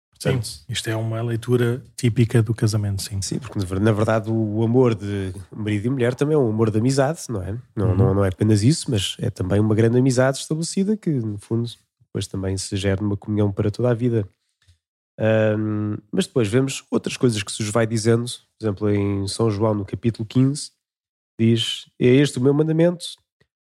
Portanto, 0.09 0.45
sim, 0.47 0.63
isto 0.69 0.89
é 0.89 0.95
uma 0.95 1.21
leitura 1.21 1.83
típica 1.97 2.41
do 2.41 2.53
casamento, 2.53 3.01
sim. 3.01 3.21
Sim, 3.21 3.37
porque 3.37 3.59
na 3.79 3.91
verdade 3.91 4.31
o 4.31 4.63
amor 4.63 4.95
de 4.95 5.33
marido 5.51 5.87
e 5.87 5.89
mulher 5.89 6.15
também 6.15 6.35
é 6.35 6.37
um 6.37 6.49
amor 6.49 6.71
de 6.71 6.79
amizade, 6.79 7.23
não 7.29 7.43
é? 7.43 7.57
Não, 7.75 7.89
uhum. 7.89 7.95
não, 7.95 8.13
não 8.15 8.25
é 8.25 8.29
apenas 8.29 8.63
isso, 8.63 8.89
mas 8.89 9.17
é 9.19 9.29
também 9.29 9.59
uma 9.59 9.75
grande 9.75 9.97
amizade 9.97 10.37
estabelecida 10.37 10.95
que, 10.95 11.09
no 11.09 11.37
fundo, 11.37 11.69
depois 12.01 12.27
também 12.27 12.57
se 12.57 12.77
gera 12.77 13.01
numa 13.01 13.17
comunhão 13.17 13.51
para 13.51 13.69
toda 13.69 13.91
a 13.91 13.93
vida. 13.93 14.27
Um, 15.19 15.97
mas 16.11 16.27
depois 16.27 16.47
vemos 16.47 16.83
outras 16.89 17.17
coisas 17.17 17.43
que 17.43 17.51
Jesus 17.51 17.69
vai 17.69 17.85
dizendo, 17.85 18.25
por 18.25 18.65
exemplo, 18.65 18.89
em 18.89 19.27
São 19.27 19.51
João, 19.51 19.73
no 19.73 19.85
capítulo 19.85 20.25
15, 20.25 20.71
diz: 21.39 21.89
É 21.99 22.07
este 22.07 22.37
o 22.37 22.41
meu 22.41 22.53
mandamento, 22.53 23.05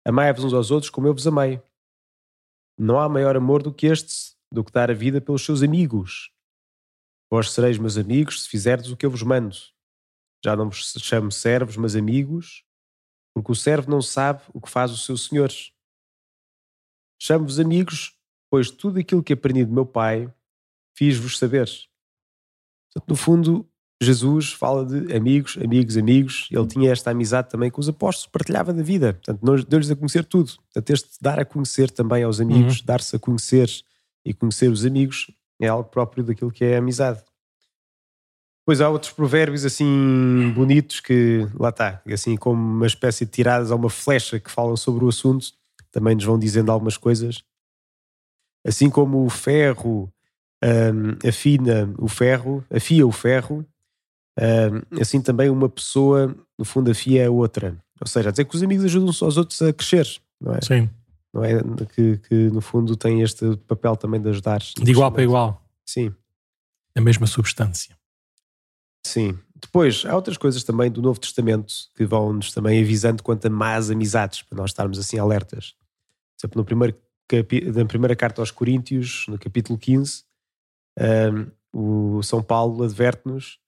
amai-vos 0.05 0.45
uns 0.45 0.53
aos 0.53 0.71
outros 0.71 0.91
como 0.91 1.07
eu 1.07 1.15
vos 1.15 1.27
amei. 1.27 1.63
Não 2.79 2.99
há 2.99 3.09
maior 3.09 3.37
amor 3.37 3.63
do 3.63 3.73
que 3.73 3.87
este, 3.87 4.35
do 4.53 4.65
que 4.65 4.73
dar 4.73 4.91
a 4.91 4.95
vida 4.95 5.21
pelos 5.21 5.45
seus 5.45 5.63
amigos. 5.63 6.33
Vós 7.31 7.51
sereis 7.51 7.79
meus 7.79 7.97
amigos 7.97 8.43
se 8.43 8.49
fizerdes 8.49 8.91
o 8.91 8.97
que 8.97 9.07
eu 9.07 9.11
vos 9.11 9.23
mando. 9.23 9.57
Já 10.45 10.57
não 10.57 10.69
vos 10.69 10.95
chamo 10.99 11.31
servos, 11.31 11.77
mas 11.77 11.95
amigos, 11.95 12.65
porque 13.35 13.53
o 13.53 13.55
servo 13.55 13.91
não 13.91 14.03
sabe 14.03 14.43
o 14.53 14.61
que 14.61 14.71
faz 14.71 14.91
o 14.91 14.97
seu 14.97 15.17
senhor. 15.17 15.51
Chamo-vos 17.21 17.61
amigos, 17.61 18.19
pois 18.51 18.71
tudo 18.71 18.99
aquilo 18.99 19.23
que 19.23 19.35
aprendi 19.35 19.65
do 19.65 19.73
meu 19.73 19.87
Pai 19.87 20.33
fiz-vos 20.97 21.39
saber. 21.39 21.69
Portanto, 22.93 23.09
no 23.09 23.17
fundo, 23.17 23.70
Jesus 24.03 24.53
fala 24.53 24.87
de 24.87 25.15
amigos, 25.15 25.59
amigos, 25.63 25.97
amigos. 25.97 26.49
Ele 26.51 26.67
tinha 26.67 26.91
esta 26.91 27.11
amizade 27.11 27.51
também 27.51 27.71
com 27.71 27.81
os 27.81 27.89
apóstolos, 27.89 28.31
partilhava 28.33 28.73
da 28.73 28.83
vida. 28.83 29.13
Portanto, 29.13 29.67
deu-lhes 29.69 29.91
a 29.91 29.97
conhecer 29.97 30.25
tudo. 30.25 30.53
Portanto, 30.57 30.91
este 30.91 31.09
dar 31.21 31.39
a 31.39 31.45
conhecer 31.45 31.91
também 31.91 32.23
aos 32.23 32.41
amigos, 32.41 32.79
uhum. 32.79 32.87
dar-se 32.87 33.15
a 33.15 33.19
conhecer 33.19 33.69
e 34.25 34.33
conhecer 34.33 34.71
os 34.71 34.87
amigos, 34.87 35.31
é 35.61 35.69
algo 35.69 35.89
próprio 35.89 36.25
daquilo 36.25 36.51
que 36.51 36.65
é 36.65 36.77
a 36.77 36.79
amizade. 36.79 37.23
Pois 38.65 38.81
há 38.81 38.89
outros 38.89 39.13
provérbios 39.13 39.65
assim 39.65 40.53
bonitos 40.55 41.01
que, 41.01 41.47
lá 41.59 41.71
está, 41.71 42.01
assim 42.07 42.37
como 42.37 42.61
uma 42.61 42.87
espécie 42.87 43.25
de 43.25 43.31
tiradas 43.31 43.71
a 43.71 43.75
uma 43.75 43.91
flecha 43.91 44.39
que 44.39 44.51
falam 44.51 44.77
sobre 44.77 45.05
o 45.05 45.09
assunto, 45.09 45.49
também 45.91 46.15
nos 46.15 46.25
vão 46.25 46.39
dizendo 46.39 46.71
algumas 46.71 46.97
coisas. 46.97 47.43
Assim 48.65 48.89
como 48.89 49.25
o 49.25 49.31
ferro 49.31 50.13
um, 50.63 51.29
afina 51.29 51.93
o 51.99 52.09
ferro, 52.09 52.65
afia 52.71 53.07
o 53.07 53.13
ferro, 53.13 53.67
assim 55.01 55.21
também 55.21 55.51
uma 55.51 55.69
pessoa, 55.69 56.35
no 56.59 56.65
fundo, 56.65 56.91
afia 56.91 57.29
a 57.29 57.31
outra. 57.31 57.77
Ou 58.01 58.07
seja, 58.07 58.29
a 58.29 58.33
dizer 58.33 58.45
que 58.45 58.57
os 58.57 58.63
amigos 58.63 58.85
ajudam-se 58.85 59.23
aos 59.23 59.37
outros 59.37 59.61
a 59.63 59.73
crescer, 59.73 60.07
não 60.41 60.55
é? 60.55 60.61
Sim 60.63 60.89
não 61.33 61.45
é? 61.45 61.61
Que, 61.95 62.19
que, 62.19 62.35
no 62.51 62.61
fundo 62.61 62.97
tem 62.97 63.23
este 63.23 63.57
papel 63.69 63.97
também 63.97 64.21
de 64.21 64.29
ajudar. 64.29 64.61
De 64.61 64.91
igual 64.91 65.11
para 65.11 65.23
igual. 65.23 65.65
Sim. 65.87 66.15
A 66.95 67.01
mesma 67.01 67.27
substância. 67.27 67.97
Sim. 69.07 69.39
Depois, 69.55 70.05
há 70.07 70.15
outras 70.15 70.37
coisas 70.37 70.65
também 70.65 70.91
do 70.91 71.01
Novo 71.01 71.21
Testamento 71.21 71.73
que 71.95 72.05
vão-nos 72.05 72.53
também 72.53 72.83
avisando 72.83 73.23
quanto 73.23 73.47
a 73.47 73.51
más 73.51 73.91
amizades, 73.91 74.43
para 74.43 74.59
nós 74.59 74.71
estarmos 74.71 74.99
assim 74.99 75.19
alertas. 75.19 75.75
Por 76.37 76.47
exemplo, 76.47 76.61
no 76.61 76.65
primeiro 76.65 76.97
na 77.73 77.85
primeira 77.85 78.17
carta 78.17 78.43
aos 78.43 78.51
Coríntios, 78.51 79.25
no 79.29 79.39
capítulo 79.39 79.79
15, 79.79 80.25
um, 81.73 82.17
o 82.19 82.23
São 82.25 82.43
Paulo 82.43 82.83
adverte-nos: 82.83 83.61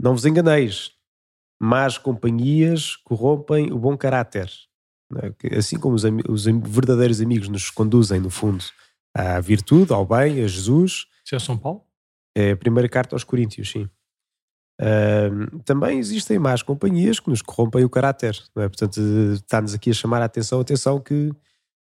Não 0.00 0.14
vos 0.14 0.24
enganeis, 0.24 0.92
más 1.60 1.98
companhias 1.98 2.96
corrompem 2.96 3.72
o 3.72 3.78
bom 3.78 3.96
caráter. 3.96 4.50
É? 5.16 5.56
Assim 5.56 5.78
como 5.78 5.94
os, 5.94 6.04
os, 6.28 6.44
verdadeiros 6.44 7.20
amigos 7.20 7.48
nos 7.48 7.70
conduzem, 7.70 8.20
no 8.20 8.30
fundo, 8.30 8.64
à 9.14 9.40
virtude, 9.40 9.92
ao 9.92 10.06
bem, 10.06 10.44
a 10.44 10.46
Jesus. 10.46 11.06
Isso 11.24 11.34
é 11.34 11.38
São 11.38 11.56
Paulo? 11.56 11.82
É 12.36 12.52
a 12.52 12.56
primeira 12.56 12.88
carta 12.88 13.16
aos 13.16 13.24
Coríntios, 13.24 13.70
sim. 13.70 13.88
Uh, 14.80 15.58
também 15.64 15.98
existem 15.98 16.38
más 16.38 16.62
companhias 16.62 17.18
que 17.18 17.28
nos 17.28 17.42
corrompem 17.42 17.84
o 17.84 17.90
caráter, 17.90 18.38
é? 18.56 18.68
Portanto, 18.68 19.00
está-nos 19.32 19.74
aqui 19.74 19.90
a 19.90 19.94
chamar 19.94 20.22
a 20.22 20.26
atenção, 20.26 20.60
atenção 20.60 21.00
que 21.00 21.32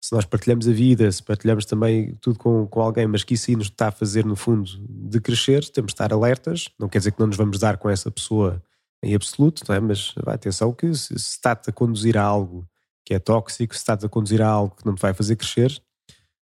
se 0.00 0.14
nós 0.14 0.24
partilhamos 0.24 0.68
a 0.68 0.72
vida, 0.72 1.10
se 1.10 1.22
partilhamos 1.22 1.64
também 1.64 2.14
tudo 2.20 2.38
com, 2.38 2.66
com 2.66 2.80
alguém, 2.80 3.06
mas 3.06 3.24
que 3.24 3.34
isso 3.34 3.50
aí 3.50 3.56
nos 3.56 3.66
está 3.66 3.88
a 3.88 3.92
fazer, 3.92 4.24
no 4.24 4.36
fundo, 4.36 4.70
de 4.88 5.20
crescer, 5.20 5.68
temos 5.68 5.90
de 5.90 5.94
estar 5.94 6.12
alertas. 6.12 6.68
Não 6.78 6.88
quer 6.88 6.98
dizer 6.98 7.12
que 7.12 7.20
não 7.20 7.26
nos 7.26 7.36
vamos 7.36 7.58
dar 7.58 7.76
com 7.76 7.90
essa 7.90 8.10
pessoa 8.10 8.62
em 9.02 9.14
absoluto, 9.14 9.62
não 9.68 9.74
é? 9.74 9.80
mas 9.80 10.14
atenção 10.26 10.72
que 10.72 10.92
se, 10.94 11.18
se 11.18 11.30
está-te 11.30 11.70
a 11.70 11.72
conduzir 11.72 12.16
a 12.16 12.22
algo 12.22 12.68
que 13.04 13.14
é 13.14 13.18
tóxico, 13.18 13.74
se 13.74 13.80
estás 13.80 14.04
a 14.04 14.08
conduzir 14.08 14.42
a 14.42 14.48
algo 14.48 14.76
que 14.76 14.84
não 14.84 14.94
te 14.94 15.00
vai 15.00 15.14
fazer 15.14 15.36
crescer, 15.36 15.80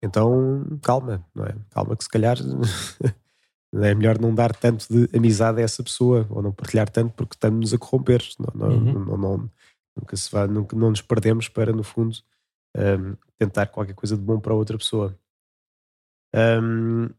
então 0.04 0.66
calma, 0.82 1.26
não 1.34 1.46
é? 1.46 1.56
Calma 1.70 1.96
que 1.96 2.04
se 2.04 2.10
calhar 2.10 2.38
é 3.74 3.96
melhor 3.96 4.20
não 4.20 4.36
dar 4.36 4.54
tanto 4.56 4.86
de 4.88 5.18
amizade 5.18 5.62
a 5.62 5.64
essa 5.64 5.82
pessoa 5.82 6.28
ou 6.30 6.42
não 6.42 6.52
partilhar 6.52 6.90
tanto 6.90 7.14
porque 7.14 7.36
estamos-nos 7.36 7.74
a 7.74 7.78
corromper. 7.78 8.22
Não, 8.38 8.68
não, 8.70 8.78
uhum. 8.78 9.18
não, 9.18 9.50
nunca, 9.98 10.16
se 10.16 10.30
vai, 10.30 10.46
nunca 10.48 10.76
não 10.76 10.90
nos 10.90 11.02
perdemos 11.02 11.48
para, 11.48 11.72
no 11.72 11.84
fundo, 11.84 12.18
um, 12.76 13.16
tentar 13.38 13.68
qualquer 13.68 13.94
coisa 13.94 14.16
de 14.16 14.22
bom 14.24 14.40
para 14.40 14.54
outra 14.54 14.78
pessoa. 14.78 15.18
Um, 16.36 17.10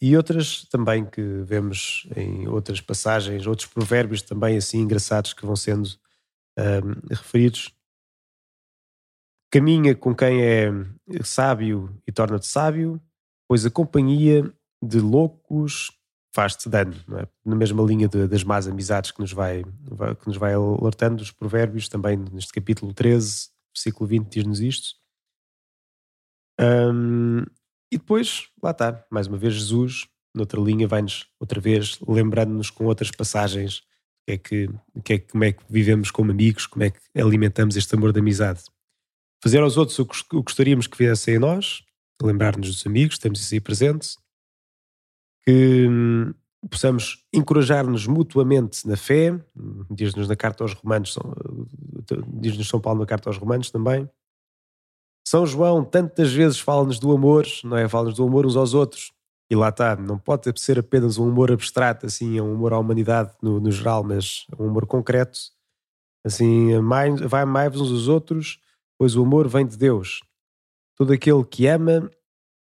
e 0.00 0.16
outras 0.16 0.64
também 0.64 1.04
que 1.04 1.22
vemos 1.42 2.06
em 2.16 2.46
outras 2.48 2.80
passagens, 2.80 3.46
outros 3.46 3.68
provérbios 3.68 4.22
também 4.22 4.56
assim 4.56 4.80
engraçados 4.80 5.32
que 5.32 5.46
vão 5.46 5.56
sendo 5.56 5.88
um, 6.58 7.08
referidos 7.14 7.74
Caminha 9.52 9.96
com 9.96 10.14
quem 10.14 10.44
é 10.44 10.70
sábio 11.24 11.92
e 12.06 12.12
torna-te 12.12 12.46
sábio, 12.46 13.00
pois 13.48 13.66
a 13.66 13.70
companhia 13.70 14.48
de 14.80 15.00
loucos 15.00 15.90
faz-te 16.32 16.68
dano, 16.68 16.94
é? 17.18 17.26
Na 17.44 17.56
mesma 17.56 17.82
linha 17.82 18.06
de, 18.06 18.28
das 18.28 18.44
más 18.44 18.68
amizades 18.68 19.10
que 19.10 19.18
nos, 19.18 19.32
vai, 19.32 19.64
que 19.64 20.28
nos 20.28 20.36
vai 20.36 20.54
alertando, 20.54 21.20
os 21.20 21.32
provérbios, 21.32 21.88
também 21.88 22.16
neste 22.16 22.52
capítulo 22.52 22.94
13, 22.94 23.48
versículo 23.82 24.08
20, 24.08 24.28
diz-nos 24.28 24.60
isto. 24.60 24.94
Um, 26.60 27.40
e 27.92 27.98
depois, 27.98 28.48
lá 28.62 28.70
está, 28.70 29.04
mais 29.10 29.26
uma 29.26 29.38
vez 29.38 29.54
Jesus, 29.54 30.06
noutra 30.34 30.60
linha, 30.60 30.86
vai-nos 30.86 31.26
outra 31.40 31.60
vez 31.60 31.98
lembrando-nos 32.06 32.70
com 32.70 32.84
outras 32.84 33.10
passagens 33.10 33.82
que 34.26 34.32
é 34.32 34.38
que, 34.38 34.68
que 35.02 35.12
é, 35.14 35.18
como 35.18 35.44
é 35.44 35.52
que 35.52 35.64
vivemos 35.68 36.10
como 36.10 36.30
amigos, 36.30 36.66
como 36.66 36.84
é 36.84 36.90
que 36.90 37.00
alimentamos 37.18 37.76
este 37.76 37.94
amor 37.94 38.12
de 38.12 38.20
amizade 38.20 38.62
fazer 39.42 39.60
aos 39.60 39.76
outros 39.76 39.98
o 39.98 40.06
que 40.06 40.42
gostaríamos 40.42 40.86
que 40.86 40.98
viessem 40.98 41.36
a 41.36 41.40
nós, 41.40 41.82
lembrar-nos 42.22 42.68
dos 42.68 42.86
amigos, 42.86 43.18
temos 43.18 43.40
isso 43.40 43.54
aí 43.54 43.60
presente, 43.60 44.16
que 45.44 45.88
hum, 45.88 46.34
possamos 46.68 47.24
encorajar-nos 47.32 48.06
mutuamente 48.06 48.86
na 48.86 48.96
fé, 48.96 49.38
diz-nos 49.90 50.28
na 50.28 50.36
carta 50.36 50.64
aos 50.64 50.74
Romanos, 50.74 51.18
diz-nos 52.34 52.68
São 52.68 52.80
Paulo 52.80 53.00
na 53.00 53.06
carta 53.06 53.30
aos 53.30 53.38
Romanos 53.38 53.70
também. 53.70 54.08
São 55.26 55.46
João 55.46 55.84
tantas 55.84 56.32
vezes 56.32 56.58
fala-nos 56.58 56.98
do 56.98 57.12
amor, 57.12 57.46
não 57.64 57.76
é? 57.76 57.88
Fala-nos 57.88 58.16
do 58.16 58.26
amor 58.26 58.46
uns 58.46 58.56
aos 58.56 58.74
outros. 58.74 59.12
E 59.50 59.56
lá 59.56 59.70
está, 59.70 59.96
não 59.96 60.18
pode 60.18 60.52
ser 60.60 60.78
apenas 60.78 61.18
um 61.18 61.28
amor 61.28 61.50
abstrato, 61.50 62.06
assim, 62.06 62.38
é 62.38 62.42
um 62.42 62.54
amor 62.54 62.72
à 62.72 62.78
humanidade 62.78 63.32
no, 63.42 63.58
no 63.58 63.70
geral, 63.70 64.04
mas 64.04 64.46
um 64.58 64.68
amor 64.68 64.86
concreto. 64.86 65.38
Assim, 66.24 66.68
vai 67.26 67.44
mais 67.44 67.74
uns 67.74 67.90
aos 67.90 68.06
outros, 68.06 68.60
pois 68.98 69.16
o 69.16 69.22
amor 69.22 69.48
vem 69.48 69.66
de 69.66 69.76
Deus. 69.76 70.20
Todo 70.96 71.12
aquele 71.12 71.42
que 71.44 71.66
ama 71.66 72.10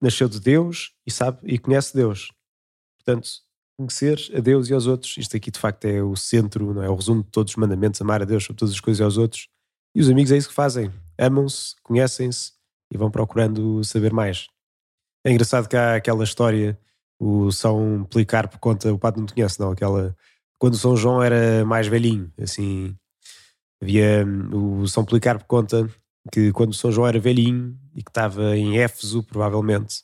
nasceu 0.01 0.29
de 0.29 0.39
Deus 0.39 0.93
e 1.05 1.11
sabe 1.11 1.39
e 1.43 1.59
conhece 1.59 1.93
Deus. 1.93 2.31
Portanto, 2.97 3.29
conhecer 3.87 4.19
a 4.35 4.39
Deus 4.39 4.69
e 4.69 4.73
aos 4.73 4.87
outros, 4.87 5.17
isto 5.17 5.35
aqui 5.35 5.49
de 5.49 5.59
facto 5.59 5.85
é 5.85 6.03
o 6.03 6.15
centro, 6.15 6.73
não 6.73 6.83
é 6.83 6.89
o 6.89 6.95
resumo 6.95 7.23
de 7.23 7.29
todos 7.29 7.53
os 7.53 7.57
mandamentos, 7.57 8.01
amar 8.01 8.21
a 8.21 8.25
Deus 8.25 8.43
sobre 8.43 8.59
todas 8.59 8.73
as 8.73 8.79
coisas 8.79 8.99
e 8.99 9.03
aos 9.03 9.17
outros. 9.17 9.47
E 9.95 10.01
os 10.01 10.09
amigos 10.09 10.31
é 10.31 10.37
isso 10.37 10.49
que 10.49 10.53
fazem. 10.53 10.91
Amam-se, 11.17 11.75
conhecem-se 11.83 12.53
e 12.91 12.97
vão 12.97 13.09
procurando 13.09 13.83
saber 13.83 14.13
mais. 14.13 14.47
É 15.25 15.31
engraçado 15.31 15.67
que 15.67 15.75
há 15.75 15.95
aquela 15.95 16.23
história, 16.23 16.79
o 17.19 17.51
São 17.51 18.05
Policarpo 18.09 18.59
conta, 18.59 18.93
o 18.93 18.99
padre 18.99 19.19
não 19.19 19.27
conhece, 19.27 19.59
não, 19.59 19.71
aquela 19.71 20.15
quando 20.59 20.77
São 20.77 20.95
João 20.95 21.23
era 21.23 21.65
mais 21.65 21.87
velhinho, 21.87 22.31
assim, 22.37 22.93
havia 23.81 24.25
o 24.53 24.85
São 24.87 25.05
Policarpo 25.05 25.45
conta 25.45 25.89
que 26.31 26.51
quando 26.51 26.73
São 26.73 26.91
João 26.91 27.07
era 27.07 27.19
velhinho 27.19 27.79
e 27.95 28.03
que 28.03 28.09
estava 28.09 28.57
em 28.57 28.77
Éfeso, 28.77 29.23
provavelmente, 29.23 30.03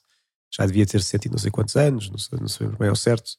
já 0.52 0.66
devia 0.66 0.86
ter 0.86 1.02
cento 1.04 1.26
e 1.26 1.30
não 1.30 1.38
sei 1.38 1.52
quantos 1.52 1.76
anos, 1.76 2.10
não 2.10 2.18
sei, 2.18 2.40
não 2.40 2.48
sei 2.48 2.68
bem 2.68 2.88
ao 2.88 2.96
certo, 2.96 3.32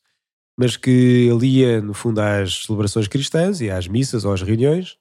mas 0.59 0.77
que 0.77 0.91
ele 0.91 1.47
ia, 1.47 1.83
no 1.83 1.93
fundo, 1.93 2.21
às 2.21 2.65
celebrações 2.65 3.09
cristãs 3.09 3.61
e 3.61 3.71
às 3.71 3.87
missas 3.87 4.25
ou 4.25 4.33
às 4.33 4.43
reuniões, 4.43 4.99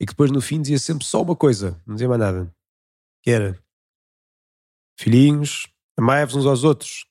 e 0.00 0.06
que 0.06 0.12
depois 0.12 0.30
no 0.30 0.40
fim 0.40 0.60
dizia 0.60 0.78
sempre 0.78 1.04
só 1.04 1.22
uma 1.22 1.36
coisa, 1.36 1.80
não 1.86 1.94
dizia 1.94 2.08
mais 2.08 2.20
nada. 2.20 2.54
Que 3.22 3.30
era 3.30 3.62
filhinhos, 4.98 5.66
amai-vos 5.98 6.36
uns 6.36 6.46
aos 6.46 6.64
outros. 6.64 7.06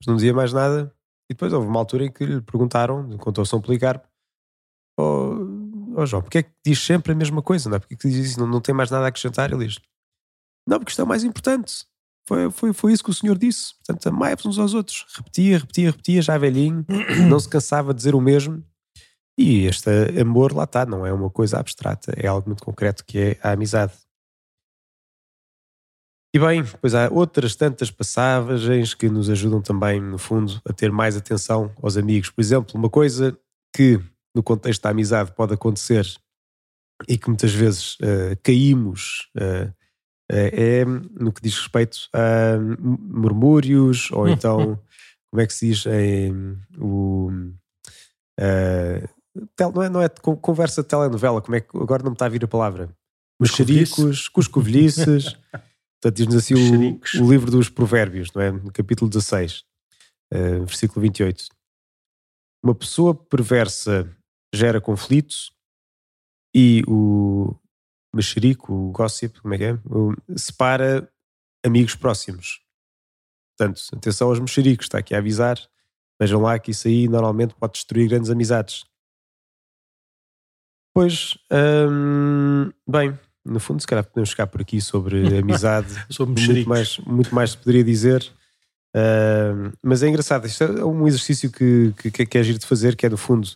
Mas 0.00 0.06
não 0.06 0.16
dizia 0.16 0.34
mais 0.34 0.52
nada. 0.52 0.94
E 1.30 1.34
depois 1.34 1.52
houve 1.52 1.66
uma 1.66 1.78
altura 1.78 2.06
em 2.06 2.12
que 2.12 2.24
lhe 2.24 2.40
perguntaram, 2.40 3.16
contou 3.18 3.44
São 3.44 3.60
Policarpo, 3.60 4.08
oh, 4.98 5.36
oh 5.96 6.06
João, 6.06 6.22
porque 6.22 6.38
é 6.38 6.42
que 6.42 6.52
diz 6.64 6.80
sempre 6.80 7.12
a 7.12 7.14
mesma 7.14 7.42
coisa? 7.42 7.70
Não 7.70 7.76
é? 7.76 7.78
Porque 7.78 7.94
é 7.94 7.96
que 7.96 8.08
diz 8.08 8.30
isso? 8.30 8.40
Não, 8.40 8.46
não 8.46 8.60
tem 8.60 8.74
mais 8.74 8.90
nada 8.90 9.04
a 9.04 9.08
acrescentar? 9.08 9.52
Ele 9.52 9.66
diz, 9.66 9.78
não, 10.66 10.78
porque 10.78 10.90
isto 10.90 11.00
é 11.00 11.04
o 11.04 11.08
mais 11.08 11.24
importante. 11.24 11.86
Foi, 12.26 12.50
foi, 12.50 12.72
foi 12.72 12.92
isso 12.92 13.02
que 13.02 13.10
o 13.10 13.14
Senhor 13.14 13.36
disse. 13.36 13.74
Portanto, 13.76 14.08
amai-vos 14.08 14.46
uns 14.46 14.58
aos 14.58 14.74
outros. 14.74 15.06
Repetia, 15.16 15.58
repetia, 15.58 15.90
repetia, 15.90 16.22
já 16.22 16.38
velhinho, 16.38 16.84
não 17.28 17.38
se 17.40 17.48
cansava 17.48 17.92
de 17.92 17.98
dizer 17.98 18.14
o 18.14 18.20
mesmo. 18.20 18.64
E 19.38 19.66
este 19.66 19.90
amor, 20.20 20.52
lá 20.52 20.64
está, 20.64 20.84
não 20.84 21.06
é 21.06 21.12
uma 21.12 21.30
coisa 21.30 21.58
abstrata, 21.58 22.12
é 22.16 22.26
algo 22.26 22.48
muito 22.48 22.62
concreto 22.62 23.04
que 23.04 23.18
é 23.18 23.38
a 23.42 23.52
amizade. 23.52 23.92
E 26.34 26.38
bem, 26.38 26.64
pois 26.80 26.94
há 26.94 27.10
outras 27.10 27.54
tantas 27.54 27.90
passagens 27.90 28.94
que 28.94 29.08
nos 29.08 29.28
ajudam 29.28 29.60
também, 29.60 30.00
no 30.00 30.16
fundo, 30.16 30.60
a 30.66 30.72
ter 30.72 30.90
mais 30.90 31.16
atenção 31.16 31.74
aos 31.82 31.96
amigos. 31.96 32.30
Por 32.30 32.40
exemplo, 32.40 32.78
uma 32.78 32.88
coisa 32.88 33.38
que 33.74 34.00
no 34.34 34.42
contexto 34.42 34.82
da 34.82 34.90
amizade 34.90 35.32
pode 35.32 35.52
acontecer 35.52 36.06
e 37.08 37.18
que 37.18 37.28
muitas 37.28 37.52
vezes 37.52 37.96
uh, 37.96 38.36
caímos 38.42 39.28
uh, 39.36 39.72
é 40.30 40.84
no 40.84 41.32
que 41.32 41.42
diz 41.42 41.58
respeito 41.58 42.08
a 42.12 42.58
murmúrios 42.78 44.10
ou 44.12 44.26
então, 44.28 44.78
como 45.30 45.40
é 45.40 45.46
que 45.46 45.52
se 45.52 45.68
diz 45.68 45.86
em, 45.86 46.58
o. 46.78 47.30
Tel, 49.56 49.72
não, 49.72 49.82
é, 49.82 49.88
não 49.88 50.02
é 50.02 50.08
conversa 50.08 50.82
de 50.82 50.88
telenovela, 50.88 51.40
como 51.40 51.56
é 51.56 51.60
que 51.60 51.76
agora 51.76 52.02
não 52.02 52.10
me 52.10 52.14
está 52.14 52.26
a 52.26 52.28
vir 52.28 52.44
a 52.44 52.48
palavra? 52.48 52.94
Mexericos, 53.40 54.28
cuscovilhices. 54.28 55.36
Portanto, 56.02 56.16
diz-nos 56.16 56.36
assim 56.36 56.54
o, 56.54 57.22
o, 57.22 57.30
livro 57.30 57.48
dos 57.50 57.68
Provérbios, 57.68 58.32
não 58.32 58.42
é? 58.42 58.50
No 58.50 58.72
capítulo 58.72 59.08
16, 59.08 59.64
uh, 60.34 60.64
versículo 60.66 61.00
28. 61.00 61.46
Uma 62.64 62.74
pessoa 62.74 63.14
perversa 63.14 64.10
gera 64.52 64.80
conflitos 64.80 65.52
e 66.54 66.82
o 66.86 67.54
mexerico, 68.14 68.72
o 68.72 68.90
gossip, 68.90 69.40
como 69.40 69.54
é 69.54 69.58
que 69.58 69.64
é? 69.64 69.72
O, 69.86 70.14
separa 70.36 71.08
amigos 71.64 71.94
próximos. 71.94 72.60
Portanto, 73.56 73.80
atenção 73.94 74.28
aos 74.28 74.40
mexericos, 74.40 74.86
está 74.86 74.98
aqui 74.98 75.14
a 75.14 75.18
avisar. 75.18 75.58
Vejam 76.20 76.40
lá 76.40 76.58
que 76.58 76.70
isso 76.70 76.88
aí 76.88 77.08
normalmente 77.08 77.54
pode 77.54 77.74
destruir 77.74 78.08
grandes 78.08 78.30
amizades. 78.30 78.84
Pois, 80.94 81.38
hum, 81.50 82.70
bem, 82.86 83.18
no 83.44 83.58
fundo, 83.58 83.80
se 83.80 83.86
calhar 83.86 84.04
podemos 84.04 84.30
ficar 84.30 84.46
por 84.46 84.60
aqui 84.60 84.80
sobre 84.80 85.26
amizade. 85.38 86.06
sobre 86.10 86.40
muito 86.40 86.68
mais, 86.68 86.98
muito 86.98 87.34
mais 87.34 87.50
se 87.50 87.58
poderia 87.58 87.82
dizer. 87.82 88.22
Uh, 88.94 89.72
mas 89.82 90.02
é 90.02 90.08
engraçado, 90.08 90.46
isto 90.46 90.62
é 90.64 90.84
um 90.84 91.08
exercício 91.08 91.50
que, 91.50 91.94
que, 91.96 92.26
que 92.26 92.38
é 92.38 92.42
giro 92.42 92.58
de 92.58 92.66
fazer, 92.66 92.94
que 92.94 93.06
é 93.06 93.08
no 93.08 93.16
fundo, 93.16 93.48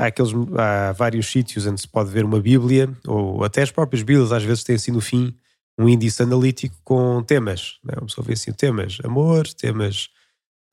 há, 0.00 0.06
aqueles, 0.06 0.32
há 0.56 0.92
vários 0.92 1.30
sítios 1.30 1.66
onde 1.66 1.80
se 1.80 1.88
pode 1.88 2.10
ver 2.10 2.24
uma 2.24 2.40
Bíblia, 2.40 2.90
ou 3.06 3.44
até 3.44 3.62
as 3.62 3.70
próprias 3.70 4.02
Bíblias 4.02 4.32
às 4.32 4.42
vezes 4.42 4.64
têm 4.64 4.76
assim 4.76 4.90
no 4.90 5.00
fim 5.00 5.34
um 5.78 5.88
índice 5.88 6.22
analítico 6.22 6.76
com 6.82 7.22
temas. 7.22 7.78
Né? 7.84 7.94
Uma 7.96 8.06
pessoa 8.06 8.26
vê 8.26 8.32
assim 8.32 8.52
temas 8.52 8.98
amor, 9.04 9.46
temas, 9.48 10.08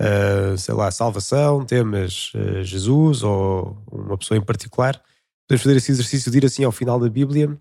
uh, 0.01 0.57
sei 0.57 0.73
lá, 0.73 0.89
salvação, 0.91 1.65
temas 1.65 2.31
uh, 2.35 2.63
Jesus, 2.63 3.23
ou 3.23 3.77
uma 3.91 4.17
pessoa 4.17 4.37
em 4.37 4.41
particular. 4.41 5.01
Podemos 5.47 5.63
fazer 5.63 5.77
esse 5.77 5.91
exercício 5.91 6.31
de 6.31 6.37
ir 6.37 6.45
assim 6.45 6.63
ao 6.63 6.71
final 6.71 6.99
da 6.99 7.09
Bíblia, 7.09 7.57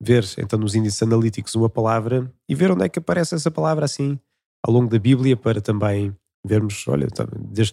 ver 0.00 0.24
então 0.38 0.58
nos 0.58 0.74
índices 0.74 1.02
analíticos 1.02 1.54
uma 1.54 1.68
palavra 1.68 2.30
e 2.48 2.54
ver 2.54 2.70
onde 2.70 2.84
é 2.84 2.88
que 2.88 2.98
aparece 2.98 3.34
essa 3.34 3.50
palavra 3.50 3.84
assim 3.84 4.18
ao 4.64 4.72
longo 4.72 4.88
da 4.88 4.98
Bíblia 4.98 5.36
para 5.36 5.60
também 5.60 6.14
vermos, 6.44 6.86
olha, 6.88 7.04
então, 7.04 7.26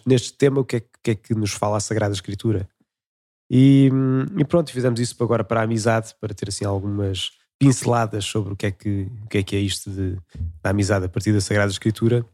neste 0.06 0.32
tema 0.32 0.60
o 0.60 0.64
que 0.64 0.76
é, 0.76 0.82
que 1.02 1.10
é 1.10 1.14
que 1.14 1.34
nos 1.34 1.52
fala 1.52 1.76
a 1.76 1.80
Sagrada 1.80 2.14
Escritura. 2.14 2.68
E, 3.50 3.90
e, 4.38 4.44
pronto, 4.44 4.72
fizemos 4.72 5.00
isso 5.00 5.16
agora 5.22 5.42
para 5.42 5.60
a 5.60 5.64
amizade, 5.64 6.14
para 6.20 6.32
ter 6.32 6.48
assim 6.48 6.64
algumas 6.64 7.32
pinceladas 7.58 8.24
sobre 8.24 8.52
o 8.52 8.56
que 8.56 8.66
é 8.66 8.70
que, 8.70 9.10
o 9.24 9.28
que, 9.28 9.38
é, 9.38 9.42
que 9.42 9.56
é 9.56 9.58
isto 9.58 9.90
de, 9.90 10.16
da 10.62 10.70
amizade 10.70 11.04
a 11.04 11.08
partir 11.08 11.32
da 11.32 11.40
Sagrada 11.40 11.70
Escritura. 11.70 12.24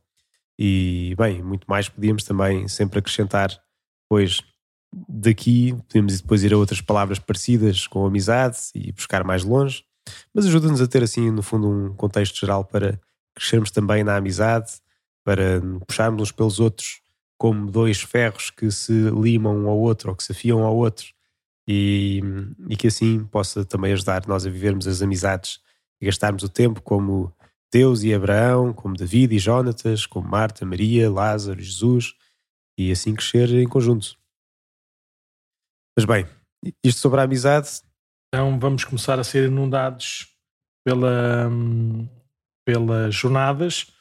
E 0.58 1.14
bem, 1.18 1.42
muito 1.42 1.64
mais 1.66 1.88
podíamos 1.88 2.22
também 2.22 2.68
sempre 2.68 2.98
acrescentar, 2.98 3.50
pois 4.08 4.42
daqui 5.08 5.74
podemos 5.88 6.20
depois 6.20 6.44
ir 6.44 6.52
a 6.52 6.56
outras 6.56 6.80
palavras 6.80 7.18
parecidas 7.18 7.86
com 7.86 8.06
amizade 8.06 8.58
e 8.74 8.92
buscar 8.92 9.24
mais 9.24 9.42
longe, 9.42 9.84
mas 10.32 10.46
ajuda-nos 10.46 10.80
a 10.80 10.86
ter 10.86 11.02
assim 11.02 11.30
no 11.30 11.42
fundo 11.42 11.68
um 11.68 11.94
contexto 11.94 12.38
geral 12.38 12.64
para 12.64 13.00
crescermos 13.34 13.70
também 13.70 14.04
na 14.04 14.16
amizade, 14.16 14.72
para 15.24 15.60
puxarmos 15.86 16.22
uns 16.22 16.32
pelos 16.32 16.60
outros 16.60 17.00
como 17.39 17.70
dois 17.70 18.01
ferros 18.01 18.51
que 18.51 18.70
se 18.70 19.11
limam 19.11 19.57
um 19.57 19.68
ao 19.68 19.78
outro 19.78 20.11
ou 20.11 20.16
que 20.16 20.24
se 20.24 20.32
afiam 20.32 20.62
ao 20.62 20.76
outro 20.76 21.07
e, 21.68 22.20
e 22.68 22.76
que 22.76 22.87
assim 22.87 23.24
possa 23.24 23.64
também 23.64 23.93
ajudar 23.93 24.26
nós 24.26 24.47
a 24.47 24.51
vivermos 24.51 24.87
as 24.87 25.03
amizades 25.03 25.61
e 26.01 26.07
gastarmos 26.07 26.43
o 26.43 26.49
tempo 26.49 26.80
como 26.80 27.34
Deus 27.72 28.03
e 28.03 28.14
Abraão, 28.14 28.72
como 28.72 28.97
David 28.97 29.34
e 29.34 29.39
Jonatas, 29.39 30.07
como 30.07 30.28
Marta, 30.28 30.64
Maria, 30.64 31.11
Lázaro, 31.11 31.61
Jesus 31.61 32.14
e 32.78 32.91
assim 32.93 33.14
crescer 33.14 33.51
em 33.51 33.68
conjunto. 33.68 34.16
Mas 35.97 36.05
bem, 36.05 36.26
isto 36.84 37.01
sobre 37.01 37.20
a 37.20 37.24
amizade. 37.24 37.80
Então 38.28 38.59
vamos 38.59 38.84
começar 38.84 39.18
a 39.18 39.24
ser 39.24 39.49
inundados 39.49 40.28
pela, 40.84 41.51
pelas 42.64 43.14
jornadas 43.14 43.93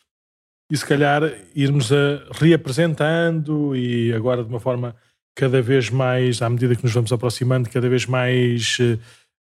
e 0.71 0.77
se 0.77 0.85
calhar 0.85 1.21
irmos 1.55 1.91
a 1.91 2.25
reapresentando 2.31 3.75
e 3.75 4.13
agora 4.13 4.43
de 4.43 4.49
uma 4.49 4.59
forma 4.59 4.95
cada 5.35 5.61
vez 5.61 5.89
mais, 5.89 6.41
à 6.41 6.49
medida 6.49 6.75
que 6.75 6.83
nos 6.83 6.93
vamos 6.93 7.11
aproximando, 7.11 7.69
cada 7.69 7.89
vez 7.89 8.05
mais 8.05 8.77
eh, 8.79 8.97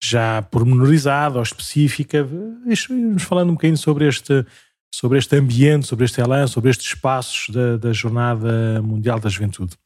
já 0.02 0.40
pormenorizada 0.42 1.36
ou 1.36 1.42
específica, 1.42 2.26
irmos 2.66 3.22
falando 3.24 3.50
um 3.50 3.54
bocadinho 3.54 3.76
sobre 3.76 4.06
este, 4.06 4.46
sobre 4.94 5.18
este 5.18 5.36
ambiente, 5.36 5.86
sobre 5.86 6.04
este 6.04 6.20
elan, 6.20 6.46
sobre 6.46 6.70
estes 6.70 6.86
espaços 6.86 7.52
da, 7.54 7.76
da 7.76 7.92
Jornada 7.92 8.80
Mundial 8.82 9.18
da 9.18 9.28
Juventude. 9.28 9.76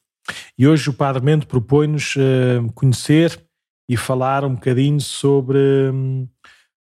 E 0.59 0.67
hoje 0.67 0.91
o 0.91 0.95
Padre 0.95 1.23
Mendo 1.23 1.47
propõe-nos 1.47 2.17
uh, 2.17 2.73
conhecer 2.75 3.39
e 3.89 3.97
falar 3.97 4.45
um 4.45 4.55
bocadinho 4.55 5.01
sobre, 5.01 5.61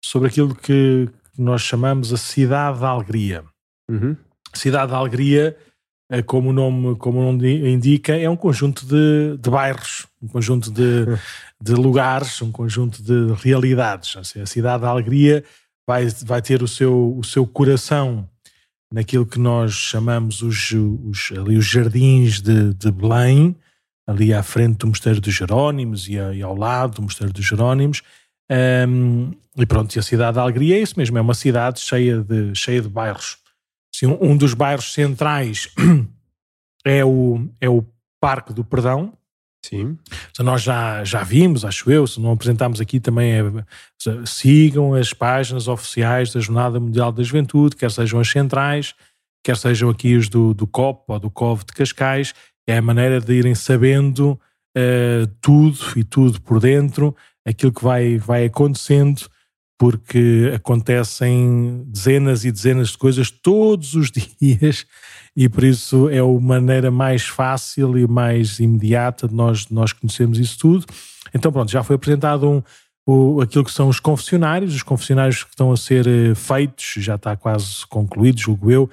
sobre 0.05 0.29
aquilo 0.29 0.55
que 0.55 1.09
nós 1.39 1.63
chamamos 1.63 2.13
a 2.13 2.17
Cidade 2.17 2.81
da 2.81 2.89
Alegria. 2.89 3.45
Uhum. 3.91 4.17
Cidade 4.55 4.93
da 4.93 4.99
Alegria, 4.99 5.57
uh, 6.13 6.23
como, 6.25 6.51
o 6.51 6.53
nome, 6.53 6.97
como 6.97 7.21
o 7.21 7.33
nome 7.33 7.73
indica, 7.73 8.17
é 8.17 8.29
um 8.29 8.37
conjunto 8.37 8.87
de, 8.87 9.37
de 9.39 9.51
bairros, 9.51 10.07
um 10.23 10.29
conjunto 10.29 10.71
de, 10.71 11.07
de 11.61 11.73
lugares, 11.73 12.41
um 12.43 12.53
conjunto 12.53 13.03
de 13.03 13.33
realidades. 13.43 14.17
Assim, 14.17 14.41
a 14.41 14.47
Cidade 14.47 14.83
da 14.83 14.89
Alegria 14.89 15.45
vai, 15.87 16.07
vai 16.25 16.43
ter 16.43 16.63
o 16.63 16.69
seu, 16.69 17.17
o 17.17 17.25
seu 17.25 17.47
coração 17.47 18.29
naquilo 18.93 19.25
que 19.25 19.39
nós 19.39 19.73
chamamos 19.73 20.43
os, 20.43 20.73
os, 20.73 21.33
ali 21.39 21.57
os 21.57 21.67
jardins 21.67 22.41
de, 22.41 22.75
de 22.75 22.91
Belém, 22.91 23.57
ali 24.07 24.35
à 24.35 24.43
frente 24.43 24.79
do 24.79 24.89
Mosteiro 24.89 25.21
dos 25.21 25.33
Jerónimos 25.33 26.09
e, 26.09 26.19
a, 26.19 26.35
e 26.35 26.43
ao 26.43 26.57
lado 26.57 26.97
do 26.97 27.03
Mosteiro 27.03 27.33
dos 27.33 27.45
Jerónimos. 27.45 28.03
Um, 28.89 29.31
e 29.57 29.65
pronto, 29.65 29.95
e 29.95 29.99
a 29.99 30.03
cidade 30.03 30.35
da 30.35 30.43
Alegria 30.43 30.77
é 30.77 30.81
isso 30.81 30.95
mesmo, 30.97 31.17
é 31.17 31.21
uma 31.21 31.35
cidade 31.35 31.81
cheia 31.81 32.21
de, 32.21 32.53
cheia 32.55 32.81
de 32.83 32.89
bairros. 32.89 33.39
Assim, 34.03 34.19
um, 34.21 34.37
dos 34.37 34.55
bairros 34.55 34.93
centrais 34.93 35.69
é 36.85 37.05
o, 37.05 37.49
é 37.61 37.69
o 37.69 37.85
Parque 38.21 38.53
do 38.53 38.65
Perdão, 38.65 39.13
Sim. 39.63 39.99
Se 40.35 40.43
nós 40.43 40.63
já, 40.63 41.05
já 41.05 41.23
vimos, 41.23 41.65
acho 41.65 41.91
eu, 41.91 42.07
se 42.07 42.19
não 42.19 42.33
apresentámos 42.33 42.81
aqui 42.81 42.99
também, 42.99 43.33
é, 43.33 43.43
sigam 44.25 44.95
as 44.95 45.13
páginas 45.13 45.69
oficiais 45.69 46.33
da 46.33 46.41
Jornada 46.41 46.81
Mundial 46.81 47.13
da 47.13 47.23
Juventude, 47.23 47.77
quer 47.77 47.91
sejam 47.91 48.21
as 48.21 48.29
centrais, 48.31 48.95
quer 49.45 49.57
sejam 49.57 49.91
aqui 49.91 50.17
os 50.17 50.29
do, 50.29 50.55
do 50.55 50.67
COP 50.67 51.05
ou 51.09 51.21
do 51.21 51.31
COV 51.31 51.65
de 51.67 51.73
Cascais, 51.75 52.35
é 52.67 52.79
a 52.79 52.83
maneira 52.83 53.21
de 53.21 53.35
irem 53.35 53.55
sabendo 53.55 54.41
uh, 54.77 55.27
tudo 55.41 55.79
e 55.95 56.05
tudo 56.05 56.41
por 56.41 56.59
dentro, 56.59 57.15
aquilo 57.47 57.73
que 57.73 57.85
vai, 57.85 58.17
vai 58.17 58.47
acontecendo, 58.47 59.29
porque 59.81 60.53
acontecem 60.55 61.85
dezenas 61.87 62.45
e 62.45 62.53
dezenas 62.53 62.91
de 62.91 62.99
coisas 62.99 63.31
todos 63.31 63.95
os 63.95 64.11
dias 64.39 64.85
e 65.35 65.49
por 65.49 65.65
isso 65.65 66.07
é 66.11 66.19
a 66.19 66.27
maneira 66.39 66.91
mais 66.91 67.23
fácil 67.23 67.97
e 67.97 68.07
mais 68.07 68.61
imediata 68.61 69.27
de 69.27 69.35
nós, 69.35 69.71
nós 69.71 69.95
conhecermos 69.95 70.39
isso 70.39 70.59
tudo. 70.59 70.85
Então, 71.33 71.51
pronto, 71.51 71.71
já 71.71 71.83
foi 71.83 71.97
apresentado 71.97 72.47
um, 72.47 72.63
o, 73.07 73.41
aquilo 73.41 73.65
que 73.65 73.73
são 73.73 73.89
os 73.89 73.99
confessionários, 73.99 74.75
os 74.75 74.83
confessionários 74.83 75.45
que 75.45 75.51
estão 75.51 75.73
a 75.73 75.77
ser 75.79 76.07
eh, 76.07 76.35
feitos, 76.35 76.97
já 76.99 77.15
está 77.15 77.35
quase 77.35 77.87
concluído, 77.89 78.39
julgo 78.39 78.71
eu, 78.71 78.91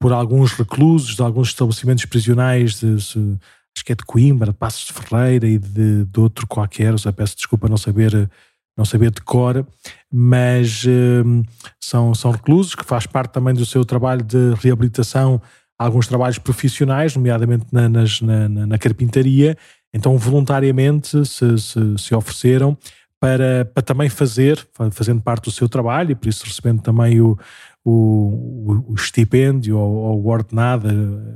por 0.00 0.12
alguns 0.12 0.50
reclusos 0.52 1.14
de 1.14 1.22
alguns 1.22 1.50
estabelecimentos 1.50 2.06
prisionais, 2.06 2.80
de, 2.80 2.96
de, 2.96 3.38
acho 3.76 3.84
que 3.84 3.92
é 3.92 3.94
de 3.94 4.04
Coimbra, 4.04 4.50
de 4.50 4.58
Passos 4.58 4.86
de 4.86 4.94
Ferreira 4.94 5.46
e 5.46 5.58
de, 5.58 6.04
de 6.06 6.20
outro 6.20 6.44
qualquer, 6.48 6.92
eu 6.92 7.12
peço 7.12 7.36
desculpa 7.36 7.68
não 7.68 7.76
saber 7.76 8.28
não 8.76 8.84
saber 8.84 9.10
de 9.10 9.20
cor, 9.20 9.66
mas 10.12 10.84
uh, 10.84 11.42
são, 11.80 12.14
são 12.14 12.30
reclusos, 12.30 12.74
que 12.74 12.84
faz 12.84 13.06
parte 13.06 13.32
também 13.32 13.54
do 13.54 13.64
seu 13.64 13.84
trabalho 13.84 14.22
de 14.22 14.54
reabilitação, 14.60 15.40
alguns 15.78 16.06
trabalhos 16.06 16.38
profissionais, 16.38 17.14
nomeadamente 17.14 17.66
na, 17.72 17.88
nas, 17.88 18.20
na, 18.20 18.48
na, 18.48 18.78
carpintaria, 18.78 19.56
então 19.92 20.16
voluntariamente 20.18 21.24
se, 21.24 21.58
se, 21.58 21.98
se 21.98 22.14
ofereceram 22.14 22.76
para, 23.20 23.64
para 23.64 23.82
também 23.82 24.08
fazer, 24.08 24.66
fazendo 24.90 25.20
parte 25.20 25.44
do 25.44 25.50
seu 25.50 25.68
trabalho 25.68 26.12
e 26.12 26.14
por 26.14 26.28
isso 26.28 26.44
recebendo 26.44 26.82
também 26.82 27.20
o, 27.20 27.38
o, 27.84 28.84
o 28.88 28.94
estipêndio 28.94 29.78
ou, 29.78 29.94
ou 29.94 30.22
o 30.22 30.28
ordenado, 30.28 30.88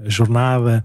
a 0.05 0.09
jornada 0.09 0.85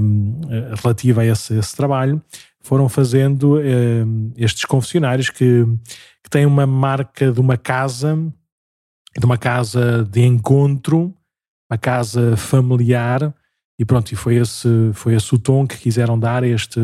um, 0.00 0.40
relativa 0.82 1.22
a 1.22 1.26
esse, 1.26 1.54
esse, 1.54 1.76
trabalho, 1.76 2.22
foram 2.62 2.88
fazendo 2.88 3.58
um, 3.58 4.32
estes 4.36 4.64
confessionários 4.64 5.30
que, 5.30 5.64
que 6.22 6.30
têm 6.30 6.46
uma 6.46 6.66
marca 6.66 7.32
de 7.32 7.40
uma 7.40 7.56
casa, 7.56 8.16
de 9.18 9.24
uma 9.24 9.36
casa 9.36 10.04
de 10.04 10.22
encontro, 10.22 11.14
uma 11.70 11.78
casa 11.78 12.36
familiar, 12.36 13.34
e 13.78 13.84
pronto, 13.84 14.12
e 14.12 14.16
foi 14.16 14.36
esse, 14.36 14.68
foi 14.94 15.14
esse 15.14 15.34
o 15.34 15.38
tom 15.38 15.66
que 15.66 15.76
quiseram 15.76 16.18
dar 16.18 16.44
a 16.44 16.48
este, 16.48 16.80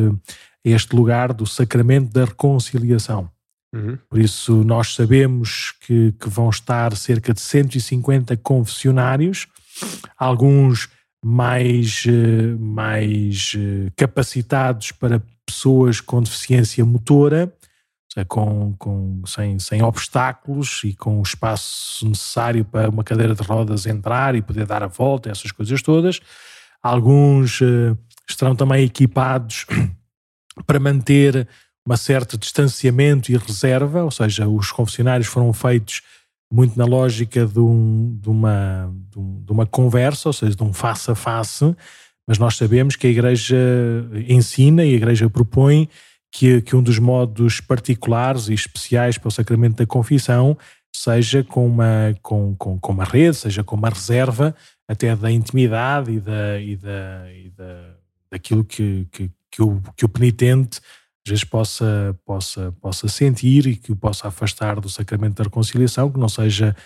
este 0.64 0.96
lugar 0.96 1.32
do 1.32 1.46
sacramento 1.46 2.12
da 2.12 2.24
reconciliação. 2.24 3.30
Uhum. 3.72 3.98
Por 4.08 4.18
isso, 4.18 4.64
nós 4.64 4.94
sabemos 4.94 5.74
que, 5.86 6.12
que, 6.12 6.28
vão 6.28 6.48
estar 6.48 6.96
cerca 6.96 7.34
de 7.34 7.40
150 7.40 8.36
confessionários, 8.38 9.46
alguns 10.16 10.88
mais, 11.22 12.04
eh, 12.06 12.56
mais 12.58 13.52
eh, 13.56 13.92
capacitados 13.94 14.92
para 14.92 15.22
pessoas 15.48 16.00
com 16.00 16.22
deficiência 16.22 16.84
motora, 16.84 17.52
com, 18.26 18.74
com, 18.78 19.22
sem, 19.26 19.58
sem 19.58 19.82
obstáculos 19.82 20.82
e 20.84 20.94
com 20.94 21.18
o 21.18 21.22
espaço 21.22 22.06
necessário 22.06 22.64
para 22.64 22.88
uma 22.88 23.04
cadeira 23.04 23.34
de 23.34 23.42
rodas 23.42 23.86
entrar 23.86 24.34
e 24.34 24.42
poder 24.42 24.66
dar 24.66 24.82
a 24.82 24.86
volta, 24.88 25.30
essas 25.30 25.52
coisas 25.52 25.82
todas. 25.82 26.20
Alguns 26.82 27.60
uh, 27.60 27.96
estarão 28.28 28.54
também 28.56 28.84
equipados 28.84 29.66
para 30.66 30.80
manter 30.80 31.46
uma 31.84 31.96
certo 31.96 32.36
distanciamento 32.36 33.32
e 33.32 33.36
reserva, 33.36 34.04
ou 34.04 34.10
seja, 34.10 34.46
os 34.46 34.70
confessionários 34.70 35.28
foram 35.28 35.52
feitos 35.52 36.02
muito 36.50 36.78
na 36.78 36.84
lógica 36.84 37.46
de, 37.46 37.60
um, 37.60 38.18
de, 38.20 38.28
uma, 38.28 38.92
de, 39.10 39.52
uma 39.52 39.66
conversa, 39.66 40.28
ou 40.28 40.32
seja, 40.32 40.54
de 40.54 40.62
um 40.62 40.72
face 40.72 41.10
a 41.10 41.14
face, 41.14 41.64
mas 42.28 42.38
nós 42.38 42.58
sabemos 42.58 42.94
que 42.94 43.06
a 43.06 43.10
Igreja 43.10 43.56
ensina 44.28 44.84
e 44.84 44.92
a 44.92 44.96
Igreja 44.96 45.30
propõe 45.30 45.88
que, 46.30 46.60
que 46.60 46.76
um 46.76 46.82
dos 46.82 46.98
modos 46.98 47.58
particulares 47.58 48.50
e 48.50 48.54
especiais 48.54 49.16
para 49.16 49.28
o 49.28 49.32
sacramento 49.32 49.78
da 49.78 49.86
confissão 49.86 50.56
seja 50.94 51.42
com 51.42 51.66
uma, 51.66 52.14
com, 52.22 52.54
com, 52.56 52.78
com 52.78 52.92
uma 52.92 53.04
rede, 53.04 53.34
seja 53.34 53.64
com 53.64 53.76
uma 53.76 53.88
reserva 53.88 54.54
até 54.86 55.16
da 55.16 55.32
intimidade 55.32 56.12
e, 56.12 56.20
da, 56.20 56.60
e, 56.60 56.76
da, 56.76 57.32
e 57.32 57.50
da, 57.50 57.94
daquilo 58.30 58.62
que, 58.62 59.06
que, 59.10 59.30
que 59.50 59.62
o, 59.62 59.80
que 59.96 60.04
o 60.04 60.08
penitente 60.08 60.80
às 61.26 61.30
vezes 61.30 61.44
possa, 61.44 62.14
possa, 62.26 62.72
possa 62.80 63.08
sentir 63.08 63.66
e 63.66 63.76
que 63.76 63.92
o 63.92 63.96
possa 63.96 64.28
afastar 64.28 64.80
do 64.80 64.88
sacramento 64.88 65.36
da 65.36 65.44
reconciliação, 65.44 66.10
que 66.10 66.18
não 66.18 66.28
seja, 66.28 66.76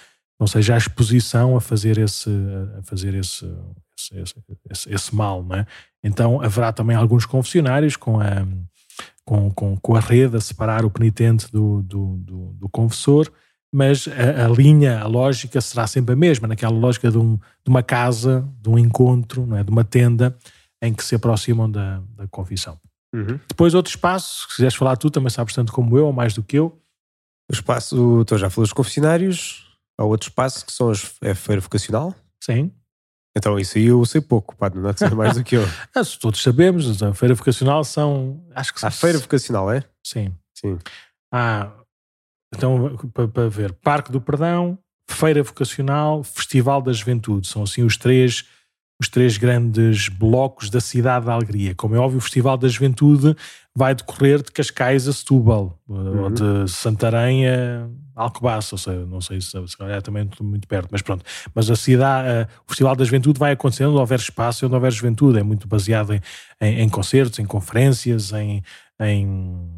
não 0.42 0.46
seja 0.48 0.74
a 0.74 0.78
exposição 0.78 1.56
a 1.56 1.60
fazer 1.60 1.98
esse, 1.98 2.28
a 2.76 2.82
fazer 2.82 3.14
esse, 3.14 3.46
esse, 4.12 4.34
esse, 4.68 4.92
esse 4.92 5.14
mal. 5.14 5.44
Não 5.44 5.54
é? 5.54 5.66
Então 6.02 6.42
haverá 6.42 6.72
também 6.72 6.96
alguns 6.96 7.24
confessionários 7.24 7.94
com 7.94 8.20
a, 8.20 8.44
com, 9.24 9.52
com, 9.52 9.76
com 9.76 9.94
a 9.94 10.00
rede 10.00 10.36
a 10.36 10.40
separar 10.40 10.84
o 10.84 10.90
penitente 10.90 11.50
do, 11.52 11.80
do, 11.82 12.16
do, 12.16 12.52
do 12.54 12.68
confessor, 12.68 13.30
mas 13.72 14.08
a, 14.08 14.46
a, 14.46 14.48
linha, 14.48 14.98
a 14.98 15.06
lógica 15.06 15.60
será 15.60 15.86
sempre 15.86 16.14
a 16.14 16.16
mesma, 16.16 16.48
naquela 16.48 16.76
lógica 16.76 17.08
de, 17.08 17.18
um, 17.18 17.36
de 17.36 17.68
uma 17.68 17.84
casa, 17.84 18.44
de 18.60 18.68
um 18.68 18.76
encontro, 18.76 19.46
não 19.46 19.56
é? 19.56 19.62
de 19.62 19.70
uma 19.70 19.84
tenda 19.84 20.36
em 20.82 20.92
que 20.92 21.04
se 21.04 21.14
aproximam 21.14 21.70
da, 21.70 22.02
da 22.16 22.26
confissão. 22.26 22.76
Uhum. 23.14 23.38
Depois, 23.46 23.74
outro 23.74 23.90
espaço, 23.90 24.48
se 24.48 24.56
quiseres 24.56 24.74
falar 24.74 24.96
tu, 24.96 25.08
também 25.08 25.30
sabes 25.30 25.54
tanto 25.54 25.72
como 25.72 25.96
eu, 25.96 26.06
ou 26.06 26.12
mais 26.12 26.34
do 26.34 26.42
que 26.42 26.58
eu. 26.58 26.76
O 27.48 27.52
espaço, 27.52 28.24
tu 28.24 28.36
já 28.36 28.50
falou 28.50 28.64
dos 28.64 28.72
confessionários, 28.72 29.71
há 30.02 30.04
outro 30.04 30.28
espaço 30.28 30.66
que 30.66 30.72
são 30.72 30.90
as, 30.90 31.14
é 31.22 31.30
a 31.30 31.34
feira 31.34 31.60
vocacional. 31.60 32.14
Sim. 32.42 32.72
Então, 33.36 33.58
isso 33.58 33.78
aí 33.78 33.86
eu 33.86 34.04
sei 34.04 34.20
pouco, 34.20 34.54
pá, 34.56 34.68
não 34.68 34.90
é 34.90 35.14
mais 35.14 35.36
do 35.36 35.44
que 35.44 35.56
eu. 35.56 35.62
ah, 35.94 36.02
todos 36.20 36.42
sabemos, 36.42 37.02
a 37.02 37.14
feira 37.14 37.34
vocacional 37.34 37.82
são. 37.82 38.44
Acho 38.54 38.74
que 38.74 38.80
são. 38.80 38.88
A 38.88 38.90
feira 38.90 39.18
vocacional, 39.18 39.72
é? 39.72 39.82
Sim. 40.04 40.34
Sim. 40.54 40.78
Ah, 41.32 41.72
então, 42.54 42.96
para 43.32 43.48
ver, 43.48 43.72
Parque 43.72 44.12
do 44.12 44.20
Perdão, 44.20 44.78
Feira 45.08 45.42
Vocacional, 45.42 46.22
Festival 46.22 46.82
da 46.82 46.92
Juventude, 46.92 47.48
são 47.48 47.62
assim 47.62 47.82
os 47.82 47.96
três 47.96 48.46
os 49.02 49.08
três 49.08 49.36
grandes 49.36 50.08
blocos 50.08 50.70
da 50.70 50.80
cidade 50.80 51.26
da 51.26 51.32
alegria. 51.32 51.74
Como 51.74 51.94
é 51.94 51.98
óbvio, 51.98 52.18
o 52.18 52.20
Festival 52.20 52.56
da 52.56 52.68
Juventude 52.68 53.36
vai 53.74 53.94
decorrer 53.94 54.42
de 54.42 54.52
Cascais 54.52 55.08
a 55.08 55.12
Setúbal, 55.12 55.78
uhum. 55.88 56.22
ou 56.22 56.30
de 56.30 56.70
Santarém 56.70 57.48
a 57.48 57.88
Alcobaça, 58.14 58.74
ou 58.74 58.78
seja, 58.78 59.04
não 59.06 59.20
sei 59.20 59.40
se, 59.40 59.50
se 59.66 59.76
calhar 59.76 59.98
é 59.98 60.00
também 60.00 60.28
muito 60.40 60.68
perto, 60.68 60.88
mas 60.92 61.02
pronto. 61.02 61.24
Mas 61.54 61.68
a 61.70 61.74
cidade, 61.74 62.48
o 62.64 62.68
Festival 62.68 62.94
da 62.94 63.04
Juventude 63.04 63.38
vai 63.38 63.52
acontecer 63.52 63.84
onde 63.86 63.98
houver 63.98 64.18
espaço 64.18 64.64
e 64.64 64.66
onde 64.66 64.74
houver 64.74 64.92
juventude. 64.92 65.38
É 65.38 65.42
muito 65.42 65.66
baseado 65.66 66.12
em, 66.12 66.20
em, 66.60 66.82
em 66.82 66.88
concertos, 66.88 67.38
em 67.38 67.44
conferências, 67.44 68.32
em, 68.32 68.62
em, 69.00 69.68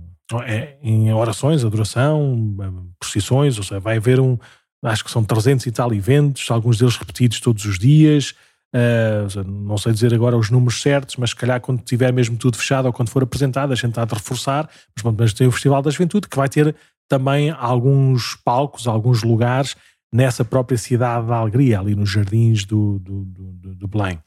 é, 0.45 0.77
em 0.83 1.13
orações, 1.15 1.65
adoração, 1.65 2.57
procissões, 2.99 3.57
ou 3.57 3.65
seja, 3.65 3.81
vai 3.81 3.97
haver 3.97 4.21
um, 4.21 4.37
acho 4.83 5.03
que 5.03 5.11
são 5.11 5.25
300 5.25 5.65
e 5.67 5.73
tal 5.73 5.95
eventos, 5.95 6.51
alguns 6.51 6.77
deles 6.77 6.97
repetidos 6.97 7.41
todos 7.41 7.65
os 7.65 7.79
dias, 7.79 8.35
Uh, 8.75 9.45
não 9.45 9.79
sei 9.79 9.93
dizer 9.93 10.13
agora 10.13 10.37
os 10.37 10.51
números 10.51 10.83
certos, 10.83 11.15
mas 11.15 11.31
se 11.31 11.37
calhar 11.37 11.61
quando 11.61 11.81
tiver 11.83 12.13
mesmo 12.13 12.37
tudo 12.37 12.57
fechado 12.57 12.87
ou 12.87 12.93
quando 12.93 13.09
for 13.09 13.23
apresentado, 13.23 13.73
a 13.73 13.77
gente 13.77 13.99
há 14.01 14.05
de 14.05 14.15
reforçar. 14.15 14.69
Mas, 14.97 15.03
bom, 15.03 15.15
mas 15.17 15.33
tem 15.33 15.47
o 15.47 15.53
Festival 15.53 15.81
da 15.81 15.93
Juventude 15.93 16.29
que 16.29 16.37
vai 16.37 16.49
ter 16.49 16.75
também 17.09 17.51
alguns 17.51 18.35
palcos, 18.45 18.89
alguns 18.89 19.23
lugares 19.23 19.77
nessa 20.13 20.45
própria 20.45 20.77
cidade 20.77 21.29
da 21.29 21.37
alegria, 21.37 21.79
ali 21.79 21.95
nos 21.95 22.11
jardins 22.11 22.65
do, 22.65 22.99
do, 22.99 23.25
do, 23.25 23.75
do 23.77 23.89
Belém. 23.89 24.19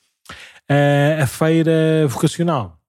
Uh, 0.70 1.24
a 1.24 1.28
feira 1.28 2.08
vocacional. 2.08 2.80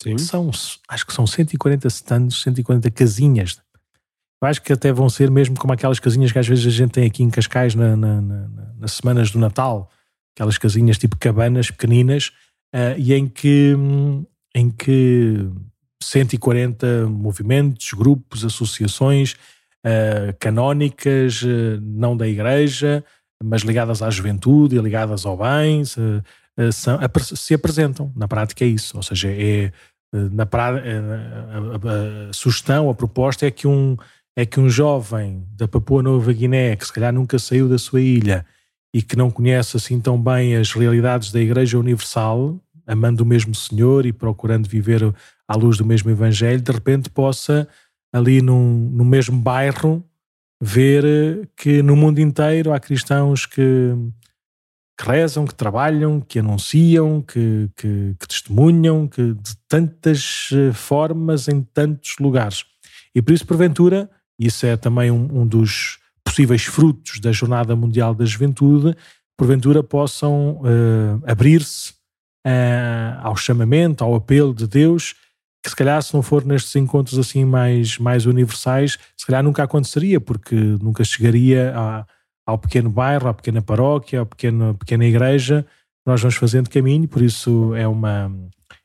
Sim. 0.00 0.16
São, 0.18 0.50
acho 0.88 1.06
que 1.06 1.12
são 1.12 1.26
140 1.26 1.88
stands, 1.88 2.40
140 2.40 2.88
casinhas. 2.92 3.60
Eu 4.40 4.48
acho 4.48 4.62
que 4.62 4.72
até 4.72 4.92
vão 4.92 5.08
ser 5.08 5.28
mesmo 5.28 5.56
como 5.56 5.72
aquelas 5.72 5.98
casinhas 5.98 6.30
que 6.30 6.38
às 6.38 6.46
vezes 6.46 6.66
a 6.66 6.70
gente 6.70 6.92
tem 6.92 7.06
aqui 7.06 7.24
em 7.24 7.30
Cascais 7.30 7.74
na, 7.74 7.96
na, 7.96 8.20
na, 8.20 8.48
nas 8.78 8.92
semanas 8.92 9.30
do 9.30 9.40
Natal 9.40 9.90
aquelas 10.34 10.58
casinhas 10.58 10.98
tipo 10.98 11.16
cabanas 11.16 11.70
pequeninas, 11.70 12.32
uh, 12.74 12.98
e 12.98 13.14
em 13.14 13.28
que, 13.28 13.74
em 14.54 14.70
que 14.70 15.48
140 16.02 17.06
movimentos, 17.08 17.92
grupos, 17.92 18.44
associações 18.44 19.34
uh, 19.86 20.34
canónicas, 20.40 21.42
uh, 21.42 21.80
não 21.80 22.16
da 22.16 22.28
igreja, 22.28 23.04
mas 23.42 23.62
ligadas 23.62 24.02
à 24.02 24.10
juventude 24.10 24.76
e 24.76 24.80
ligadas 24.80 25.24
ao 25.24 25.36
bem, 25.36 25.84
se, 25.84 26.00
são, 26.72 26.98
se 27.20 27.54
apresentam. 27.54 28.12
Na 28.16 28.26
prática 28.26 28.64
é 28.64 28.68
isso, 28.68 28.96
ou 28.96 29.02
seja, 29.02 29.28
é 29.30 29.72
na 30.12 30.44
a, 30.44 30.68
a, 30.68 32.28
a, 32.28 32.32
sugestão, 32.32 32.88
a 32.88 32.94
proposta 32.94 33.46
é 33.46 33.50
que 33.50 33.66
um 33.66 33.96
é 34.36 34.46
que 34.46 34.60
um 34.60 34.68
jovem 34.68 35.44
da 35.56 35.66
Papua 35.66 36.02
Nova 36.02 36.32
Guiné 36.32 36.76
que 36.76 36.86
se 36.86 36.92
calhar 36.92 37.12
nunca 37.12 37.38
saiu 37.38 37.68
da 37.68 37.78
sua 37.78 38.00
ilha 38.00 38.46
e 38.94 39.02
que 39.02 39.16
não 39.16 39.28
conhece 39.28 39.76
assim 39.76 40.00
tão 40.00 40.16
bem 40.22 40.54
as 40.54 40.72
realidades 40.72 41.32
da 41.32 41.40
Igreja 41.40 41.76
Universal, 41.76 42.60
amando 42.86 43.24
o 43.24 43.26
mesmo 43.26 43.52
Senhor 43.52 44.06
e 44.06 44.12
procurando 44.12 44.68
viver 44.68 45.12
à 45.48 45.56
luz 45.56 45.76
do 45.76 45.84
mesmo 45.84 46.12
Evangelho, 46.12 46.62
de 46.62 46.70
repente 46.70 47.10
possa, 47.10 47.66
ali 48.12 48.40
num, 48.40 48.88
no 48.92 49.04
mesmo 49.04 49.36
bairro, 49.36 50.04
ver 50.62 51.50
que 51.56 51.82
no 51.82 51.96
mundo 51.96 52.20
inteiro 52.20 52.72
há 52.72 52.78
cristãos 52.78 53.46
que, 53.46 53.96
que 54.96 55.04
rezam, 55.04 55.44
que 55.44 55.56
trabalham, 55.56 56.20
que 56.20 56.38
anunciam, 56.38 57.20
que, 57.20 57.68
que, 57.74 58.14
que 58.16 58.28
testemunham, 58.28 59.08
que 59.08 59.34
de 59.34 59.56
tantas 59.68 60.50
eh, 60.52 60.72
formas, 60.72 61.48
em 61.48 61.62
tantos 61.62 62.14
lugares. 62.20 62.64
E 63.12 63.20
por 63.20 63.32
isso, 63.32 63.44
porventura, 63.44 64.08
isso 64.38 64.64
é 64.64 64.76
também 64.76 65.10
um, 65.10 65.40
um 65.40 65.46
dos 65.46 65.98
possíveis 66.24 66.64
frutos 66.64 67.20
da 67.20 67.30
Jornada 67.30 67.76
Mundial 67.76 68.14
da 68.14 68.24
Juventude, 68.24 68.96
porventura 69.36 69.82
possam 69.82 70.60
uh, 70.60 71.22
abrir-se 71.26 71.92
uh, 72.46 73.20
ao 73.20 73.36
chamamento, 73.36 74.02
ao 74.02 74.14
apelo 74.14 74.54
de 74.54 74.66
Deus, 74.66 75.14
que 75.62 75.70
se 75.70 75.76
calhar 75.76 76.02
se 76.02 76.12
não 76.14 76.22
for 76.22 76.44
nestes 76.44 76.74
encontros 76.76 77.18
assim 77.18 77.44
mais, 77.44 77.98
mais 77.98 78.26
universais, 78.26 78.98
se 79.16 79.26
calhar 79.26 79.42
nunca 79.42 79.62
aconteceria, 79.62 80.20
porque 80.20 80.54
nunca 80.54 81.04
chegaria 81.04 81.72
a, 81.76 82.06
ao 82.46 82.58
pequeno 82.58 82.90
bairro, 82.90 83.28
à 83.28 83.34
pequena 83.34 83.62
paróquia, 83.62 84.22
à 84.22 84.26
pequena, 84.26 84.74
pequena 84.74 85.04
igreja, 85.04 85.66
nós 86.06 86.20
vamos 86.20 86.36
fazendo 86.36 86.68
caminho, 86.68 87.08
por 87.08 87.22
isso 87.22 87.74
é, 87.74 87.88
uma, 87.88 88.30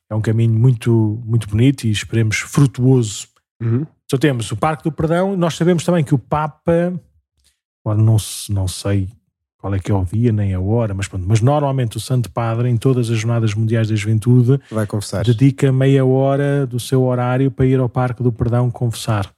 é 0.09 0.15
um 0.15 0.21
caminho 0.21 0.53
muito, 0.53 1.21
muito 1.25 1.49
bonito 1.49 1.85
e 1.85 1.91
esperemos 1.91 2.37
frutuoso 2.37 3.27
uhum. 3.61 3.85
Então 4.09 4.17
temos 4.17 4.51
o 4.51 4.57
Parque 4.57 4.83
do 4.83 4.91
Perdão, 4.91 5.37
nós 5.37 5.55
sabemos 5.55 5.83
também 5.83 6.03
que 6.03 6.15
o 6.15 6.17
Papa, 6.17 6.99
agora 7.83 8.01
não, 8.01 8.17
não 8.49 8.67
sei 8.67 9.09
qual 9.59 9.75
é 9.75 9.79
que 9.79 9.91
é 9.91 9.93
o 9.93 10.05
dia 10.05 10.31
nem 10.31 10.53
a 10.53 10.59
hora, 10.59 10.93
mas 10.93 11.07
pronto, 11.07 11.25
mas 11.27 11.41
normalmente 11.41 11.97
o 11.97 11.99
Santo 11.99 12.31
Padre, 12.31 12.69
em 12.69 12.77
todas 12.77 13.09
as 13.09 13.17
jornadas 13.17 13.53
mundiais 13.53 13.89
da 13.89 13.95
juventude, 13.95 14.59
vai 14.71 14.87
confessar. 14.87 15.25
dedica 15.25 15.71
meia 15.71 16.05
hora 16.05 16.65
do 16.65 16.79
seu 16.79 17.03
horário 17.03 17.51
para 17.51 17.65
ir 17.65 17.79
ao 17.79 17.89
Parque 17.89 18.23
do 18.23 18.31
Perdão 18.31 18.71
confessar. 18.71 19.29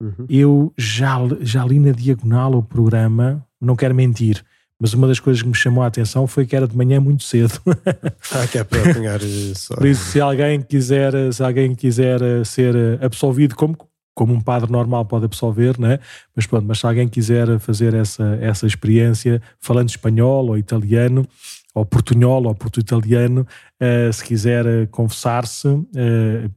Uhum. 0.00 0.24
Eu 0.30 0.72
já, 0.78 1.18
já 1.42 1.62
li 1.64 1.78
na 1.78 1.92
diagonal 1.92 2.54
o 2.54 2.62
programa, 2.62 3.44
não 3.60 3.76
quero 3.76 3.94
mentir, 3.94 4.42
mas 4.80 4.94
uma 4.94 5.06
das 5.06 5.20
coisas 5.20 5.42
que 5.42 5.48
me 5.48 5.54
chamou 5.54 5.84
a 5.84 5.88
atenção 5.88 6.26
foi 6.26 6.46
que 6.46 6.56
era 6.56 6.66
de 6.66 6.74
manhã 6.74 6.98
muito 6.98 7.22
cedo. 7.22 7.60
ah, 8.32 8.46
que 8.50 8.56
é 8.56 8.64
para 8.64 8.90
apanhar 8.90 9.20
só. 9.54 9.74
Por 9.74 9.86
isso, 9.86 10.04
se 10.06 10.18
alguém 10.22 10.62
quiser, 10.62 11.12
se 11.34 11.44
alguém 11.44 11.74
quiser 11.74 12.18
ser 12.46 12.74
absolvido 13.02 13.54
como 13.54 13.76
como 14.20 14.34
um 14.34 14.40
padre 14.42 14.70
normal 14.70 15.06
pode 15.06 15.24
absolver, 15.24 15.80
né? 15.80 15.98
mas 16.36 16.46
pronto, 16.46 16.66
mas 16.68 16.78
se 16.78 16.84
alguém 16.84 17.08
quiser 17.08 17.58
fazer 17.58 17.94
essa, 17.94 18.36
essa 18.38 18.66
experiência 18.66 19.40
falando 19.58 19.88
espanhol 19.88 20.48
ou 20.48 20.58
italiano, 20.58 21.26
ou 21.74 21.86
portunhol 21.86 22.46
ou 22.46 22.54
porto-italiano, 22.54 23.46
uh, 23.80 24.12
se 24.12 24.22
quiser 24.22 24.66
uh, 24.66 24.86
confessar-se, 24.90 25.66
uh, 25.68 25.86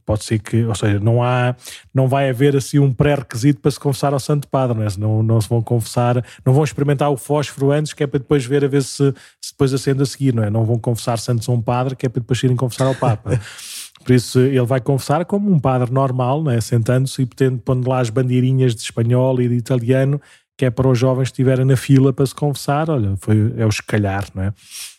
pode 0.04 0.24
ser 0.24 0.40
que, 0.40 0.62
ou 0.62 0.74
seja, 0.74 1.00
não 1.00 1.22
há, 1.22 1.56
não 1.94 2.06
vai 2.06 2.28
haver 2.28 2.54
assim 2.54 2.78
um 2.78 2.92
pré-requisito 2.92 3.62
para 3.62 3.70
se 3.70 3.80
confessar 3.80 4.12
ao 4.12 4.20
Santo 4.20 4.46
Padre, 4.46 4.76
não, 4.76 4.84
é? 4.84 4.88
não, 4.98 5.22
não 5.22 5.40
se 5.40 5.48
vão 5.48 5.62
confessar, 5.62 6.22
não 6.44 6.52
vão 6.52 6.64
experimentar 6.64 7.10
o 7.10 7.16
fósforo 7.16 7.72
antes, 7.72 7.94
que 7.94 8.02
é 8.02 8.06
para 8.06 8.18
depois 8.18 8.44
ver 8.44 8.62
a 8.62 8.68
ver 8.68 8.82
se, 8.82 9.14
se 9.40 9.52
depois 9.52 9.72
acende 9.72 10.02
a 10.02 10.06
seguir, 10.06 10.34
não 10.34 10.44
é? 10.44 10.50
Não 10.50 10.66
vão 10.66 10.78
confessar 10.78 11.18
Santos 11.18 11.48
a 11.48 11.52
um 11.52 11.62
padre, 11.62 11.96
que 11.96 12.04
é 12.04 12.10
para 12.10 12.20
depois 12.20 12.42
irem 12.42 12.56
confessar 12.56 12.86
ao 12.86 12.94
Papa. 12.94 13.40
Por 14.04 14.12
isso 14.12 14.38
ele 14.38 14.64
vai 14.66 14.80
confessar 14.80 15.24
como 15.24 15.50
um 15.50 15.58
padre 15.58 15.90
normal, 15.90 16.42
né? 16.42 16.60
sentando-se 16.60 17.22
e 17.22 17.50
pondo 17.64 17.88
lá 17.88 18.00
as 18.00 18.10
bandeirinhas 18.10 18.74
de 18.74 18.82
espanhol 18.82 19.40
e 19.40 19.48
de 19.48 19.54
italiano, 19.54 20.20
que 20.56 20.66
é 20.66 20.70
para 20.70 20.86
os 20.86 20.98
jovens 20.98 21.28
que 21.28 21.32
estiverem 21.32 21.64
na 21.64 21.76
fila 21.76 22.12
para 22.12 22.26
se 22.26 22.34
confessar. 22.34 22.90
Olha, 22.90 23.16
foi, 23.16 23.54
é 23.56 23.64
o 23.64 23.68
escalhar, 23.68 24.26
não 24.34 24.44
é? 24.44 24.52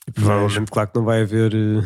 E 0.07 0.11
provavelmente, 0.11 0.71
claro 0.71 0.89
que 0.89 0.97
não 0.97 1.05
vai 1.05 1.21
haver 1.21 1.53
uh, 1.53 1.83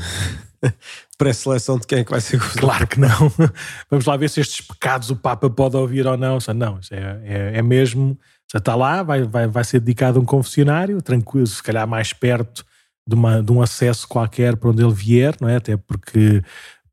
pré-seleção 1.18 1.78
de 1.78 1.86
quem 1.86 2.00
é 2.00 2.04
que 2.04 2.12
vai 2.12 2.22
ser 2.22 2.40
Claro 2.40 2.88
que 2.88 3.00
não. 3.00 3.32
Vamos 3.92 4.06
lá 4.06 4.16
ver 4.16 4.30
se 4.30 4.40
estes 4.40 4.66
pecados 4.66 5.10
o 5.10 5.16
Papa 5.16 5.50
pode 5.50 5.76
ouvir 5.76 6.08
ou 6.08 6.18
não. 6.18 6.38
Não, 6.56 6.80
é, 6.92 7.20
é, 7.24 7.58
é 7.58 7.62
mesmo. 7.62 8.18
Já 8.52 8.58
está 8.58 8.76
lá, 8.76 9.04
vai, 9.04 9.24
vai, 9.24 9.46
vai 9.46 9.64
ser 9.64 9.80
dedicado 9.80 10.18
a 10.18 10.22
um 10.22 10.26
confessionário, 10.26 11.02
tranquilo, 11.02 11.46
se 11.46 11.62
calhar 11.62 11.88
mais 11.88 12.14
perto 12.14 12.66
de, 13.08 13.16
uma, 13.16 13.44
de 13.44 13.52
um 13.52 13.62
acesso 13.62 14.08
qualquer 14.08 14.56
para 14.56 14.70
onde 14.70 14.84
ele 14.84 14.94
vier, 14.94 15.36
não 15.40 15.50
é? 15.50 15.58
Até 15.58 15.78
porque 15.78 16.44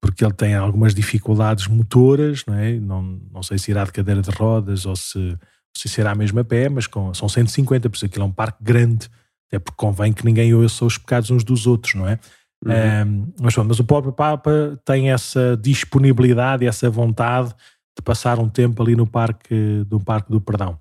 porque 0.00 0.24
ele 0.24 0.32
tem 0.32 0.54
algumas 0.54 0.94
dificuldades 0.94 1.66
motoras, 1.66 2.44
não 2.46 2.54
é? 2.54 2.78
Não, 2.78 3.20
não 3.32 3.42
sei 3.42 3.58
se 3.58 3.70
irá 3.70 3.84
de 3.84 3.92
cadeira 3.92 4.22
de 4.22 4.30
rodas 4.30 4.86
ou 4.86 4.96
se, 4.96 5.36
se 5.76 5.88
será 5.88 6.14
mesmo 6.14 6.38
a 6.40 6.44
pé, 6.44 6.68
mas 6.68 6.86
com, 6.86 7.12
são 7.14 7.28
150, 7.28 7.88
por 7.88 7.96
isso 7.96 8.06
aquilo 8.06 8.24
é 8.24 8.28
um 8.28 8.32
parque 8.32 8.62
grande, 8.62 9.08
até 9.48 9.58
porque 9.58 9.76
convém 9.76 10.12
que 10.12 10.24
ninguém 10.24 10.54
ouça 10.54 10.84
os 10.84 10.98
pecados 10.98 11.30
uns 11.30 11.44
dos 11.44 11.66
outros, 11.66 11.94
não 11.94 12.08
é? 12.08 12.18
Uhum. 12.64 12.72
Um, 12.72 13.32
mas, 13.40 13.56
mas 13.56 13.78
o 13.80 13.84
próprio 13.84 14.12
Papa 14.12 14.80
tem 14.84 15.10
essa 15.10 15.56
disponibilidade 15.60 16.64
e 16.64 16.68
essa 16.68 16.88
vontade 16.88 17.54
de 17.96 18.02
passar 18.02 18.38
um 18.38 18.48
tempo 18.48 18.82
ali 18.82 18.96
no 18.96 19.06
parque 19.06 19.84
do 19.86 20.00
Parque 20.00 20.30
do 20.30 20.40
Perdão. 20.40 20.78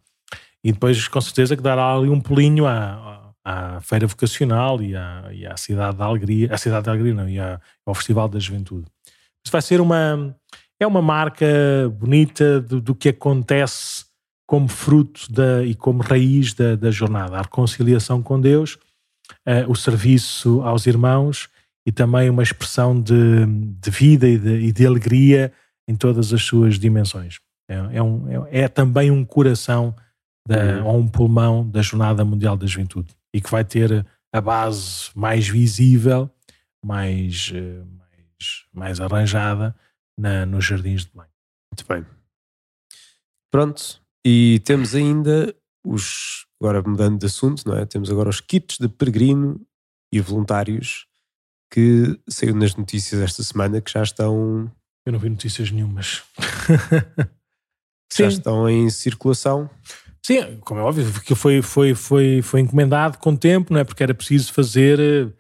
E 0.64 0.72
depois, 0.72 1.08
com 1.08 1.22
certeza, 1.22 1.56
que 1.56 1.62
dará 1.62 1.94
ali 1.94 2.10
um 2.10 2.20
pulinho 2.20 2.66
à, 2.66 3.34
à 3.44 3.80
Feira 3.82 4.08
Vocacional 4.08 4.82
e 4.82 4.96
à, 4.96 5.30
e 5.32 5.46
à 5.46 5.56
Cidade 5.56 5.98
da 5.98 6.06
Alegria, 6.06 6.54
à 6.54 6.58
Cidade 6.58 6.86
da 6.86 6.92
Alegria, 6.92 7.14
não, 7.14 7.30
e 7.30 7.40
à, 7.40 7.62
ao 7.86 7.94
Festival 7.94 8.28
da 8.28 8.40
Juventude. 8.40 8.88
Isto 9.46 9.52
vai 9.52 9.62
ser 9.62 9.80
uma, 9.80 10.36
é 10.80 10.88
uma 10.88 11.02
marca 11.02 11.46
bonita 12.00 12.60
do, 12.60 12.82
do 12.82 12.96
que 12.96 13.10
acontece 13.10 14.06
como 14.48 14.68
fruto 14.68 15.32
da, 15.32 15.64
e 15.64 15.76
como 15.76 16.02
raiz 16.02 16.54
da, 16.54 16.76
da 16.76 16.90
jornada. 16.92 17.38
A 17.38 17.42
reconciliação 17.42 18.22
com 18.22 18.40
Deus, 18.40 18.78
uh, 19.48 19.70
o 19.70 19.76
serviço 19.76 20.62
aos 20.62 20.86
irmãos 20.88 21.50
e 21.86 21.92
também 21.92 22.30
uma 22.30 22.44
expressão 22.44 23.00
de, 23.00 23.46
de 23.46 23.92
vida 23.92 24.28
e 24.28 24.38
de, 24.38 24.56
e 24.56 24.72
de, 24.72 24.86
alegria 24.86 25.52
em 25.88 25.96
todas 25.96 26.34
as 26.34 26.44
suas 26.44 26.80
dimensões. 26.80 27.40
É, 27.70 27.98
é, 27.98 28.04
um, 28.04 28.48
é, 28.48 28.62
é 28.64 28.68
também 28.68 29.12
um 29.12 29.24
coração 29.24 29.96
da, 30.48 30.80
uhum. 30.80 30.86
ou 30.86 31.00
um 31.00 31.08
pulmão 31.08 31.68
da 31.68 31.82
Jornada 31.82 32.24
Mundial 32.26 32.58
da 32.58 32.66
Juventude 32.66 33.16
e 33.34 33.42
que 33.42 33.50
vai 33.50 33.64
ter 33.64 34.06
a 34.34 34.42
base 34.42 35.10
mais 35.16 35.48
visível, 35.48 36.30
mais, 36.84 37.52
eh, 37.56 37.82
mais 38.74 39.00
arranjada 39.00 39.76
na, 40.18 40.46
nos 40.46 40.66
Jardins 40.66 41.06
de 41.06 41.12
Belém. 41.14 41.30
Muito 41.72 41.86
bem. 41.88 42.06
Pronto, 43.52 44.02
e 44.26 44.60
temos 44.66 44.96
ainda 44.96 45.56
os, 45.84 46.46
agora 46.60 46.82
mudando 46.82 47.20
de 47.20 47.26
assunto, 47.26 47.68
não 47.68 47.78
é? 47.78 47.86
Temos 47.86 48.10
agora 48.10 48.30
os 48.30 48.42
kits 48.42 48.78
de 48.78 48.90
peregrino 48.90 49.62
e 50.12 50.20
voluntários 50.20 51.08
que 51.72 52.20
saiu 52.30 52.56
nas 52.56 52.76
notícias 52.76 53.22
esta 53.22 53.44
semana 53.44 53.82
que 53.82 53.92
já 53.92 54.02
estão. 54.02 54.72
Eu 55.06 55.14
não 55.14 55.20
vi 55.20 55.30
notícias 55.30 55.72
nenhumas. 55.72 56.24
já 58.14 58.28
estão 58.28 58.70
em 58.70 58.90
circulação. 58.90 59.70
Sim, 60.26 60.58
como 60.62 60.80
é 60.80 60.84
óbvio, 60.84 61.12
porque 61.12 61.36
foi, 61.36 61.62
foi, 61.62 61.94
foi, 61.94 62.42
foi 62.42 62.60
encomendado 62.62 63.20
com 63.20 63.36
tempo, 63.36 63.72
não 63.72 63.80
é? 63.80 63.84
Porque 63.84 64.02
era 64.02 64.14
preciso 64.14 64.52
fazer 64.52 65.00
eh, 65.00 65.32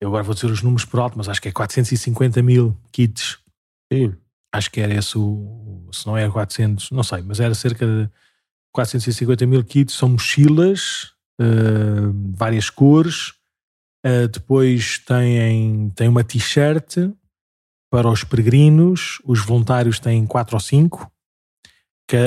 eu 0.00 0.08
agora 0.08 0.22
vou 0.22 0.34
dizer 0.34 0.46
os 0.46 0.62
números 0.62 0.84
por 0.84 1.00
alto, 1.00 1.16
mas 1.16 1.28
acho 1.28 1.40
que 1.40 1.48
é 1.48 1.52
450 1.52 2.42
mil 2.42 2.76
kits. 2.92 3.38
Sim. 3.92 4.14
Acho 4.52 4.70
que 4.70 4.80
era 4.80 4.94
esse 4.94 5.16
o. 5.16 5.88
Se 5.92 6.06
não 6.06 6.16
é 6.16 6.28
400, 6.28 6.90
não 6.90 7.02
sei, 7.02 7.22
mas 7.22 7.40
era 7.40 7.54
cerca 7.54 7.86
de 7.86 8.08
450 8.72 9.46
mil 9.46 9.64
kits. 9.64 9.94
São 9.94 10.10
mochilas, 10.10 11.12
uh, 11.40 12.12
várias 12.34 12.70
cores. 12.70 13.32
Uh, 14.04 14.28
depois 14.28 14.98
têm, 14.98 15.90
têm 15.90 16.08
uma 16.08 16.22
t-shirt 16.22 16.96
para 17.90 18.08
os 18.08 18.22
peregrinos. 18.22 19.20
Os 19.24 19.40
voluntários 19.40 19.98
têm 19.98 20.26
4 20.26 20.56
ou 20.56 20.60
5. 20.60 21.10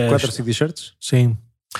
4 0.09 0.27
ou 0.27 0.31
5 0.31 0.45
t-shirts? 0.45 0.93
Sim. 0.99 1.37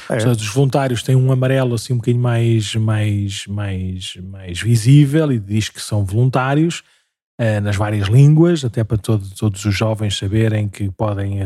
É. 0.10 0.18
Os 0.28 0.48
voluntários 0.48 1.02
têm 1.02 1.16
um 1.16 1.32
amarelo 1.32 1.74
assim 1.74 1.94
um 1.94 1.98
bocadinho 1.98 2.22
mais, 2.22 2.76
mais, 2.76 3.48
mais, 3.48 4.18
mais 4.24 4.62
visível 4.62 5.32
e 5.32 5.40
diz 5.40 5.70
que 5.70 5.82
são 5.82 6.06
voluntários 6.06 6.84
uh, 7.40 7.60
nas 7.62 7.76
várias 7.76 8.08
línguas, 8.08 8.64
até 8.64 8.84
para 8.84 8.98
todo, 8.98 9.28
todos 9.36 9.66
os 9.66 9.76
jovens 9.76 10.16
saberem 10.16 10.68
que 10.68 10.92
podem 10.92 11.40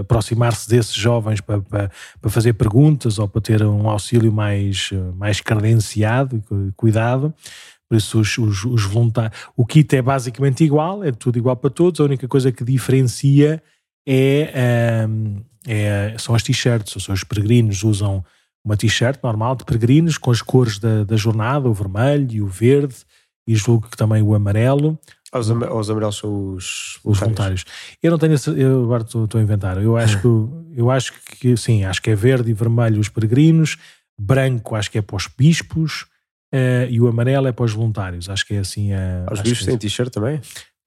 aproximar-se 0.00 0.68
desses 0.68 0.94
jovens 0.94 1.42
para, 1.42 1.60
para, 1.60 1.90
para, 2.20 2.30
fazer 2.30 2.54
perguntas 2.54 3.18
ou 3.18 3.28
para 3.28 3.42
ter 3.42 3.62
um 3.62 3.88
auxílio 3.88 4.32
mais, 4.32 4.90
mais 5.14 5.40
credenciado 5.40 6.42
e 6.68 6.72
cuidado. 6.72 7.34
Por 7.86 7.96
isso, 7.96 8.20
os, 8.20 8.38
os, 8.38 8.64
os 8.64 8.84
voluntários. 8.84 9.38
O 9.56 9.66
kit 9.66 9.94
é 9.94 10.00
basicamente 10.00 10.64
igual, 10.64 11.04
é 11.04 11.10
tudo 11.12 11.36
igual 11.36 11.56
para 11.56 11.68
todos, 11.68 12.00
a 12.00 12.04
única 12.04 12.26
coisa 12.26 12.50
que 12.50 12.64
diferencia 12.64 13.62
é. 14.06 14.52
Ehm, 14.54 15.49
é, 15.66 16.14
são 16.18 16.34
as 16.34 16.42
t-shirts. 16.42 17.08
Os 17.08 17.24
peregrinos 17.24 17.82
usam 17.82 18.24
uma 18.64 18.76
t-shirt 18.76 19.18
normal 19.22 19.56
de 19.56 19.64
peregrinos 19.64 20.18
com 20.18 20.30
as 20.30 20.42
cores 20.42 20.78
da, 20.78 21.04
da 21.04 21.16
jornada, 21.16 21.68
o 21.68 21.74
vermelho 21.74 22.28
e 22.30 22.42
o 22.42 22.46
verde, 22.46 22.96
e 23.46 23.54
julgo 23.54 23.88
que 23.88 23.96
também 23.96 24.22
o 24.22 24.34
amarelo. 24.34 24.98
Os, 25.32 25.48
os 25.48 25.90
amarelos 25.90 26.16
são 26.16 26.54
os 26.54 26.98
voluntários. 27.02 27.04
os 27.04 27.18
voluntários. 27.18 27.64
Eu 28.02 28.10
não 28.10 28.18
tenho 28.18 28.34
eu 28.56 28.84
agora 28.84 29.02
estou, 29.02 29.24
estou 29.24 29.40
a 29.40 29.42
inventar. 29.42 29.80
Eu 29.82 29.96
acho 29.96 30.20
que 30.20 30.26
eu 30.76 30.90
acho 30.90 31.12
que 31.38 31.56
sim, 31.56 31.84
acho 31.84 32.02
que 32.02 32.10
é 32.10 32.14
verde 32.14 32.50
e 32.50 32.54
vermelho 32.54 33.00
os 33.00 33.08
peregrinos, 33.08 33.76
branco 34.18 34.74
acho 34.74 34.90
que 34.90 34.98
é 34.98 35.02
para 35.02 35.16
os 35.16 35.26
bispos 35.26 36.02
uh, 36.52 36.88
e 36.88 37.00
o 37.00 37.08
amarelo 37.08 37.46
é 37.46 37.52
para 37.52 37.64
os 37.64 37.72
voluntários. 37.72 38.28
Acho 38.28 38.44
que 38.44 38.54
é 38.54 38.58
assim. 38.58 38.92
Uh, 38.92 39.32
os 39.32 39.40
bispos 39.40 39.64
têm 39.66 39.74
é 39.74 39.78
t-shirt 39.78 40.12
também? 40.12 40.40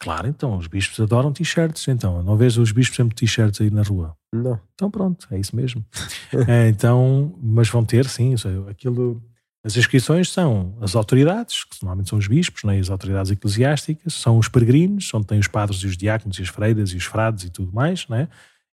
Claro, 0.03 0.27
então, 0.27 0.57
os 0.57 0.67
bispos 0.67 0.99
adoram 0.99 1.31
t-shirts, 1.31 1.87
então. 1.87 2.21
Não 2.21 2.35
vês 2.35 2.57
os 2.57 2.71
bispos 2.71 2.97
sempre 2.97 3.15
t-shirts 3.15 3.61
aí 3.61 3.71
na 3.71 3.83
rua? 3.83 4.15
Não. 4.33 4.59
Então 4.73 4.91
pronto, 4.91 5.27
é 5.31 5.39
isso 5.39 5.55
mesmo. 5.55 5.85
é, 6.47 6.67
então, 6.67 7.33
mas 7.41 7.69
vão 7.69 7.83
ter, 7.85 8.05
sim, 8.07 8.35
aquilo... 8.69 9.21
As 9.65 9.77
inscrições 9.77 10.29
são 10.29 10.77
as 10.81 10.93
autoridades, 10.93 11.63
que 11.63 11.81
normalmente 11.81 12.09
são 12.09 12.19
os 12.19 12.27
bispos, 12.27 12.65
né, 12.65 12.77
as 12.77 12.89
autoridades 12.89 13.31
eclesiásticas, 13.31 14.13
são 14.13 14.37
os 14.37 14.49
peregrinos, 14.49 15.09
onde 15.13 15.25
tem 15.25 15.39
os 15.39 15.47
padres 15.47 15.79
e 15.79 15.87
os 15.87 15.95
diáconos 15.95 16.37
e 16.37 16.41
as 16.41 16.49
freiras 16.49 16.89
e 16.89 16.97
os 16.97 17.05
frades 17.05 17.45
e 17.45 17.49
tudo 17.49 17.71
mais, 17.71 18.05
né? 18.09 18.27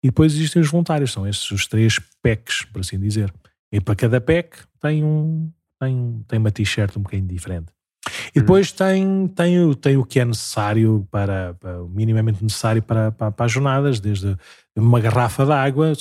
e 0.05 0.09
depois 0.09 0.35
existem 0.35 0.61
os 0.61 0.69
voluntários, 0.69 1.11
são 1.11 1.27
esses 1.27 1.49
os 1.49 1.65
três 1.65 1.99
PECs, 2.21 2.63
por 2.65 2.81
assim 2.81 2.99
dizer. 2.99 3.33
E 3.71 3.81
para 3.81 3.95
cada 3.95 4.21
PEC 4.21 4.55
tem, 4.79 5.03
um, 5.03 5.51
tem, 5.79 6.23
tem 6.27 6.37
uma 6.37 6.51
t-shirt 6.51 6.95
um 6.95 7.01
bocadinho 7.01 7.27
diferente. 7.27 7.71
E 8.35 8.41
depois 8.41 8.69
tem, 8.69 9.29
tem, 9.29 9.73
tem 9.75 9.95
o 9.95 10.03
que 10.03 10.19
é 10.19 10.25
necessário 10.25 11.07
para, 11.09 11.53
para 11.53 11.81
minimamente 11.85 12.43
necessário 12.43 12.83
para, 12.83 13.09
para, 13.09 13.31
para, 13.31 13.45
as 13.45 13.51
jornadas, 13.51 14.01
desde 14.01 14.35
uma 14.75 14.99
garrafa 14.99 15.45
de 15.45 15.53
água, 15.53 15.93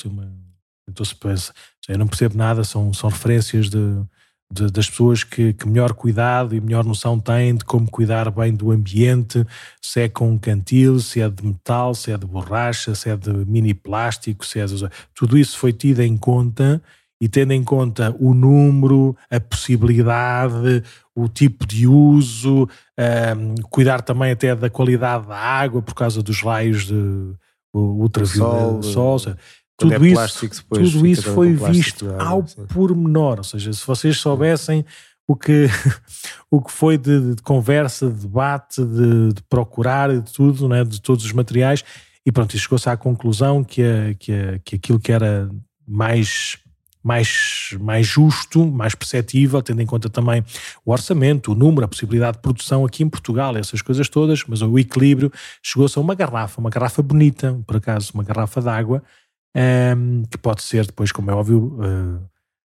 então 0.91 1.05
se 1.05 1.15
pensa, 1.15 1.53
eu 1.89 1.97
não 1.97 2.09
percebo 2.09 2.37
nada, 2.37 2.65
são, 2.65 2.93
são 2.93 3.09
referências 3.09 3.71
de, 3.71 3.79
de, 4.53 4.67
das 4.69 4.91
pessoas 4.91 5.23
que, 5.23 5.53
que, 5.53 5.69
melhor 5.69 5.93
cuidado 5.93 6.57
e 6.57 6.61
melhor 6.61 6.85
noção 6.85 7.21
têm 7.21 7.55
de 7.55 7.65
como 7.65 7.89
cuidar 7.89 8.29
bem 8.33 8.53
do 8.53 8.73
ambiente, 8.73 9.47
se 9.81 10.01
é 10.01 10.09
com 10.09 10.37
cantil, 10.37 10.99
se 10.99 11.21
é 11.21 11.29
de 11.29 11.47
metal, 11.47 11.95
se 11.95 12.11
é 12.11 12.19
de 12.19 12.27
borracha, 12.27 12.97
se 12.97 13.11
é 13.11 13.17
de 13.17 13.31
mini 13.47 13.75
plástico, 13.75 14.45
se 14.45 14.59
é 14.59 14.67
de... 14.67 14.89
tudo 15.15 15.39
isso 15.39 15.57
foi 15.57 15.73
tido 15.73 16.01
em 16.01 16.17
conta 16.17 16.83
e 17.25 17.29
tendo 17.29 17.55
em 17.55 17.65
conta 17.65 18.15
o 18.21 18.35
número, 18.35 19.17
a 19.31 19.41
possibilidade, 19.41 20.83
o 21.17 21.27
tipo 21.27 21.67
de 21.67 21.87
uso, 21.87 22.69
um, 23.39 23.55
cuidar 23.71 24.03
também 24.03 24.31
até 24.31 24.55
da 24.55 24.69
qualidade 24.69 25.27
da 25.27 25.39
água 25.39 25.81
por 25.81 25.95
causa 25.95 26.23
dos 26.23 26.43
raios 26.43 26.85
de 26.85 27.33
ultravioleta, 27.73 28.83
sol, 28.83 29.19
sol 29.19 29.37
tudo 29.75 29.95
é 29.95 30.09
isso, 30.09 30.51
tudo 30.69 31.07
isso 31.07 31.33
foi 31.33 31.55
visto 31.55 32.15
ao 32.19 32.45
pormenor, 32.69 33.39
ou 33.39 33.45
seja, 33.45 33.73
se 33.73 33.87
vocês 33.87 34.19
soubessem 34.19 34.85
o 35.27 35.35
que, 35.35 35.65
o 36.51 36.61
que 36.61 36.71
foi 36.71 36.99
de, 36.99 37.37
de 37.37 37.43
conversa, 37.43 38.11
de 38.11 38.21
debate, 38.21 38.85
de, 38.85 39.33
de, 39.33 39.43
procurar, 39.49 40.13
de 40.13 40.31
tudo, 40.31 40.69
né, 40.69 40.85
de 40.85 41.01
todos 41.01 41.25
os 41.25 41.33
materiais, 41.33 41.83
e 42.27 42.31
pronto, 42.31 42.55
chegou-se 42.59 42.89
à 42.91 42.99
conclusão 42.99 43.65
que, 43.65 43.81
a, 43.83 44.15
que, 44.15 44.31
a, 44.31 44.59
que 44.59 44.77
aquilo 44.77 45.01
que 45.01 45.11
era 45.11 45.49
mais 45.89 46.59
mais, 47.05 47.77
mais 47.79 48.07
justo, 48.07 48.67
mais 48.67 48.95
perceptível, 48.95 49.63
tendo 49.63 49.83
em 49.83 49.87
conta 49.87 50.09
também 50.09 50.43
o 50.87 50.91
orçamento, 50.91 51.53
o 51.53 51.55
número, 51.55 51.85
a 51.85 51.89
possibilidade 51.89 52.39
de 52.39 52.43
produção 52.43 52.83
aqui 52.87 53.03
em 53.03 53.09
Portugal, 53.11 53.55
essas 53.59 53.83
coisas 53.83 54.09
todas, 54.09 54.43
mas 54.49 54.63
o 54.63 54.79
equilíbrio 54.79 55.31
chegou-se 55.63 55.99
a 55.99 56.01
uma 56.01 56.15
garrafa, 56.15 56.59
uma 56.59 56.71
garrafa 56.71 57.03
bonita, 57.03 57.63
por 57.67 57.77
acaso, 57.77 58.13
uma 58.15 58.25
garrafa 58.25 58.63
de 58.63 58.71
água, 58.71 59.03
um, 59.55 59.61
ehm, 59.61 60.23
que 60.31 60.39
pode 60.39 60.63
ser 60.63 60.87
depois, 60.87 61.13
como 61.13 61.31
é 61.31 61.35
óbvio, 61.35 61.79
uh, 61.79 62.17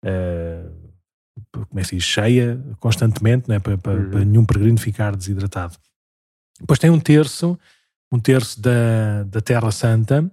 uh, 0.06 1.66
como 1.68 1.80
é 1.80 1.82
que 1.82 1.96
diz, 1.96 2.04
cheia 2.04 2.64
constantemente, 2.78 3.48
né, 3.48 3.58
para, 3.58 3.76
para, 3.76 3.98
uhum. 3.98 4.10
para 4.10 4.24
nenhum 4.24 4.44
peregrino 4.44 4.78
ficar 4.78 5.16
desidratado. 5.16 5.76
Depois 6.60 6.78
tem 6.78 6.88
um 6.88 7.00
terço, 7.00 7.58
um 8.12 8.20
terço 8.20 8.62
da, 8.62 9.24
da 9.24 9.40
Terra 9.40 9.72
Santa, 9.72 10.30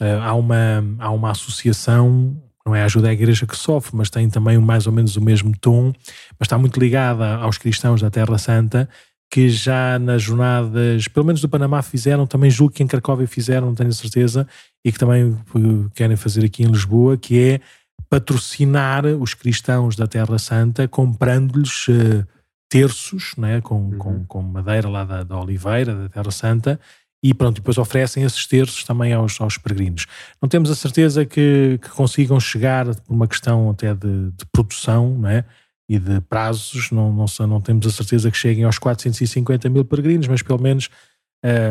há 0.00 0.34
uma, 0.34 0.84
há 0.98 1.10
uma 1.10 1.30
associação 1.30 2.42
não 2.68 2.76
é 2.76 2.82
a 2.82 2.84
ajuda 2.84 3.08
à 3.08 3.12
igreja 3.12 3.46
que 3.46 3.56
sofre, 3.56 3.96
mas 3.96 4.10
tem 4.10 4.28
também 4.28 4.58
mais 4.58 4.86
ou 4.86 4.92
menos 4.92 5.16
o 5.16 5.22
mesmo 5.22 5.56
tom, 5.58 5.92
mas 6.38 6.46
está 6.46 6.58
muito 6.58 6.78
ligada 6.78 7.36
aos 7.36 7.56
cristãos 7.56 8.02
da 8.02 8.10
Terra 8.10 8.36
Santa, 8.36 8.88
que 9.30 9.48
já 9.48 9.98
nas 9.98 10.22
jornadas, 10.22 11.08
pelo 11.08 11.24
menos 11.24 11.40
do 11.40 11.48
Panamá 11.48 11.82
fizeram, 11.82 12.26
também 12.26 12.50
julgo 12.50 12.74
que 12.74 12.82
em 12.82 12.86
Cracóvia 12.86 13.26
fizeram, 13.26 13.68
não 13.68 13.74
tenho 13.74 13.92
certeza, 13.92 14.46
e 14.84 14.92
que 14.92 14.98
também 14.98 15.36
querem 15.94 16.16
fazer 16.16 16.44
aqui 16.44 16.62
em 16.62 16.66
Lisboa, 16.66 17.16
que 17.16 17.38
é 17.38 17.60
patrocinar 18.10 19.06
os 19.06 19.32
cristãos 19.32 19.96
da 19.96 20.06
Terra 20.06 20.38
Santa 20.38 20.86
comprando-lhes 20.86 21.88
uh, 21.88 22.26
terços, 22.68 23.34
né, 23.36 23.60
com, 23.62 23.76
uhum. 23.76 23.98
com, 23.98 24.24
com, 24.26 24.42
madeira 24.42 24.88
lá 24.88 25.04
da, 25.04 25.22
da 25.22 25.40
Oliveira, 25.40 25.94
da 25.94 26.08
Terra 26.08 26.30
Santa, 26.30 26.78
e 27.22 27.34
pronto, 27.34 27.56
depois 27.56 27.78
oferecem 27.78 28.22
esses 28.22 28.46
terços 28.46 28.84
também 28.84 29.12
aos, 29.12 29.40
aos 29.40 29.58
peregrinos. 29.58 30.06
Não 30.40 30.48
temos 30.48 30.70
a 30.70 30.74
certeza 30.74 31.24
que, 31.24 31.78
que 31.82 31.88
consigam 31.90 32.38
chegar 32.38 32.86
por 32.86 33.12
uma 33.12 33.26
questão 33.26 33.70
até 33.70 33.92
de, 33.94 34.30
de 34.30 34.46
produção 34.52 35.18
não 35.18 35.28
é? 35.28 35.44
e 35.88 35.98
de 35.98 36.20
prazos, 36.20 36.90
não, 36.90 37.12
não, 37.12 37.26
não 37.46 37.60
temos 37.60 37.86
a 37.86 37.90
certeza 37.90 38.30
que 38.30 38.36
cheguem 38.36 38.64
aos 38.64 38.78
450 38.78 39.68
mil 39.68 39.84
peregrinos, 39.84 40.28
mas 40.28 40.42
pelo 40.42 40.60
menos 40.60 40.88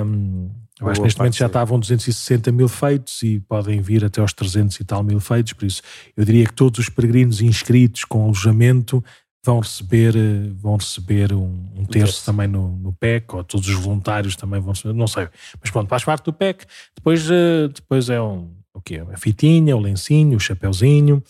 um, 0.06 0.50
eu 0.80 0.90
acho 0.90 1.00
que 1.00 1.06
neste 1.06 1.20
momento 1.20 1.36
já 1.36 1.48
estavam 1.48 1.80
260 1.80 2.52
mil 2.52 2.68
feitos 2.68 3.22
e 3.24 3.40
podem 3.40 3.82
vir 3.82 4.06
até 4.06 4.22
aos 4.22 4.34
300 4.34 4.80
e 4.80 4.84
tal 4.84 5.04
mil 5.04 5.20
feitos, 5.20 5.54
por 5.54 5.66
isso 5.66 5.82
eu 6.16 6.24
diria 6.24 6.46
que 6.46 6.54
todos 6.54 6.80
os 6.80 6.90
peregrinos 6.90 7.42
inscritos 7.42 8.04
com 8.06 8.24
alojamento 8.24 9.04
vão 9.46 9.60
receber, 9.60 10.16
eh, 10.16 10.52
vão 10.56 10.76
receber 10.76 11.34
um, 11.34 11.66
um 11.76 11.86
terço 11.86 12.26
também 12.26 12.48
no, 12.48 12.70
no 12.78 12.94
PEC, 12.94 13.34
ou 13.36 13.44
todos 13.44 13.68
os 13.68 13.76
voluntários 13.76 14.36
também 14.36 14.60
vão 14.60 14.74
receber, 14.74 14.94
não 14.94 15.08
sei. 15.08 15.30
Mas 15.62 15.72
pronto, 15.72 15.88
faz 15.88 16.04
parte 16.04 16.26
do 16.26 16.34
PEC. 16.34 16.66
Depois, 16.96 17.30
uh, 17.30 17.70
depois 17.74 18.10
é 18.10 18.22
um, 18.22 18.54
o 18.74 18.82
quê? 18.82 19.04
A 19.12 19.18
fitinha, 19.18 19.76
o 19.76 19.80
lencinho, 19.80 20.38
o 20.38 20.40
chapeuzinho, 20.40 21.24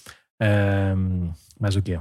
um, 0.98 1.32
mais 1.60 1.76
o 1.76 1.82
quê? 1.82 2.00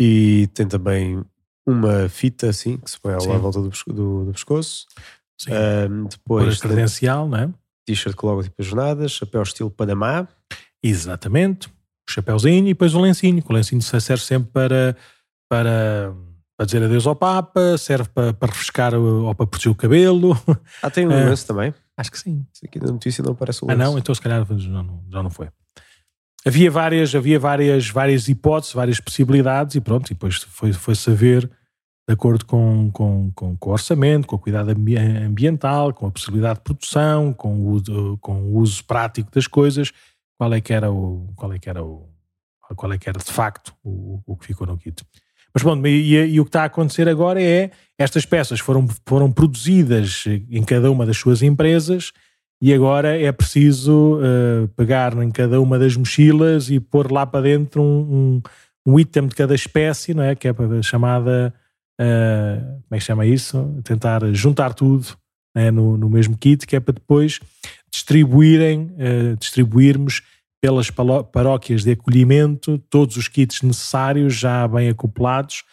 E 0.00 0.48
tem 0.54 0.66
também 0.66 1.22
uma 1.66 2.08
fita 2.08 2.48
assim, 2.48 2.78
que 2.78 2.90
se 2.90 2.98
põe 2.98 3.12
à 3.12 3.18
volta 3.18 3.60
do, 3.60 3.70
do, 3.88 4.24
do 4.24 4.32
pescoço. 4.32 4.86
Sim. 5.38 5.50
Um, 5.52 6.04
depois 6.04 6.58
Por 6.58 6.68
credencial, 6.68 7.28
não 7.28 7.38
é? 7.38 7.50
T-shirt 7.86 8.14
com 8.14 8.26
logo 8.26 8.42
tipo 8.42 8.62
jornadas, 8.62 9.12
chapéu 9.12 9.42
estilo 9.42 9.70
Panamá. 9.70 10.26
Exatamente 10.82 11.70
o 12.10 12.14
chapéuzinho 12.14 12.66
e 12.66 12.72
depois 12.74 12.94
o 12.94 13.00
lencinho. 13.00 13.42
O 13.48 13.52
lencinho 13.52 13.80
serve 13.82 14.22
sempre 14.22 14.50
para, 14.52 14.96
para, 15.48 16.14
para 16.56 16.66
dizer 16.66 16.82
adeus 16.82 17.06
ao 17.06 17.16
Papa, 17.16 17.78
serve 17.78 18.08
para, 18.08 18.32
para 18.32 18.48
refrescar 18.48 18.94
ou 18.94 19.34
para 19.34 19.46
proteger 19.46 19.72
o 19.72 19.74
cabelo. 19.74 20.38
Ah, 20.82 20.90
tem 20.90 21.06
um 21.06 21.10
uh, 21.12 21.28
lenço 21.28 21.46
também? 21.46 21.72
Acho 21.96 22.10
que 22.10 22.18
sim. 22.18 22.46
Isso 22.52 22.64
aqui 22.64 22.78
na 22.78 22.92
notícia 22.92 23.22
não 23.22 23.32
aparece 23.32 23.64
o 23.64 23.68
lenço. 23.68 23.80
Ah, 23.80 23.84
não? 23.84 23.98
Então 23.98 24.14
se 24.14 24.20
calhar 24.20 24.44
já 24.46 24.82
não, 24.82 25.04
já 25.10 25.22
não 25.22 25.30
foi. 25.30 25.48
Havia 26.44 26.70
várias, 26.70 27.14
havia 27.14 27.38
várias, 27.38 27.90
várias 27.90 28.28
hipóteses, 28.28 28.74
várias 28.74 28.98
possibilidades 28.98 29.74
e 29.74 29.80
pronto, 29.80 30.06
e 30.10 30.14
depois 30.14 30.36
foi, 30.36 30.72
foi 30.72 30.94
saber 30.94 31.50
de 32.08 32.14
acordo 32.14 32.44
com, 32.44 32.90
com, 32.90 33.30
com, 33.34 33.56
com, 33.56 33.70
o 33.70 33.72
orçamento, 33.72 34.26
com 34.26 34.36
o 34.36 34.38
cuidado 34.38 34.70
ambiental, 34.70 35.92
com 35.92 36.06
a 36.06 36.10
possibilidade 36.10 36.58
de 36.58 36.64
produção, 36.64 37.32
com 37.32 37.76
o, 37.76 38.18
com 38.18 38.42
o 38.42 38.56
uso 38.56 38.82
prático 38.84 39.30
das 39.32 39.46
coisas, 39.46 39.92
qual 40.40 40.54
é 40.54 40.60
que 40.62 40.72
era 40.72 40.90
o 40.90 41.28
qual 41.36 41.52
é 41.52 41.58
que 41.58 41.68
era 41.68 41.84
o 41.84 42.08
qual 42.74 42.90
é 42.94 42.96
que 42.96 43.10
era 43.10 43.18
de 43.18 43.30
facto 43.30 43.74
o, 43.84 44.22
o 44.26 44.34
que 44.38 44.46
ficou 44.46 44.66
no 44.66 44.78
kit. 44.78 45.04
Mas 45.52 45.62
bom, 45.62 45.76
e, 45.86 46.14
e, 46.14 46.40
o 46.40 46.44
que 46.44 46.48
está 46.48 46.62
a 46.62 46.66
acontecer 46.66 47.06
agora 47.10 47.42
é 47.42 47.70
estas 47.98 48.24
peças 48.24 48.58
foram, 48.58 48.88
foram 49.04 49.30
produzidas 49.30 50.24
em 50.48 50.62
cada 50.62 50.90
uma 50.90 51.04
das 51.04 51.18
suas 51.18 51.42
empresas 51.42 52.12
e 52.62 52.72
agora 52.72 53.20
é 53.20 53.30
preciso 53.32 54.18
uh, 54.18 54.68
pegar 54.76 55.12
em 55.22 55.30
cada 55.30 55.60
uma 55.60 55.78
das 55.78 55.94
mochilas 55.94 56.70
e 56.70 56.80
pôr 56.80 57.12
lá 57.12 57.26
para 57.26 57.42
dentro 57.42 57.82
um, 57.82 58.40
um, 58.86 58.92
um 58.92 58.98
item 58.98 59.26
de 59.26 59.34
cada 59.34 59.54
espécie, 59.54 60.14
não 60.14 60.22
é? 60.22 60.34
Que 60.34 60.48
é 60.48 60.52
a 60.52 60.82
chamada, 60.82 61.52
uh, 62.00 62.64
como 62.64 62.92
é 62.92 62.98
que 62.98 63.04
chama 63.04 63.26
isso? 63.26 63.78
Tentar 63.84 64.22
juntar 64.32 64.72
tudo 64.72 65.19
né? 65.54 65.70
no, 65.70 65.96
no 65.96 66.08
mesmo 66.08 66.36
kit, 66.36 66.66
que 66.66 66.76
é 66.76 66.80
para 66.80 66.94
depois 66.94 67.40
distribuírem, 67.90 68.90
uh, 68.92 69.36
distribuirmos 69.36 70.22
pelas 70.60 70.90
paróquias 70.90 71.84
de 71.84 71.92
acolhimento 71.92 72.78
todos 72.90 73.16
os 73.16 73.28
kits 73.28 73.62
necessários 73.62 74.34
já 74.34 74.68
bem 74.68 74.90
acoplados 74.90 75.64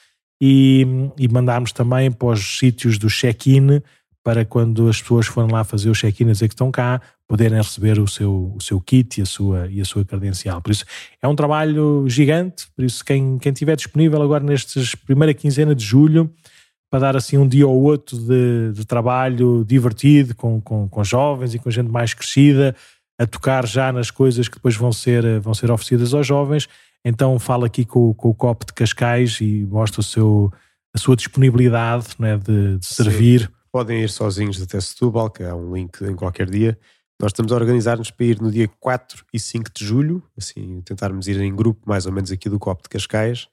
e, 0.42 0.86
e 1.18 1.28
mandarmos 1.28 1.72
também 1.72 2.12
para 2.12 2.30
os 2.30 2.58
sítios 2.58 2.98
do 2.98 3.10
check-in 3.10 3.82
para 4.28 4.44
quando 4.44 4.90
as 4.90 5.02
pessoas 5.02 5.26
forem 5.26 5.50
lá 5.50 5.64
fazer 5.64 5.90
o 5.90 5.94
check-in 5.94 6.28
a 6.28 6.32
dizer 6.34 6.50
que 6.50 6.54
estão 6.54 6.70
cá, 6.70 7.02
poderem 7.26 7.58
receber 7.58 7.98
o 7.98 8.06
seu, 8.06 8.54
o 8.58 8.62
seu 8.62 8.80
kit 8.82 9.20
e 9.20 9.22
a, 9.22 9.26
sua, 9.26 9.68
e 9.70 9.80
a 9.80 9.86
sua 9.86 10.04
credencial. 10.04 10.62
Por 10.62 10.72
isso, 10.72 10.84
é 11.22 11.28
um 11.30 11.36
trabalho 11.36 12.04
gigante, 12.10 12.68
por 12.76 12.84
isso 12.84 13.06
quem, 13.06 13.38
quem 13.38 13.54
tiver 13.54 13.78
disponível 13.78 14.22
agora 14.22 14.44
nestes 14.44 14.96
primeira 14.96 15.34
quinzena 15.34 15.74
de 15.74 15.86
julho, 15.86 16.30
para 16.90 17.00
dar 17.00 17.18
assim 17.18 17.38
um 17.38 17.48
dia 17.48 17.68
ou 17.68 17.82
outro 17.82 18.18
de, 18.18 18.72
de 18.74 18.86
trabalho 18.86 19.66
divertido 19.66 20.36
com, 20.36 20.62
com, 20.62 20.88
com 20.88 21.04
jovens 21.04 21.54
e 21.54 21.60
com 21.60 21.70
gente 21.70 21.90
mais 21.90 22.14
crescida, 22.14 22.76
a 23.20 23.26
tocar 23.26 23.66
já 23.66 23.92
nas 23.92 24.12
coisas 24.12 24.48
que 24.48 24.56
depois 24.56 24.76
vão 24.76 24.92
ser, 24.92 25.40
vão 25.40 25.54
ser 25.54 25.72
oferecidas 25.72 26.14
aos 26.14 26.26
jovens. 26.26 26.68
Então 27.04 27.38
fala 27.40 27.68
aqui 27.68 27.86
com, 27.86 28.14
com 28.14 28.30
o 28.30 28.36
COP 28.36 28.66
de 28.66 28.74
Cascais 28.74 29.40
e 29.42 29.66
mostra 29.66 30.02
o 30.02 30.04
seu, 30.04 30.52
a 30.94 30.98
sua 30.98 31.16
disponibilidade 31.16 32.08
né, 32.20 32.38
de, 32.38 32.78
de 32.78 32.86
servir. 32.86 33.42
Sim. 33.42 33.48
Podem 33.72 34.04
ir 34.04 34.10
sozinhos 34.10 34.62
até 34.62 34.80
Setúbal, 34.80 35.30
que 35.30 35.44
há 35.44 35.56
um 35.56 35.74
link 35.74 36.02
em 36.02 36.16
qualquer 36.16 36.50
dia. 36.50 36.78
Nós 37.20 37.30
estamos 37.30 37.52
a 37.52 37.56
organizar-nos 37.56 38.12
para 38.12 38.26
ir 38.26 38.42
no 38.42 38.52
dia 38.52 38.70
4 38.80 39.26
e 39.34 39.40
5 39.40 39.72
de 39.74 39.84
julho, 39.86 40.24
assim, 40.38 40.82
tentarmos 40.82 41.28
ir 41.28 41.40
em 41.42 41.56
grupo, 41.56 41.82
mais 41.86 42.06
ou 42.06 42.12
menos 42.12 42.32
aqui 42.32 42.48
do 42.48 42.60
COP 42.60 42.84
de 42.84 42.90
Cascais. 42.90 43.48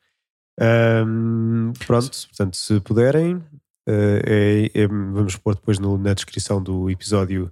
Um, 0.61 1.72
pronto, 1.86 2.11
portanto, 2.28 2.57
se 2.57 2.80
puderem, 2.80 3.34
uh, 3.36 3.42
é, 3.88 4.70
é, 4.74 4.86
vamos 4.86 5.36
pôr 5.36 5.55
depois 5.55 5.78
no, 5.78 5.98
na 5.98 6.14
descrição 6.14 6.62
do 6.62 6.88
episódio 6.90 7.50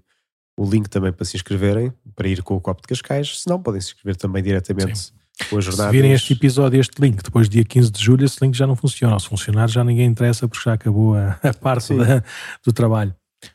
o 0.57 0.69
link 0.69 0.89
também 0.89 1.13
para 1.13 1.25
se 1.25 1.37
inscreverem, 1.37 1.93
para 2.15 2.29
ir 2.29 2.43
com 2.43 2.55
o 2.55 2.61
copo 2.61 2.83
de 2.83 2.89
Cascais. 2.89 3.41
Se 3.41 3.49
não, 3.49 3.61
podem 3.61 3.81
se 3.81 3.89
inscrever 3.89 4.17
também 4.17 4.43
diretamente 4.43 4.99
Sim. 4.99 5.13
com 5.49 5.59
a 5.59 5.61
jornada. 5.61 5.91
Se 5.91 5.97
virem 5.97 6.13
este 6.13 6.33
episódio, 6.35 6.81
este 6.81 7.01
link, 7.01 7.23
depois 7.23 7.49
do 7.49 7.53
dia 7.53 7.65
15 7.65 7.91
de 7.91 8.03
julho, 8.03 8.25
esse 8.25 8.39
link 8.43 8.55
já 8.57 8.67
não 8.67 8.77
funciona. 8.77 9.15
Ou 9.15 9.21
se 9.21 9.29
funcionar, 9.29 9.69
já 9.69 9.83
ninguém 9.83 10.07
interessa 10.07 10.47
porque 10.47 10.63
já 10.65 10.75
acabou 10.75 11.15
a, 11.15 11.39
a 11.43 11.55
parte 11.55 11.95
da, 11.95 12.23
do 12.65 12.73
trabalho. 12.73 13.15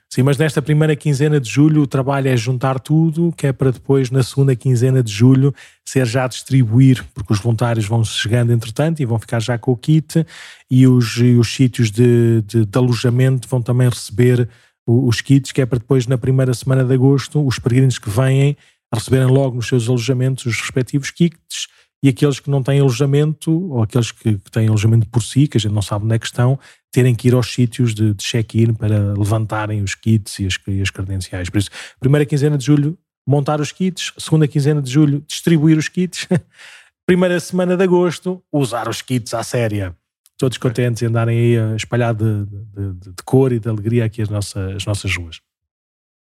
Sim, 0.10 0.24
mas 0.24 0.38
nesta 0.38 0.62
primeira 0.62 0.96
quinzena 0.96 1.40
de 1.40 1.50
julho 1.50 1.82
o 1.82 1.88
trabalho 1.88 2.30
é 2.30 2.38
juntar 2.38 2.80
tudo, 2.80 3.34
que 3.36 3.46
é 3.46 3.52
para 3.52 3.72
depois, 3.72 4.10
na 4.10 4.24
segunda 4.24 4.56
quinzena 4.56 5.04
de 5.04 5.12
julho, 5.12 5.54
ser 5.86 6.06
já 6.06 6.26
distribuir, 6.28 7.06
porque 7.14 7.34
os 7.34 7.40
voluntários 7.40 7.86
vão 7.86 8.04
chegando 8.06 8.54
entretanto 8.54 9.02
e 9.02 9.06
vão 9.06 9.20
ficar 9.20 9.42
já 9.42 9.58
com 9.58 9.72
o 9.72 9.78
kit 9.78 10.26
e 10.72 10.88
os, 10.88 11.18
e 11.18 11.36
os 11.36 11.54
sítios 11.54 11.92
de, 11.92 12.42
de, 12.44 12.66
de 12.66 12.78
alojamento 12.78 13.50
vão 13.50 13.62
também 13.62 13.90
receber 13.90 14.48
os 14.88 15.20
kits, 15.20 15.52
que 15.52 15.62
é 15.62 15.66
para 15.66 15.80
depois, 15.80 16.08
na 16.08 16.18
primeira 16.18 16.54
semana 16.54 16.86
de 16.86 16.94
agosto, 16.94 17.46
os 17.46 17.60
peregrinos 17.60 18.00
que 18.00 18.10
vêm 18.10 18.56
receberem 18.94 19.28
logo 19.28 19.58
nos 19.58 19.68
seus 19.68 19.90
alojamentos 19.90 20.46
os 20.46 20.62
respectivos 20.62 21.12
kits 21.12 21.68
e 22.04 22.10
aqueles 22.10 22.40
que 22.40 22.50
não 22.50 22.62
têm 22.62 22.80
alojamento, 22.80 23.52
ou 23.72 23.82
aqueles 23.82 24.12
que, 24.12 24.38
que, 24.38 24.52
têm 24.52 24.68
alojamento 24.68 25.08
por 25.08 25.22
si, 25.22 25.48
que 25.48 25.58
a 25.58 25.60
gente 25.60 25.74
não 25.74 25.82
sabe 25.82 26.06
onde 26.06 26.16
é 26.16 26.20
que 26.20 26.26
estão, 26.26 26.60
terem 26.92 27.16
que 27.16 27.28
ir 27.28 27.34
aos 27.34 27.52
sítios 27.52 27.94
de, 27.94 28.14
de 28.14 28.24
check-in 28.24 28.74
para 28.74 29.14
levantarem 29.14 29.82
os 29.82 29.96
kits 29.96 30.40
e 30.40 30.46
as, 30.46 30.60
e 30.68 30.82
as 30.82 30.90
credenciais. 30.90 31.50
Por 31.50 31.58
isso, 31.58 31.70
primeira 32.00 32.26
quinzena 32.26 32.58
de 32.58 32.66
julho, 32.66 32.98
montar 33.26 33.60
os 33.60 33.72
kits, 33.72 34.14
segunda 34.18 34.48
quinzena 34.48 34.82
de 34.82 34.92
julho, 34.92 35.24
distribuir 35.28 35.78
os 35.78 35.90
kits, 35.90 36.28
primeira 37.06 37.40
semana 37.40 37.76
de 37.76 37.84
agosto, 37.84 38.44
usar 38.52 38.88
os 38.88 39.02
kits 39.02 39.34
à 39.34 39.44
séria. 39.44 39.96
Todos 40.38 40.60
contentes 40.60 41.02
em 41.02 41.08
andarem 41.08 41.38
aí 41.38 41.58
a 41.58 41.76
espalhar 41.76 42.14
de, 42.14 42.46
de, 42.46 42.94
de, 42.94 43.12
de 43.12 43.24
cor 43.26 43.52
e 43.52 43.60
de 43.60 43.68
alegria 43.68 44.06
aqui 44.06 44.22
as 44.22 44.30
nossas, 44.30 44.76
as 44.76 44.86
nossas 44.86 45.16
ruas. 45.16 45.42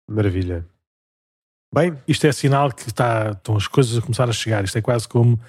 Maravilha. 0.07 0.65
Bem, 1.73 1.95
isto 2.07 2.27
é 2.27 2.31
sinal 2.31 2.71
que 2.71 2.87
está, 2.87 3.31
estão 3.31 3.57
as 3.57 3.65
coisas 3.65 3.97
a 3.97 4.01
começar 4.01 4.29
a 4.29 4.31
chegar. 4.31 4.63
Isto 4.63 4.77
é 4.77 4.81
quase 4.81 5.07
como, 5.07 5.39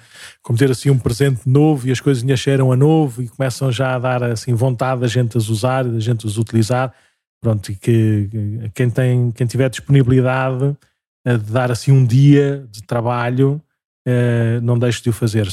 como 0.41 0.57
ter 0.57 0.71
assim 0.71 0.89
um 0.89 0.97
presente 0.97 1.47
novo 1.47 1.87
e 1.87 1.91
as 1.91 1.99
coisas 1.99 2.39
cheiram 2.39 2.71
a 2.71 2.75
novo 2.75 3.21
e 3.21 3.27
começam 3.27 3.71
já 3.71 3.93
a 3.93 3.99
dar 3.99 4.23
assim 4.23 4.51
vontade 4.55 5.01
da 5.01 5.07
gente 5.07 5.37
as 5.37 5.49
usar 5.49 5.85
e 5.85 5.91
da 5.91 5.99
gente 5.99 6.25
as 6.25 6.37
utilizar. 6.37 6.91
Pronto, 7.39 7.71
e 7.71 7.75
que, 7.75 8.27
que 8.31 8.71
quem, 8.73 8.89
tem, 8.89 9.31
quem 9.31 9.45
tiver 9.45 9.69
disponibilidade 9.69 10.75
de 11.23 11.51
dar 11.51 11.71
assim 11.71 11.91
um 11.91 12.03
dia 12.03 12.65
de 12.71 12.81
trabalho, 12.81 13.61
eh, 14.03 14.59
não 14.63 14.79
deixe 14.79 15.03
de 15.03 15.09
o 15.09 15.13
fazer. 15.13 15.47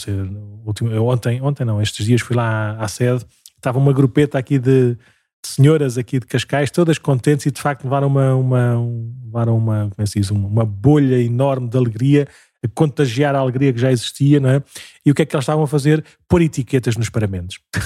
ontem, 1.03 1.43
ontem 1.43 1.67
não, 1.67 1.83
estes 1.83 2.07
dias 2.07 2.23
fui 2.23 2.35
lá 2.35 2.73
à, 2.79 2.85
à 2.85 2.89
sede, 2.89 3.27
estava 3.57 3.79
uma 3.79 3.93
grupeta 3.93 4.39
aqui 4.39 4.59
de, 4.59 4.97
senhoras 5.49 5.99
aqui 5.99 6.19
de 6.19 6.27
Cascais, 6.27 6.71
todas 6.71 6.99
contentes 6.99 7.47
e 7.47 7.51
de 7.51 7.61
facto 7.61 7.85
levaram 7.85 8.09
uma, 8.09 8.35
uma, 8.35 8.75
levaram 9.25 9.57
uma, 9.57 9.91
como 9.91 9.95
é 9.99 10.05
diz, 10.05 10.31
uma, 10.31 10.47
uma 10.49 10.65
bolha 10.65 11.21
enorme 11.21 11.69
de 11.69 11.77
alegria 11.77 12.29
a 12.65 12.69
contagiar 12.69 13.35
a 13.35 13.41
alegria 13.41 13.73
que 13.73 13.81
já 13.81 13.91
existia, 13.91 14.39
não 14.39 14.49
é? 14.49 14.63
E 15.05 15.11
o 15.11 15.15
que 15.15 15.23
é 15.23 15.27
que 15.27 15.35
elas 15.35 15.43
estavam 15.43 15.65
a 15.65 15.67
fazer? 15.67 16.05
Pôr 16.29 16.43
etiquetas 16.43 16.97
nos 16.97 17.11
paramentos. 17.11 17.59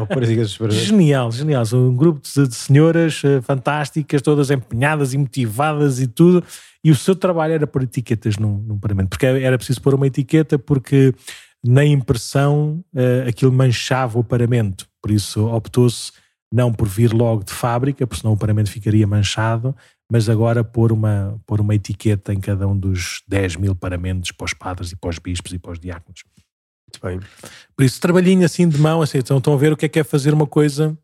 Oh, 0.00 0.06
pôr 0.06 0.22
etiquetas 0.22 0.52
nos 0.52 0.58
paramentos. 0.58 0.86
Genial, 0.86 1.30
genial. 1.30 1.64
Um 1.74 1.94
grupo 1.94 2.20
de, 2.22 2.48
de 2.48 2.54
senhoras 2.54 3.22
uh, 3.24 3.42
fantásticas, 3.42 4.22
todas 4.22 4.50
empenhadas 4.50 5.12
e 5.12 5.18
motivadas 5.18 6.00
e 6.00 6.06
tudo. 6.06 6.42
E 6.82 6.90
o 6.90 6.94
seu 6.94 7.14
trabalho 7.14 7.52
era 7.52 7.66
pôr 7.66 7.82
etiquetas 7.82 8.38
no, 8.38 8.58
no 8.58 8.78
paramento, 8.78 9.10
porque 9.10 9.26
era 9.26 9.58
preciso 9.58 9.82
pôr 9.82 9.94
uma 9.94 10.06
etiqueta, 10.06 10.58
porque 10.58 11.14
na 11.64 11.84
impressão 11.84 12.82
uh, 12.94 13.28
aquilo 13.28 13.52
manchava 13.52 14.18
o 14.18 14.24
paramento. 14.24 14.86
Por 15.02 15.10
isso 15.10 15.46
optou-se 15.46 16.12
não 16.56 16.72
por 16.72 16.88
vir 16.88 17.12
logo 17.12 17.44
de 17.44 17.52
fábrica, 17.52 18.06
porque 18.06 18.22
senão 18.22 18.32
o 18.32 18.36
paramento 18.36 18.70
ficaria 18.70 19.06
manchado, 19.06 19.76
mas 20.10 20.26
agora 20.26 20.64
pôr 20.64 20.90
uma, 20.90 21.38
pôr 21.46 21.60
uma 21.60 21.74
etiqueta 21.74 22.32
em 22.32 22.40
cada 22.40 22.66
um 22.66 22.76
dos 22.76 23.22
10 23.28 23.56
mil 23.56 23.74
paramentos 23.74 24.32
para 24.32 24.46
os 24.46 24.54
padres 24.54 24.90
e 24.90 24.96
para 24.96 25.10
os 25.10 25.18
bispos 25.18 25.52
e 25.52 25.58
para 25.58 25.72
os 25.72 25.78
diáconos. 25.78 26.24
Muito 26.88 27.06
bem. 27.06 27.20
Por 27.76 27.84
isso, 27.84 28.00
trabalhinho 28.00 28.46
assim 28.46 28.66
de 28.66 28.78
mão, 28.78 29.02
assim, 29.02 29.18
então 29.18 29.36
estão 29.36 29.52
a 29.52 29.56
ver 29.58 29.70
o 29.70 29.76
que 29.76 29.84
é 29.84 29.88
que 29.88 29.98
é 29.98 30.04
fazer 30.04 30.32
uma 30.32 30.46
coisa, 30.46 30.96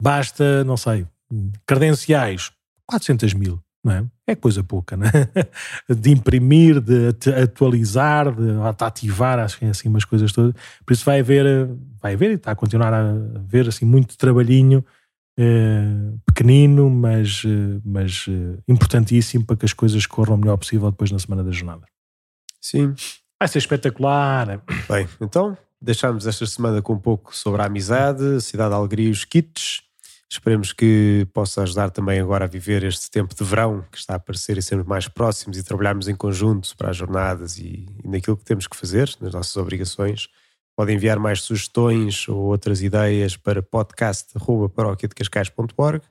basta, 0.00 0.64
não 0.64 0.76
sei, 0.76 1.06
credenciais, 1.66 2.50
400 2.86 3.34
mil, 3.34 3.60
é? 3.92 4.04
É 4.26 4.34
coisa 4.34 4.62
pouca, 4.64 4.96
não 4.96 5.06
é? 5.06 5.10
De 5.94 6.10
imprimir, 6.10 6.80
de 6.80 7.08
atualizar, 7.42 8.34
de 8.34 8.84
ativar, 8.84 9.38
acho 9.38 9.58
que 9.58 9.64
é 9.64 9.68
assim 9.68 9.88
umas 9.88 10.04
coisas 10.04 10.32
todas. 10.32 10.54
Por 10.84 10.92
isso 10.92 11.04
vai 11.04 11.20
haver, 11.20 11.68
vai 12.00 12.14
haver 12.14 12.30
e 12.30 12.34
está 12.34 12.52
a 12.52 12.56
continuar 12.56 12.92
a 12.92 13.10
haver 13.10 13.68
assim 13.68 13.84
muito 13.84 14.16
trabalhinho 14.16 14.84
eh, 15.36 16.12
pequenino, 16.26 16.88
mas, 16.88 17.42
eh, 17.44 17.80
mas 17.84 18.26
eh, 18.28 18.58
importantíssimo 18.68 19.44
para 19.44 19.56
que 19.56 19.64
as 19.64 19.72
coisas 19.72 20.06
corram 20.06 20.36
o 20.36 20.38
melhor 20.38 20.56
possível 20.56 20.90
depois 20.90 21.10
na 21.10 21.18
semana 21.18 21.42
da 21.42 21.50
jornada. 21.50 21.86
Sim. 22.60 22.94
Vai 23.38 23.48
ser 23.48 23.58
espetacular. 23.58 24.62
Bem, 24.88 25.08
então 25.20 25.58
deixamos 25.80 26.26
esta 26.26 26.46
semana 26.46 26.80
com 26.80 26.94
um 26.94 26.98
pouco 26.98 27.36
sobre 27.36 27.60
a 27.62 27.66
amizade, 27.66 28.40
cidade 28.40 28.70
de 28.70 28.76
Alegria 28.76 29.08
e 29.08 29.10
os 29.10 29.24
kits. 29.24 29.82
Esperemos 30.30 30.72
que 30.72 31.26
possa 31.32 31.62
ajudar 31.62 31.90
também 31.90 32.18
agora 32.18 32.44
a 32.44 32.48
viver 32.48 32.82
este 32.84 33.10
tempo 33.10 33.34
de 33.34 33.44
verão 33.44 33.84
que 33.90 33.98
está 33.98 34.14
a 34.14 34.16
aparecer 34.16 34.58
e 34.58 34.62
sermos 34.62 34.86
mais 34.86 35.06
próximos 35.06 35.56
e 35.56 35.62
trabalharmos 35.62 36.08
em 36.08 36.16
conjunto 36.16 36.76
para 36.76 36.90
as 36.90 36.96
jornadas 36.96 37.58
e, 37.58 37.86
e 38.02 38.08
naquilo 38.08 38.36
que 38.36 38.44
temos 38.44 38.66
que 38.66 38.76
fazer, 38.76 39.08
nas 39.20 39.32
nossas 39.32 39.56
obrigações. 39.56 40.28
Podem 40.76 40.96
enviar 40.96 41.20
mais 41.20 41.42
sugestões 41.42 42.28
ou 42.28 42.36
outras 42.36 42.82
ideias 42.82 43.36
para 43.36 43.62
podcast.paróquiadecascais.org. 43.62 46.02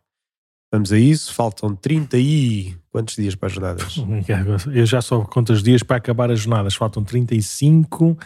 Vamos 0.71 0.93
a 0.93 0.97
isso. 0.97 1.33
Faltam 1.33 1.75
30 1.75 2.17
e... 2.17 2.77
Quantos 2.89 3.15
dias 3.15 3.35
para 3.35 3.47
as 3.47 3.53
jornadas? 3.53 3.97
Eu 4.73 4.85
já 4.85 5.01
só 5.01 5.19
conto 5.21 5.51
os 5.51 5.61
dias 5.61 5.83
para 5.83 5.97
acabar 5.97 6.31
as 6.31 6.39
jornadas. 6.39 6.75
Faltam 6.75 7.03
35 7.03 8.17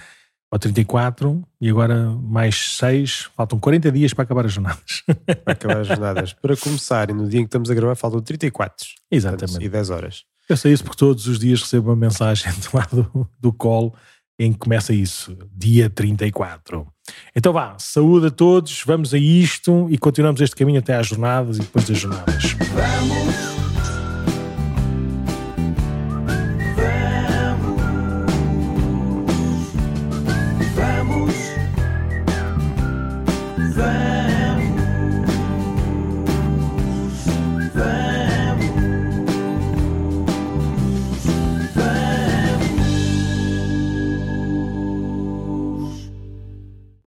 ou 0.52 0.58
34 0.58 1.44
e 1.60 1.70
agora 1.70 2.10
mais 2.12 2.78
6. 2.78 3.30
Faltam 3.36 3.60
40 3.60 3.92
dias 3.92 4.14
para 4.14 4.24
acabar 4.24 4.46
as 4.46 4.54
jornadas. 4.54 5.04
Para 5.44 5.54
acabar 5.54 5.78
as 5.82 5.88
jornadas. 5.88 6.34
para 6.34 6.56
começar, 6.58 7.10
e 7.10 7.14
no 7.14 7.28
dia 7.28 7.40
em 7.40 7.44
que 7.44 7.48
estamos 7.48 7.70
a 7.70 7.74
gravar, 7.74 7.96
faltam 7.96 8.22
34. 8.22 8.86
Exatamente. 9.12 9.64
e 9.64 9.70
10 9.70 9.90
horas. 9.90 10.24
Eu 10.50 10.56
sei 10.56 10.72
isso 10.72 10.84
porque 10.84 10.98
todos 10.98 11.28
os 11.28 11.40
dias 11.40 11.62
recebo 11.62 11.90
uma 11.90 11.96
mensagem 11.96 12.52
do 12.60 12.78
lado 12.78 13.30
do 13.40 13.52
call 13.52 13.94
em 14.40 14.54
que 14.54 14.60
começa 14.60 14.94
isso, 14.94 15.36
dia 15.52 15.90
34. 15.90 16.88
Então 17.36 17.52
vá, 17.52 17.76
saúde 17.80 18.28
a 18.28 18.32
todos, 18.32 18.84
vamos 18.86 19.14
a 19.14 19.18
isto 19.18 19.88
e 19.90 19.98
continuamos 19.98 20.42
este 20.42 20.56
caminho 20.56 20.80
até 20.80 20.96
às 20.96 21.08
jornadas 21.08 21.58
e 21.58 21.62
depois 21.62 21.88
das 21.88 21.98
jornadas. 21.98 22.54
Vamos 22.54 23.57